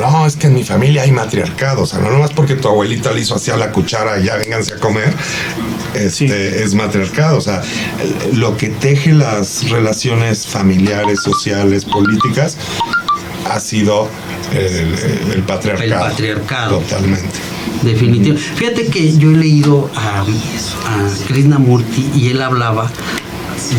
no, 0.00 0.26
es 0.26 0.34
que 0.36 0.48
en 0.48 0.54
mi 0.54 0.64
familia 0.64 1.02
hay 1.02 1.12
matriarcado, 1.12 1.82
o 1.82 1.86
sea, 1.86 2.00
no 2.00 2.10
nomás 2.10 2.32
porque 2.32 2.54
tu 2.56 2.68
abuelita 2.68 3.12
le 3.12 3.20
hizo 3.20 3.36
así 3.36 3.50
a 3.52 3.56
la 3.56 3.70
cuchara 3.70 4.18
y 4.20 4.24
ya 4.24 4.36
vénganse 4.36 4.74
a 4.74 4.76
comer, 4.78 5.12
este, 5.94 6.62
es 6.62 6.74
matriarcado. 6.74 7.38
O 7.38 7.40
sea, 7.40 7.62
lo 8.32 8.56
que 8.56 8.68
teje 8.68 9.12
las 9.12 9.68
relaciones 9.70 10.46
familiares, 10.46 11.22
sociales, 11.22 11.84
políticas, 11.84 12.56
ha 13.50 13.60
sido 13.60 14.08
el, 14.52 14.94
el 15.34 15.42
patriarcado. 15.42 16.04
El 16.04 16.10
patriarcado. 16.10 16.78
Totalmente. 16.78 17.38
Definitivo. 17.82 18.36
Fíjate 18.36 18.86
que 18.86 19.16
yo 19.16 19.30
he 19.30 19.36
leído 19.36 19.90
a, 19.94 20.20
a 20.20 21.26
Krishnamurti 21.28 22.10
y 22.14 22.28
él 22.28 22.40
hablaba 22.40 22.90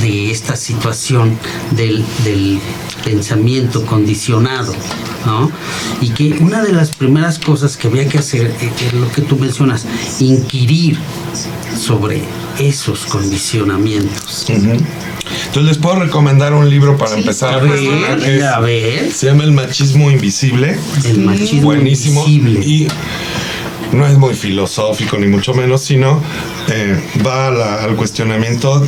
de 0.02 0.32
esta 0.32 0.56
situación 0.56 1.38
del, 1.72 2.04
del 2.24 2.60
pensamiento 3.06 3.86
condicionado, 3.86 4.74
¿no? 5.26 5.50
Y 6.02 6.10
que 6.10 6.34
una 6.42 6.62
de 6.64 6.74
las 6.74 6.90
primeras 6.90 7.40
cosas 7.40 7.78
que 7.78 7.88
había 7.88 8.10
que 8.10 8.18
hacer 8.18 8.48
eh, 8.48 8.72
es 8.86 8.94
lo 8.94 9.10
que 9.12 9.22
tú 9.22 9.38
mencionas, 9.38 9.86
inquirir 10.20 10.98
sobre 11.80 12.24
esos 12.60 13.06
condicionamientos. 13.06 14.46
Entonces 14.50 15.64
les 15.64 15.78
puedo 15.78 16.00
recomendar 16.00 16.54
un 16.54 16.70
libro 16.70 16.98
para 16.98 17.16
empezar 17.16 17.54
A 17.54 17.60
ver, 17.60 18.44
a 18.44 18.60
ver. 18.60 19.12
Se 19.12 19.28
llama 19.28 19.44
El 19.44 19.52
machismo 19.52 20.12
invisible. 20.12 20.78
El 21.06 21.20
machismo 21.20 21.62
Buenísimo. 21.64 22.26
invisible. 22.28 22.60
Y 22.66 22.88
no 23.96 24.06
es 24.06 24.18
muy 24.18 24.34
filosófico 24.36 25.18
ni 25.18 25.28
mucho 25.28 25.54
menos, 25.54 25.82
sino 25.82 26.22
eh, 26.70 27.00
va 27.26 27.50
la- 27.52 27.84
al 27.84 27.96
cuestionamiento 27.96 28.86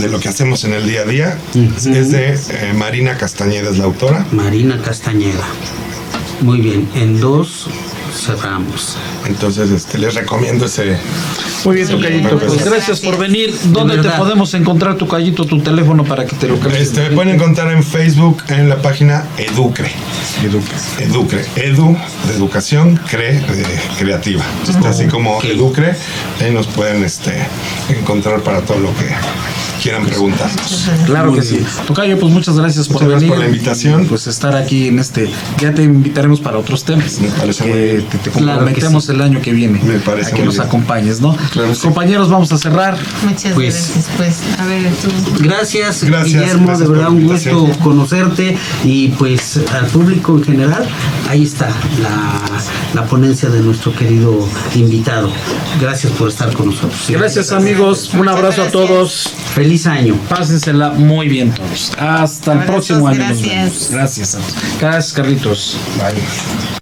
de 0.00 0.08
lo 0.08 0.20
que 0.20 0.28
hacemos 0.28 0.64
en 0.64 0.74
el 0.74 0.86
día 0.88 1.02
a 1.02 1.04
día. 1.04 1.38
Es 1.54 2.10
de 2.12 2.34
eh, 2.34 2.72
Marina 2.74 3.16
Castañeda, 3.16 3.70
es 3.70 3.78
la 3.78 3.84
autora. 3.84 4.26
Marina 4.32 4.80
Castañeda. 4.82 5.44
Muy 6.42 6.60
bien, 6.60 6.88
en 6.94 7.20
dos 7.20 7.66
cerramos. 8.12 8.96
Entonces 9.26 9.70
este, 9.70 9.98
les 9.98 10.14
recomiendo 10.14 10.66
ese. 10.66 10.96
Muy 11.64 11.76
bien, 11.76 11.86
Sí, 11.86 11.92
Tocayito. 11.94 12.34
muchas 12.34 12.48
Pues 12.48 12.64
gracias 12.64 13.00
por 13.00 13.18
venir. 13.18 13.54
¿Dónde 13.64 13.98
te 13.98 14.08
podemos 14.10 14.52
encontrar, 14.54 14.96
Tocayito, 14.96 15.44
tu 15.44 15.60
teléfono 15.60 16.04
para 16.04 16.24
que 16.26 16.36
te 16.36 16.48
lo 16.48 16.58
cambies? 16.58 16.82
Este, 16.82 17.08
me 17.08 17.14
pueden 17.16 17.34
encontrar 17.34 17.70
en 17.72 17.82
Facebook 17.82 18.42
en 18.48 18.68
la 18.68 18.80
página 18.80 19.26
Educre. 19.38 19.90
Educre. 20.98 21.44
Edu 21.56 21.96
de 22.28 22.34
educación, 22.34 22.98
cre 23.08 23.34
de 23.40 23.66
creativa. 23.98 24.44
Está 24.68 24.90
así 24.90 25.06
como. 25.06 25.40
Educre. 25.42 25.94
Ahí 26.40 26.50
nos 26.52 26.66
pueden 26.66 27.04
este, 27.04 27.34
encontrar 27.88 28.40
para 28.40 28.62
todo 28.62 28.78
lo 28.78 28.94
que 28.96 29.06
quieran 29.80 30.04
preguntarnos. 30.06 30.88
Claro 31.06 31.32
que 31.32 31.42
sí. 31.42 31.60
Tocayo, 31.86 32.18
pues 32.18 32.32
muchas 32.32 32.56
gracias 32.56 32.88
por 32.88 33.00
gracias 33.02 33.20
venir. 33.20 33.34
por 33.34 33.38
la 33.38 33.46
invitación. 33.46 34.06
Pues 34.06 34.26
estar 34.26 34.54
aquí 34.56 34.88
en 34.88 34.98
este. 34.98 35.30
Ya 35.58 35.74
te 35.74 35.82
invitaremos 35.82 36.40
para 36.40 36.58
otros 36.58 36.84
temas. 36.84 37.20
Me 37.20 37.28
parece 37.28 37.64
muy 37.64 37.72
que 37.72 37.92
bien. 37.96 38.06
te, 38.08 38.18
te 38.18 38.30
sí. 38.30 39.12
el 39.12 39.20
año 39.20 39.40
que 39.40 39.52
viene. 39.52 39.80
Me 39.82 39.98
parece 39.98 40.32
A 40.32 40.34
que 40.34 40.44
nos 40.44 40.54
bien. 40.56 40.66
acompañes, 40.66 41.20
¿no? 41.20 41.36
Claro 41.52 41.74
sí. 41.74 41.80
compañeros, 41.82 42.28
vamos 42.30 42.52
a 42.52 42.58
cerrar. 42.58 42.96
Muchas 43.24 43.52
Pues- 43.54 43.74
gracias. 43.94 44.06
Pues, 44.16 44.36
a 44.58 44.66
ver, 44.66 44.92
tú. 45.02 45.08
Gracias, 45.42 46.04
Gracias, 46.04 46.24
Guillermo, 46.24 46.66
gracias 46.68 46.88
de 46.88 46.94
verdad 46.94 47.10
un 47.10 47.26
gusto 47.26 47.68
conocerte 47.82 48.56
y 48.84 49.08
pues 49.08 49.60
al 49.72 49.86
público 49.86 50.36
en 50.36 50.44
general, 50.44 50.86
ahí 51.28 51.44
está 51.44 51.68
la, 52.02 52.40
la 52.94 53.06
ponencia 53.06 53.48
de 53.48 53.60
nuestro 53.60 53.94
querido 53.94 54.46
invitado. 54.74 55.30
Gracias 55.80 56.12
por 56.12 56.28
estar 56.28 56.52
con 56.52 56.66
nosotros. 56.66 57.06
Gracias, 57.08 57.52
amigos. 57.52 58.10
Un 58.14 58.28
abrazo 58.28 58.62
a 58.62 58.68
todos. 58.70 59.30
Feliz 59.54 59.69
año. 59.86 60.14
Pásensela 60.28 60.90
muy 60.90 61.28
bien 61.28 61.52
todos. 61.52 61.92
Hasta 61.98 62.52
el 62.54 62.64
próximo 62.66 63.06
año. 63.06 63.18
gracias. 63.18 63.88
Gracias. 63.90 64.38
Gracias, 64.80 65.12
Carlitos. 65.12 65.76
Bye. 65.96 66.80